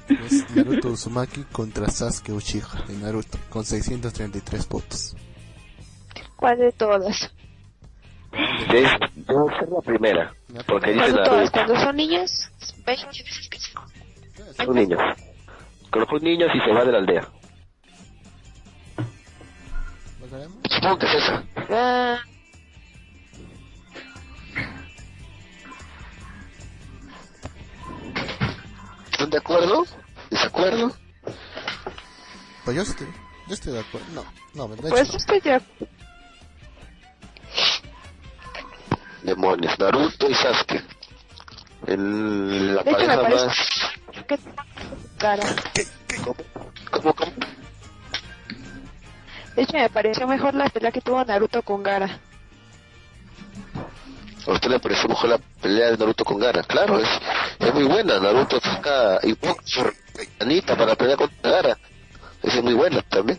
[0.09, 5.17] es Naruto Uzumaki contra Sasuke Uchiha de Naruto con 633 votos.
[6.37, 7.31] ¿Cuál de todas?
[8.71, 10.35] Debe, debe ser la primera,
[10.67, 11.31] porque dice ¿Cuál de todas?
[11.31, 12.51] Naruto, Cuando son niños,
[12.87, 15.01] 20 veces que son niños.
[15.91, 17.29] Colocó niños y se va de la aldea.
[20.21, 20.59] ¿Lo ganamos?
[20.71, 21.45] Supongo que es esa.
[21.71, 22.19] Ah,
[29.19, 29.85] ¿Están de acuerdo?
[30.31, 30.93] ¿Desacuerdo?
[32.65, 33.09] Pues yo estoy,
[33.49, 34.07] yo estoy de acuerdo.
[34.13, 34.25] No,
[34.55, 35.61] no, de pues hecho, estoy ya.
[39.25, 40.85] Demonios, Naruto y Sasuke.
[41.89, 43.57] El, la hecho, me pareja parece- más...
[44.29, 44.39] ¿Qué
[45.19, 45.43] cara?
[46.23, 46.37] ¿Cómo?
[46.93, 47.15] ¿Cómo?
[47.15, 47.33] cómo?
[49.57, 52.21] De hecho, me pareció mejor la pelea que tuvo Naruto con Gara.
[54.49, 56.63] ¿A usted le pareció mejor la pelea de Naruto con Gara?
[56.63, 57.09] Claro, es,
[57.59, 58.19] es muy buena.
[58.19, 59.37] Naruto saca y
[60.41, 61.79] Anita para pelear contra Gara.
[62.43, 63.39] Es muy buena también.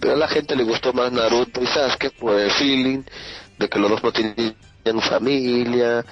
[0.00, 3.02] Pero a la gente le gustó más Naruto y Sasuke por el feeling
[3.58, 4.56] de que los dos no tenían
[5.02, 6.02] familia,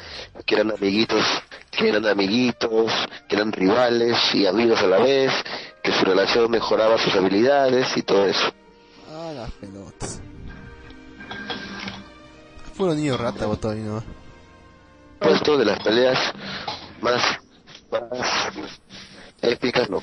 [0.44, 1.24] que eran amiguitos,
[1.70, 2.92] que eran amiguitos,
[3.26, 5.32] que eran rivales y amigos a la vez,
[5.82, 8.52] que su relación mejoraba sus habilidades y todo eso.
[9.10, 10.20] ah, las pelotas.
[12.82, 14.02] Puro niño rata votó ahí, ¿no?
[15.20, 16.18] puesto de las peleas
[17.00, 17.22] más,
[17.92, 18.50] más
[19.40, 20.02] épicas, no.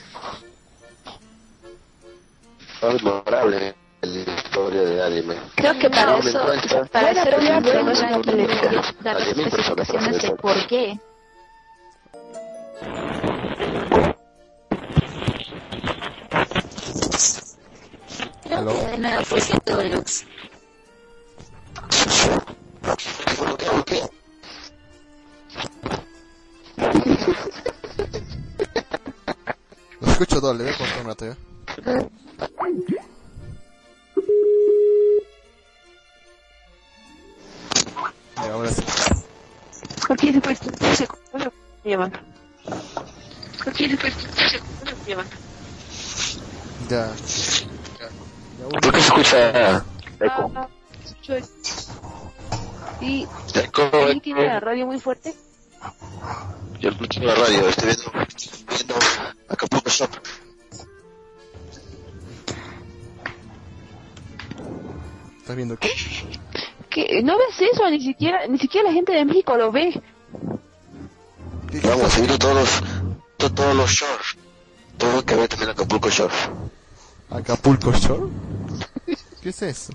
[2.82, 5.36] Más memorable en la historia de anime.
[5.56, 6.86] Creo que para No eso, encuentra.
[6.86, 8.16] para hacer una pelea.
[8.16, 8.48] hay que
[9.04, 11.00] dar las 10.000 personas para especificaciones de por qué.
[18.44, 18.80] Creo ¿Aló?
[18.80, 20.26] que de nada fue cierto deluxe.
[30.02, 31.38] Lo escucho doble, voy a cortar un rato ya.
[38.44, 38.82] Y ahora sí.
[40.07, 40.72] ¿Por qué se fue esto?
[40.95, 41.07] Se
[41.84, 42.11] me llaman.
[43.64, 44.28] ¿Por qué se fue esto?
[44.36, 44.60] Se
[45.16, 45.22] me
[53.02, 53.28] Y
[53.94, 55.34] alguien tiene la radio muy fuerte.
[56.80, 58.12] Yo escucho la radio, estoy viendo,
[58.70, 58.96] viendo
[59.48, 60.10] Acapulco Shop.
[65.40, 65.90] ¿Estás viendo qué?
[66.90, 70.02] que No ves eso, ni siquiera ni siquiera la gente de México lo ve.
[71.72, 72.84] ¿Qué- Vamos, estoy viendo todos los,
[73.38, 74.38] to- todos los shorts.
[74.98, 76.32] Todo lo que ve también Acapulco Shop.
[77.30, 78.32] ¿Acapulco Shore?
[79.41, 79.94] ¿Qué es eso?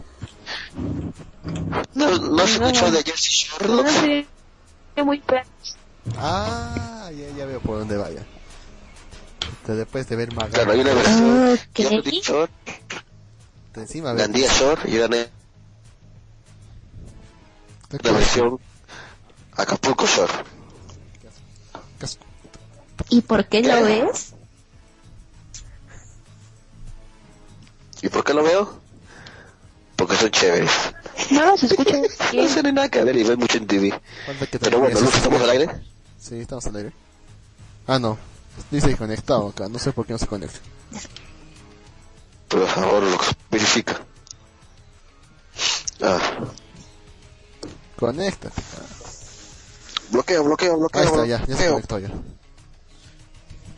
[1.94, 3.68] ¿No, no has escuchado de Jersey Shore?
[3.68, 4.26] No sería
[5.04, 5.42] muy feo.
[6.18, 8.22] Ah, ya, ya veo por dónde vaya.
[9.66, 12.52] Te- Después de ver más Claro, hay una versión Jersey Shore,
[13.74, 15.06] de encima Gandía Shore y una,
[18.02, 18.58] una versión
[19.52, 20.32] Acapulco Shore.
[23.10, 24.32] ¿Y por qué lo ves?
[28.02, 28.83] ¿Y por qué lo veo?
[29.96, 30.70] Porque son chéveres.
[31.30, 32.02] No los escucho No
[32.32, 32.52] bien.
[32.52, 34.00] tiene nada que ver y ven mucho en TV.
[34.60, 35.68] Pero bueno, termine ¿no su- estamos al aire?
[36.20, 36.92] Sí, estamos al aire.
[37.86, 38.18] Ah, no.
[38.70, 39.68] Dice conectado acá.
[39.68, 40.58] No sé por qué no se conecta.
[42.48, 43.18] Por favor, lo
[43.50, 44.00] verifica.
[46.02, 46.18] Ah,
[47.96, 48.50] Conecta.
[50.10, 51.00] bloqueo, bloqueo, bloqueo.
[51.00, 51.44] Ahí está, ya.
[51.46, 52.08] Ya se conectó ya.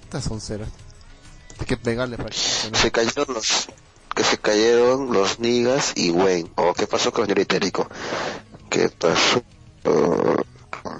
[0.04, 0.68] Estas son ceras.
[1.58, 2.78] Hay que pegarle para que funcione.
[2.78, 3.66] Se cayeron los...
[4.16, 6.50] Que se cayeron los Nigas y Wayne.
[6.56, 7.86] Oh, ¿qué pasó con el señor Itérico?
[8.70, 9.42] ¿Qué pasó
[9.82, 10.44] con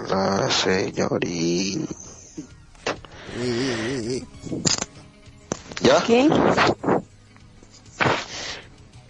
[0.07, 1.95] la señorita?
[5.81, 6.03] ¿Ya?
[6.03, 6.29] ¿Qué?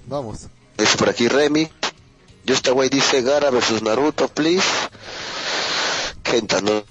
[0.06, 0.48] Vamos.
[0.78, 1.70] Dice por aquí Remy.
[2.46, 4.68] Yo esta güey dice Gara versus Naruto, please.
[6.24, 6.84] Gente, no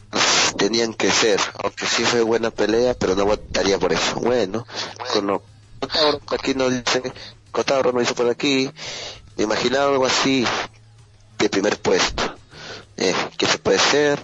[0.59, 1.41] tenían que ser.
[1.65, 4.17] Aunque sí fue buena pelea, pero no votaría por eso.
[4.17, 4.67] Bueno,
[5.15, 7.03] con lo Cotauro aquí no dice.
[7.53, 8.71] Cotauro no hizo por aquí.
[9.37, 10.45] Me imaginaba algo así
[11.39, 12.23] de primer puesto.
[12.97, 14.19] Eh, ¿qué se puede ser?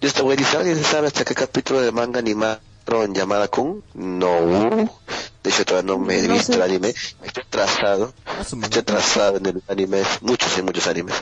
[0.00, 3.82] Yo esta güey dice, ¿alguien sabe hasta qué capítulo de manga animaron llamada Kun?
[3.94, 4.88] No.
[5.42, 6.54] De hecho, todavía no me he No visto sé.
[6.58, 6.88] el anime.
[7.24, 8.12] Estoy atrasado.
[8.40, 10.02] Estoy atrasado en el anime.
[10.20, 11.16] Muchos y muchos animes.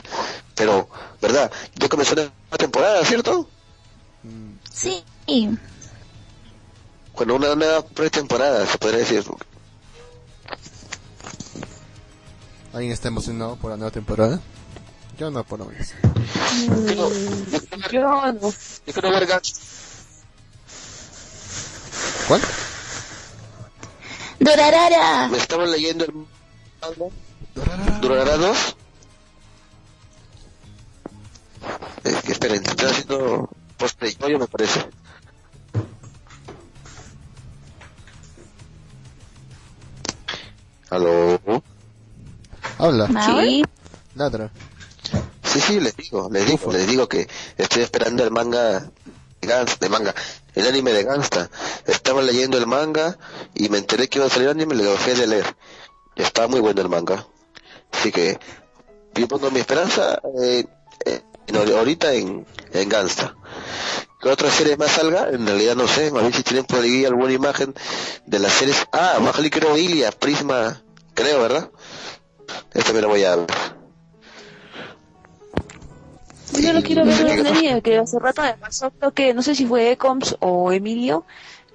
[0.55, 0.89] Pero,
[1.21, 1.51] ¿verdad?
[1.75, 3.49] Ya comenzó la temporada, ¿cierto?
[4.71, 5.03] Sí.
[7.19, 9.25] Bueno, una nueva pretemporada, se podría decir.
[12.71, 14.39] ¿Alguien está emocionado por la nueva temporada?
[15.17, 15.89] Yo no, por lo menos.
[16.87, 17.09] Yo no.
[17.51, 19.59] yo quiero ver Gans-
[22.29, 22.41] ¿Cuál?
[24.39, 25.27] Dorarara.
[25.27, 26.13] Me estaba leyendo el
[26.81, 27.99] manga.
[27.99, 28.77] ¿Durará dos?
[32.05, 34.85] Eh, que esperen, estoy haciendo post-play, me parece.
[40.89, 41.39] ¿Aló?
[42.77, 43.07] Habla.
[43.25, 43.63] Sí.
[44.15, 44.51] ladra.
[45.43, 48.79] Sí, sí, les digo, les digo, les digo que estoy esperando el manga
[49.41, 50.13] de Gans, de manga,
[50.53, 51.49] el anime de Gansta.
[51.87, 53.17] Estaba leyendo el manga
[53.55, 55.55] y me enteré que iba a salir anime y lo dejé de leer.
[56.15, 57.25] Estaba muy bueno el manga.
[57.91, 58.39] Así que
[59.15, 60.65] yo pongo mi esperanza eh,
[61.05, 63.35] eh, en- ahorita en, en Gansta.
[64.19, 65.29] ¿Qué otra serie más salga?
[65.29, 67.73] En realidad no sé, a ver si tienen por ahí alguna imagen
[68.25, 68.85] de las series.
[68.91, 70.81] Ah, salir creo Ilia, Prisma,
[71.13, 71.69] creo, ¿verdad?
[72.73, 73.47] Esta me la voy a ver.
[76.59, 79.41] Yo lo quiero ver en una serie que hace rato me pasó, creo que no
[79.41, 81.23] sé si fue Ecoms o Emilio,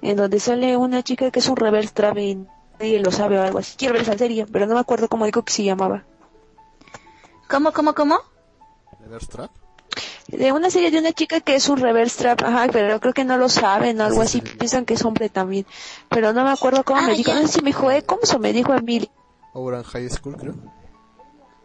[0.03, 2.45] en donde sale una chica que es un reverse trap y
[2.79, 3.75] nadie lo sabe o algo así.
[3.75, 6.03] Quiero ver esa serie, pero no me acuerdo cómo dijo que se llamaba.
[7.49, 8.19] ¿Cómo, cómo, cómo?
[8.99, 9.64] ¿Reverse Trap?
[10.27, 13.23] De una serie de una chica que es un reverse trap, ajá, pero creo que
[13.23, 14.57] no lo saben, algo Sí, así, sí.
[14.57, 15.65] piensan que es hombre también.
[16.09, 18.39] Pero no me acuerdo cómo Ah, me dijo, no sé si me dijo Ecoms o
[18.39, 19.09] me dijo Emilio.
[19.53, 20.55] Oran High School, creo.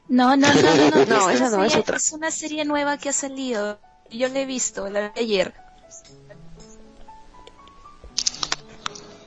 [0.08, 1.06] No, no, no, no, no.
[1.06, 1.96] No, esta esa no, es otra.
[1.96, 3.78] Es una serie nueva que ha salido.
[4.10, 5.54] Yo la he visto, la vi ayer.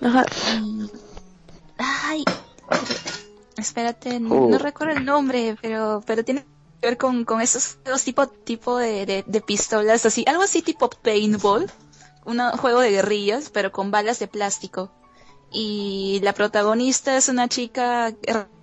[0.02, 0.26] Ajá.
[1.78, 2.24] Ay,
[3.58, 4.50] espérate, no, Oh.
[4.50, 6.46] no recuerdo el nombre, pero pero tiene
[6.84, 10.90] ver con, con esos juegos tipo tipo de, de, de pistolas, así, algo así tipo
[10.90, 11.72] paintball,
[12.26, 14.92] un juego de guerrillas, pero con balas de plástico.
[15.52, 18.14] Y la protagonista es una chica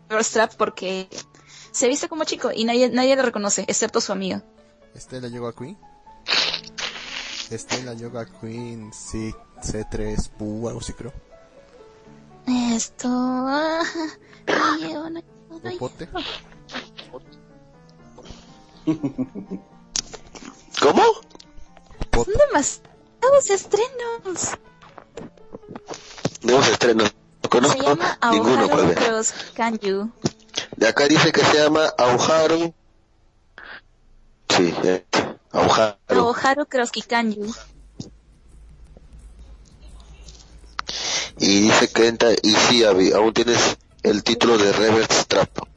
[0.08, 1.08] reverse trap porque
[1.70, 4.44] se viste como chico y nadie nadie la reconoce, excepto su amiga.
[4.94, 5.78] Estela Yoga Queen.
[7.50, 11.12] Estela Yoga Queen C, C3 Pu, algo así creo.
[12.46, 13.08] Esto.
[13.08, 13.82] ah,
[15.62, 16.08] Popote.
[20.80, 21.02] ¿Cómo?
[22.10, 22.32] Popote.
[22.46, 24.58] demasiados estrenos.
[26.42, 27.12] Nuevos estrenos.
[27.12, 28.98] No Se conozco llama ninguno, ¿cuál Aoharu es?
[28.98, 30.10] Cross Kanju.
[30.76, 32.72] De acá dice que se llama Auharu.
[34.48, 35.04] Sí, eh,
[35.52, 35.96] Auharu.
[36.08, 37.52] Aoharu Cross Kanju.
[41.38, 45.69] Y dice que entra, y sí, Abby, aún tienes el título de Reverse Trap.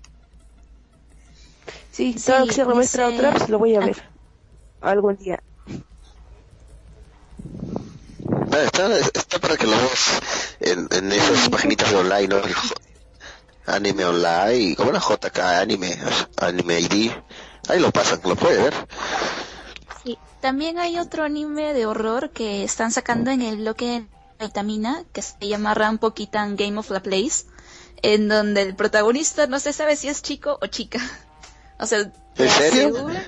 [1.93, 4.03] Sí, Sí, todo lo que sea reverse dice- trap, traps lo voy a ver.
[4.81, 5.41] Algún día.
[8.51, 10.21] Ah, está, está para que lo veas
[10.59, 12.37] en, en esas paginitas de online, ¿no?
[13.65, 15.97] Anime Online, como la JK Anime,
[16.37, 17.11] Anime ID.
[17.69, 18.73] Ahí lo pasan, lo puede ver.
[20.03, 20.17] Sí.
[20.41, 24.05] También hay otro anime de horror que están sacando en el bloque
[24.39, 27.45] de Vitamina, que se llama Rampo Kitan Game of the Place,
[28.01, 30.99] en donde el protagonista no se sabe si es chico o chica.
[31.83, 33.27] O sea, te aseguran-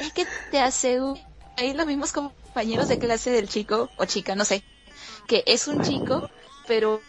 [0.00, 1.18] es que te aseguro,
[1.56, 4.62] ahí los mismos compañeros de clase del chico o chica, no sé,
[5.26, 6.28] que es un chico,
[6.66, 7.02] pero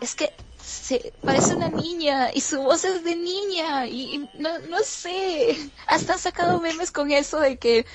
[0.00, 0.32] es que
[0.62, 5.56] se parece una niña y su voz es de niña y, y no, no sé,
[5.86, 7.86] hasta han sacado memes con eso de que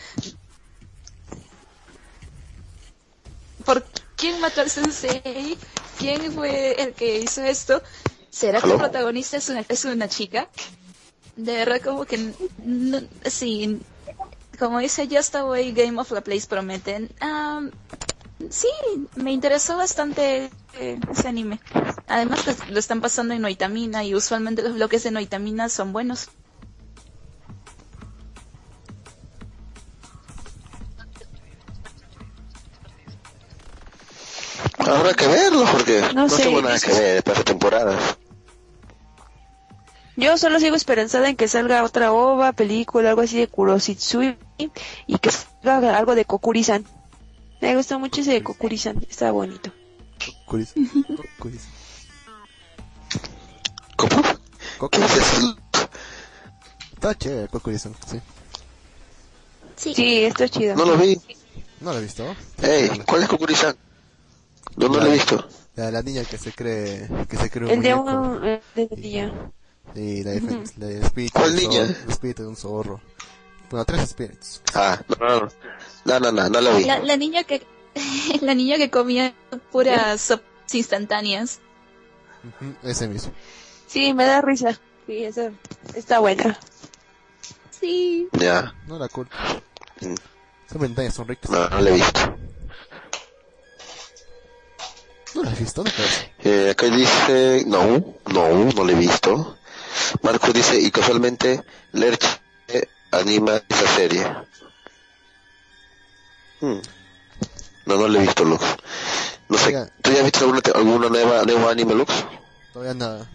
[3.66, 5.58] ¿por quién mató al sensei?
[6.00, 7.82] ¿Quién fue el que hizo esto?
[8.32, 10.50] ¿Será que el protagonista es una, es una chica?
[11.36, 12.34] De verdad como que
[12.64, 13.80] no, sí,
[14.60, 17.10] como dice Just Away Game of the Place prometen.
[17.20, 17.72] am,
[18.50, 18.68] sí,
[19.16, 21.60] me interesó bastante eh, ese anime.
[22.08, 26.30] Además pues, lo están pasando en Noitamina y usualmente los bloques de Noitamina son buenos.
[34.78, 38.18] Habrá que verlo porque no, No sé, tengo nada que ver para temporadas.
[40.22, 44.38] Yo solo sigo esperanzada en que salga otra ova, película, algo así de Kuroshitsui
[45.08, 46.86] y que salga algo de Kokuri-san.
[47.60, 49.72] Me gustó mucho ese de Kokuri-san, está bonito.
[50.46, 50.74] Curis.
[51.40, 51.64] Curis.
[53.96, 54.22] ¿Cómo?
[54.22, 55.04] ¿Qué Kokuri.
[55.06, 55.58] es eso?
[56.94, 58.20] Está chévere, Kokuri-san, sí.
[59.76, 60.76] Sí, Sí, está chido.
[60.76, 61.20] No lo vi.
[61.80, 62.24] ¿No lo he visto?
[62.62, 63.76] Ey, ¿cuál es Kokuri-san?
[64.78, 65.48] Yo no lo he visto.
[65.76, 68.44] La, la niña que se cree, que se cree un El de un...
[68.46, 69.52] el de día.
[69.96, 71.82] Y la, defen- la- el espíritu ¿Cuál niña?
[71.82, 73.02] zorro- el espíritu de un zorro.
[73.70, 74.62] Bueno, tres espíritus.
[74.74, 75.50] Ah, no,
[76.06, 76.84] no, no, no, no, lo vi.
[76.86, 77.66] La, la niña que
[78.42, 79.34] la niña que comía
[79.72, 81.60] puras sopas instantáneas.
[82.44, 83.32] Ujú, ese mismo.
[83.88, 84.80] Sí, me da risa.
[85.08, 85.52] Sí, esa
[85.94, 86.58] está buena.
[87.72, 88.28] Sí.
[88.34, 89.36] Ya, No la culpa.
[90.02, 90.14] Mm.
[90.68, 91.50] Esas ventanas son ricas.
[91.52, 92.38] no, no lo he visto.
[95.36, 95.84] ¿No las has visto?
[95.84, 95.92] ¿No?
[96.44, 97.88] Eh, acá dice, no,
[98.34, 99.58] no, no lo he visto.
[100.22, 101.64] Marco dice, y casualmente,
[101.94, 102.28] Lerche
[103.12, 104.26] anima esa serie.
[106.60, 106.80] Hmm.
[107.86, 108.64] No, no lo he visto, Lux.
[109.50, 109.90] No sé, Oiga.
[110.02, 112.14] ¿tú ya has visto alguna, alguna nueva, nuevo anime, Lux?
[112.74, 113.30] Todavía nada.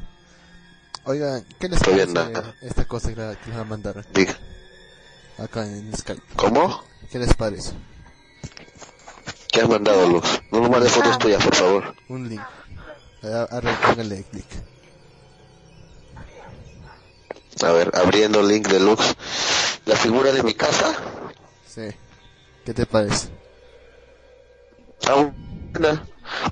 [1.04, 2.54] Oigan, ¿qué les parece nada.
[2.62, 4.36] esta cosa que, la- les van a mandar Diga.
[5.38, 6.22] acá en Skype?
[6.36, 6.82] ¿Cómo?
[7.10, 7.72] ¿Qué les parece?
[9.52, 10.40] ¿Qué has mandado, Lux?
[10.50, 11.94] No me mandes fotos tuyas, por favor.
[12.08, 12.40] Un link.
[13.22, 14.46] A- a- Háganle clic.
[17.62, 19.14] A ver, abriendo link de Lux.
[19.86, 20.94] La figura de mi casa.
[21.66, 21.88] Sí.
[22.64, 23.28] ¿Qué te parece?
[25.08, 25.30] Ah,
[25.72, 26.04] buena.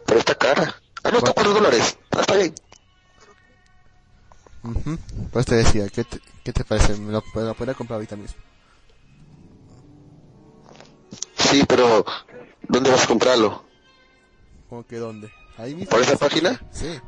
[0.06, 0.74] Pero está cara.
[1.02, 1.98] Ah, no, está cuatro dólares.
[2.12, 2.54] Ah, está bien.
[4.62, 4.98] Ujú.
[5.32, 6.96] Pues te decía, ¿qué te, qué te parece?
[6.96, 8.40] Me lo, me lo podría comprar ahorita mismo.
[11.38, 12.04] Sí, pero
[12.68, 13.64] ¿dónde vas a comprarlo?
[14.68, 15.30] ¿Cómo que dónde?
[15.58, 15.90] Ahí mismo.
[15.90, 16.60] ¿Por esa página?
[16.72, 16.98] Sí.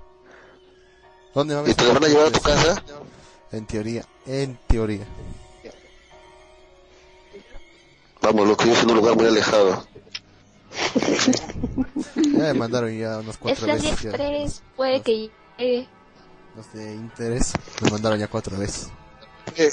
[1.34, 2.82] ¿Dónde va ¿Y te lo van a llevar a tu casa?
[3.56, 5.06] En teoría, en teoría.
[8.20, 9.86] Vamos, lo que yo en un lugar muy alejado.
[12.16, 14.00] Ya me mandaron ya unas Es cuatro de veces.
[14.02, 14.10] ya.
[14.10, 15.88] AliExpress, puede que llegue.
[16.54, 18.88] Los de interés me mandaron ya cuatro veces.
[19.56, 19.70] Eh,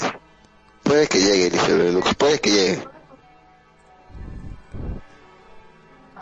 [0.82, 2.14] Puede que llegue, dice Lux.
[2.14, 2.88] Puede que llegue.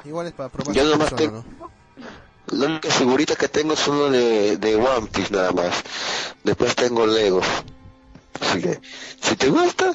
[0.05, 1.72] Igual es para probar Yo nomás funciona, tengo- ¿no?
[2.53, 5.83] La única figurita que tengo es uno de, de One Piece nada más.
[6.45, 7.41] Después tengo Lego.
[8.41, 8.81] Así que,
[9.21, 9.93] si te gusta,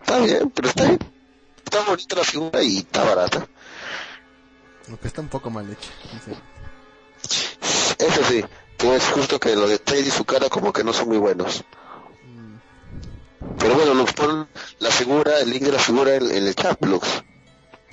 [0.00, 0.98] está bien, pero está bien.
[1.64, 3.46] Está bonita la figura y está barata.
[4.88, 5.90] Aunque está un poco mal hecho.
[7.98, 8.42] Eso sí,
[8.78, 11.64] que es justo que los detalles y su cara como que no son muy buenos.
[13.58, 14.48] Pero bueno, Lux, pon
[14.78, 17.22] la figura, el link de la figura en, en el chat, Lux.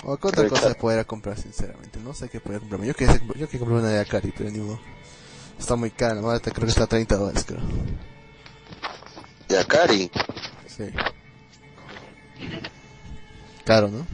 [0.03, 0.77] O qué otra cosa claro.
[0.77, 1.99] podría comprar, sinceramente.
[1.99, 2.87] No sé qué podría comprarme.
[2.87, 4.79] Yo quería, yo quería comprar una de Akari, pero ni modo.
[5.57, 7.61] Está muy cara, la madre creo que está a 30 dólares, creo.
[9.49, 10.11] Y a Cari,
[10.67, 10.83] Sí.
[13.65, 14.05] Caro, ¿no?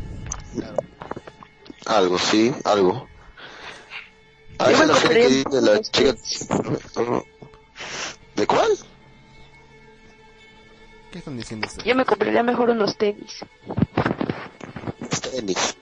[1.86, 3.08] algo, sí, algo.
[4.58, 6.16] Ah, es la serie que dice la chica...
[8.36, 8.72] ¿De cuál?
[11.12, 11.86] ¿Qué están diciendo ustedes?
[11.86, 13.40] Yo me compraría mejor unos tenis.
[15.34, 15.76] Tenis.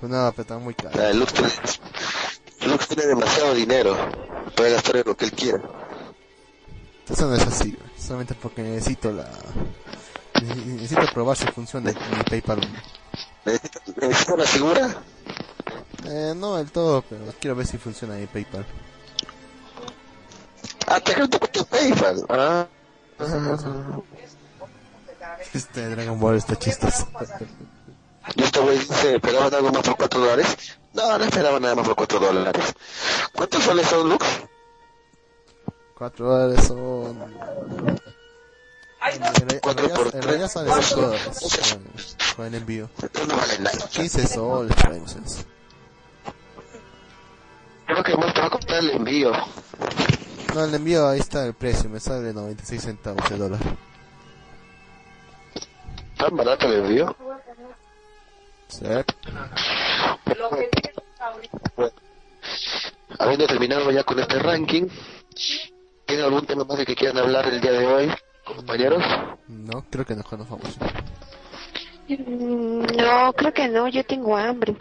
[0.00, 1.12] Pues nada, pero está muy caro.
[1.14, 1.50] Lux tiene,
[2.72, 3.96] Lux tiene demasiado dinero.
[4.56, 5.60] Puede gastar en lo que él quiera.
[7.08, 7.76] Eso no es así.
[7.98, 9.28] Solamente porque necesito la...
[10.42, 12.60] ne- Necesito probar si funciona mi PayPal.
[13.44, 15.02] ¿Necesitas necesitas una figura?
[16.04, 18.64] Eh, no del todo, pero quiero ver si funciona mi PayPal.
[20.86, 22.24] Ah, te tu cuenta PayPal.
[22.28, 22.66] Ah.
[25.54, 27.08] Este Dragon Ball está chistoso.
[28.36, 30.78] Y este güey dice, ¿esperaban algo más por 4 dólares?
[30.94, 32.74] No, no esperaban nada más por 4 dólares.
[33.34, 34.26] ¿Cuántos soles son, Lux?
[35.98, 37.32] 4 dólares son...
[39.04, 40.86] En realidad- por en realidad sale tres.
[40.86, 41.40] 5 dólares
[41.72, 42.88] con, con el envío.
[43.02, 43.88] Entonces no vale nada.
[43.88, 45.16] 15 soles, menos.
[47.86, 49.32] Creo que más te va a comprar el envío.
[50.54, 53.60] No, el envío ahí está el precio, me sale 96 centavos de dólar.
[56.16, 57.16] ¿Tan barato el envío?
[58.72, 58.84] ¿Sí?
[61.76, 61.92] Bueno,
[63.18, 64.88] habiendo terminado ya con este ranking,
[66.06, 68.10] ¿tienen algún tema más de que quieran hablar el día de hoy,
[68.44, 69.02] compañeros?
[69.48, 70.78] No, creo que nos vamos.
[72.08, 74.74] Mm, No, creo que no, yo tengo hambre.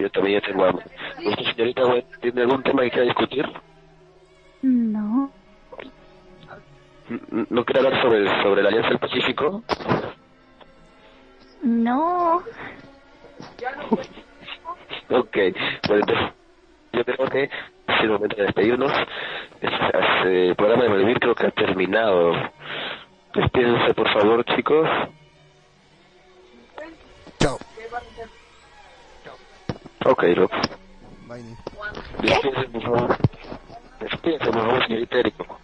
[0.00, 0.84] Yo también ya tengo hambre.
[1.24, 1.82] ¿Usted, señorita,
[2.20, 3.46] tiene algún tema que quiera discutir?
[4.62, 5.30] No.
[7.50, 9.62] ¿No quiere hablar sobre, sobre la Alianza del Pacífico?
[11.66, 12.36] No.
[15.10, 15.36] Ok,
[15.88, 16.32] bueno, entonces
[16.92, 18.92] yo creo que es el momento de despedirnos.
[19.60, 22.32] Es- es, eh, el programa de Malvivir creo que ha terminado.
[23.34, 24.88] Despídense, por favor, chicos.
[27.40, 27.58] Chao.
[30.04, 30.22] Ok.
[30.22, 30.36] Ni.
[32.22, 33.16] Despídense, por favor.
[33.98, 35.58] Despídense, por favor, señorita Eriko.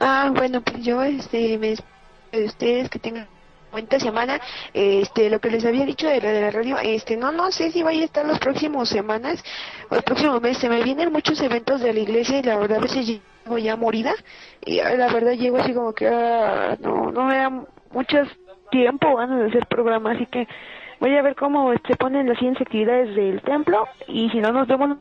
[0.00, 1.91] Ah, bueno, pues yo este, me despido
[2.32, 3.28] de ustedes, que tengan
[3.70, 4.40] buena semana.
[4.72, 7.82] Este, lo que les había dicho de la, de radio, este, no, no sé si
[7.82, 9.42] vaya a estar las próximas semanas
[9.90, 10.58] o el próximo mes.
[10.58, 13.76] Se me vienen muchos eventos de la iglesia y la verdad a veces tengo ya
[13.76, 14.14] morida
[14.64, 17.50] y ah, la verdad llego así como que ah, no, no me da
[17.90, 18.18] mucho
[18.70, 20.46] tiempo ganas de hacer programa, así que
[21.00, 24.68] voy a ver cómo se ponen las siguientes actividades del templo y si no nos
[24.68, 24.98] vemos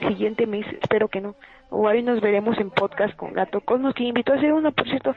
[0.00, 1.34] el siguiente mes, espero que no.
[1.70, 4.88] O ahí nos veremos en podcast con Gato Cosmos, que invitó a hacer uno, por
[4.88, 5.14] cierto.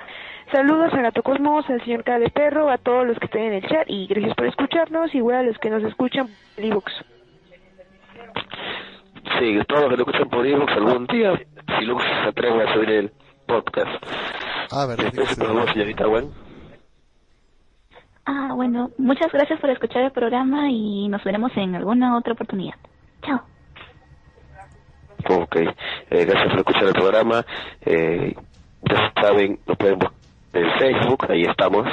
[0.51, 3.67] Saludos a Gato Cosmos, al señor de Perro, a todos los que estén en el
[3.67, 6.93] chat y gracias por escucharnos, igual a los que nos escuchan por Evox.
[9.39, 11.39] Sí, todos los que lo escuchan por Evox algún día,
[11.77, 13.11] si Lux se atreve a subir el
[13.45, 14.03] podcast.
[14.71, 15.11] Ah, verdad.
[15.73, 16.31] Señorita Gwen.
[18.25, 22.75] Ah, bueno, muchas gracias por escuchar el programa y nos veremos en alguna otra oportunidad.
[23.21, 23.41] Chao.
[25.29, 25.73] Ok, eh,
[26.09, 27.45] gracias por escuchar el programa.
[27.85, 28.33] Eh,
[28.83, 30.17] ya saben, nos pueden buscar
[30.53, 31.87] en Facebook, ahí estamos,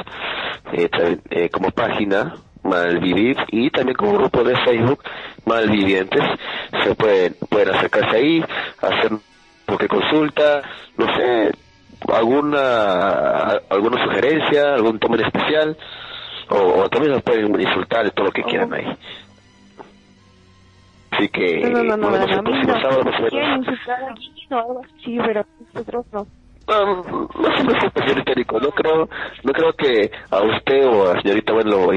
[0.72, 0.88] eh,
[1.30, 5.02] eh, como página Malvivir y también como grupo de Facebook
[5.44, 6.22] Malvivientes.
[6.82, 8.44] Se pueden, pueden acercarse ahí,
[8.80, 9.10] hacer
[9.66, 10.62] porque consulta,
[10.96, 11.50] no sé,
[12.12, 15.76] alguna alguna sugerencia, algún tema en especial,
[16.50, 18.86] o, o también nos pueden insultar todo lo que quieran ahí.
[21.16, 23.10] Así que No, no, no, no, nos vemos no, próximo sábado, no.
[23.10, 23.58] más o menos.
[23.58, 26.26] insultar a Gino o algo así, pero nosotros no.
[26.66, 28.60] No, no se preocupe, señorita Nico.
[28.60, 29.08] No creo,
[29.42, 31.92] no creo que a usted o a la señorita Gwen lo.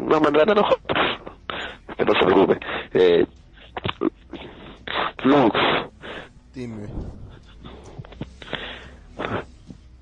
[0.00, 0.98] No mandarán a nosotros.
[1.96, 2.60] Que no se preocupe.
[2.94, 3.26] Eh,
[5.24, 5.58] Lux,
[6.54, 6.86] Dime.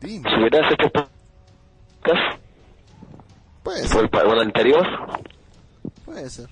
[0.01, 0.39] si Dime.
[0.39, 2.41] hubieras hecho podcast
[3.63, 4.87] Puede o ser, el anterior,
[6.05, 6.49] puede ser.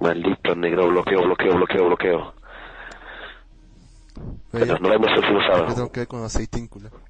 [0.00, 2.34] Maldito negro, bloqueo, bloqueo, bloqueo, bloqueo.
[4.52, 5.74] Pero yo, nos vemos el próximo sábado.
[5.74, 6.90] tengo que ver con aceitíncula.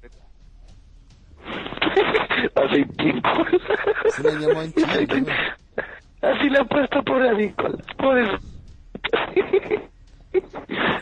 [2.55, 3.29] Así tiempo.
[4.09, 5.25] Se me llamó en Chile, ¿no?
[6.27, 7.81] Así le han puesto por Nicolás.
[7.97, 8.37] Por eso.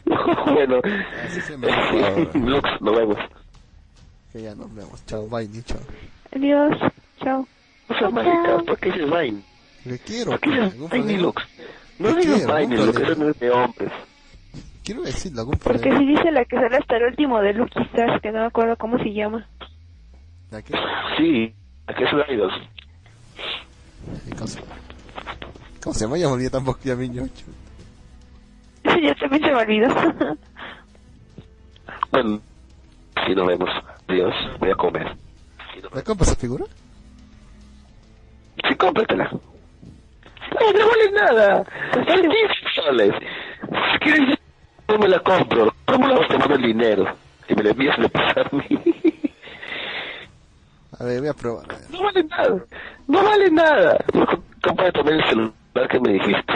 [0.45, 0.79] bueno,
[1.25, 1.67] Así se me.
[2.33, 3.17] Lux, nos vemos.
[4.31, 5.05] Que ya nos vemos.
[5.05, 5.79] Chao, bye, chao.
[6.35, 6.77] Adiós,
[7.23, 7.47] chao.
[7.89, 9.43] No seas marica, ¿por qué dices Vine?
[9.89, 10.75] Le quiero, ¿Por qué pues?
[11.97, 13.91] No no es de hombres.
[14.83, 18.21] Quiero decirle algún Porque si dice la que sale hasta el último de Lucky Stars,
[18.21, 19.47] que no me acuerdo cómo se llama.
[20.51, 20.75] ¿Ya qué?
[21.17, 21.55] Sí,
[21.87, 22.53] aquí es Idols.
[24.29, 24.59] ¿Qué cosa?
[25.81, 26.19] ¿Cómo se llama?
[26.19, 27.45] Ya me olvidé tampoco ya mi ñocho.
[28.83, 29.87] ya también se me olvidó.
[32.11, 32.41] Bueno,
[33.25, 33.69] sí, nos vemos.
[34.07, 35.17] Adiós, voy a comer.
[35.95, 36.65] ¿Me compras esa figura?
[38.67, 39.31] Sí, cómpratela.
[40.51, 41.63] No, no vale nada.
[41.93, 42.33] Son 10
[42.75, 43.13] soles.
[43.93, 44.37] Si quieres,
[44.87, 45.73] yo me la compro.
[45.85, 47.05] ¿Cómo la vas a tomar el dinero?
[47.47, 48.81] Y me la envías a pasar a mí.
[50.99, 51.65] A ver, voy a probar.
[51.71, 51.91] a.
[51.91, 52.65] No vale nada.
[53.07, 53.97] No vale nada.
[54.61, 56.53] Compra también el celular que me dijiste.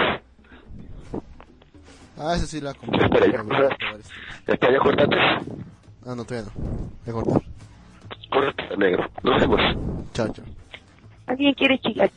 [2.18, 3.06] Ah, ese sí la compré.
[3.06, 4.54] Espera, ya.
[4.54, 5.18] Espera, ya cortate.
[6.06, 6.62] Ah, no, todavía no.
[7.06, 7.42] Voy a cortar.
[8.30, 9.10] Cortate, negro.
[9.24, 9.62] Nos vemos.
[10.14, 10.46] Chao, chao.
[11.28, 12.12] ¿Alguien quiere chicas?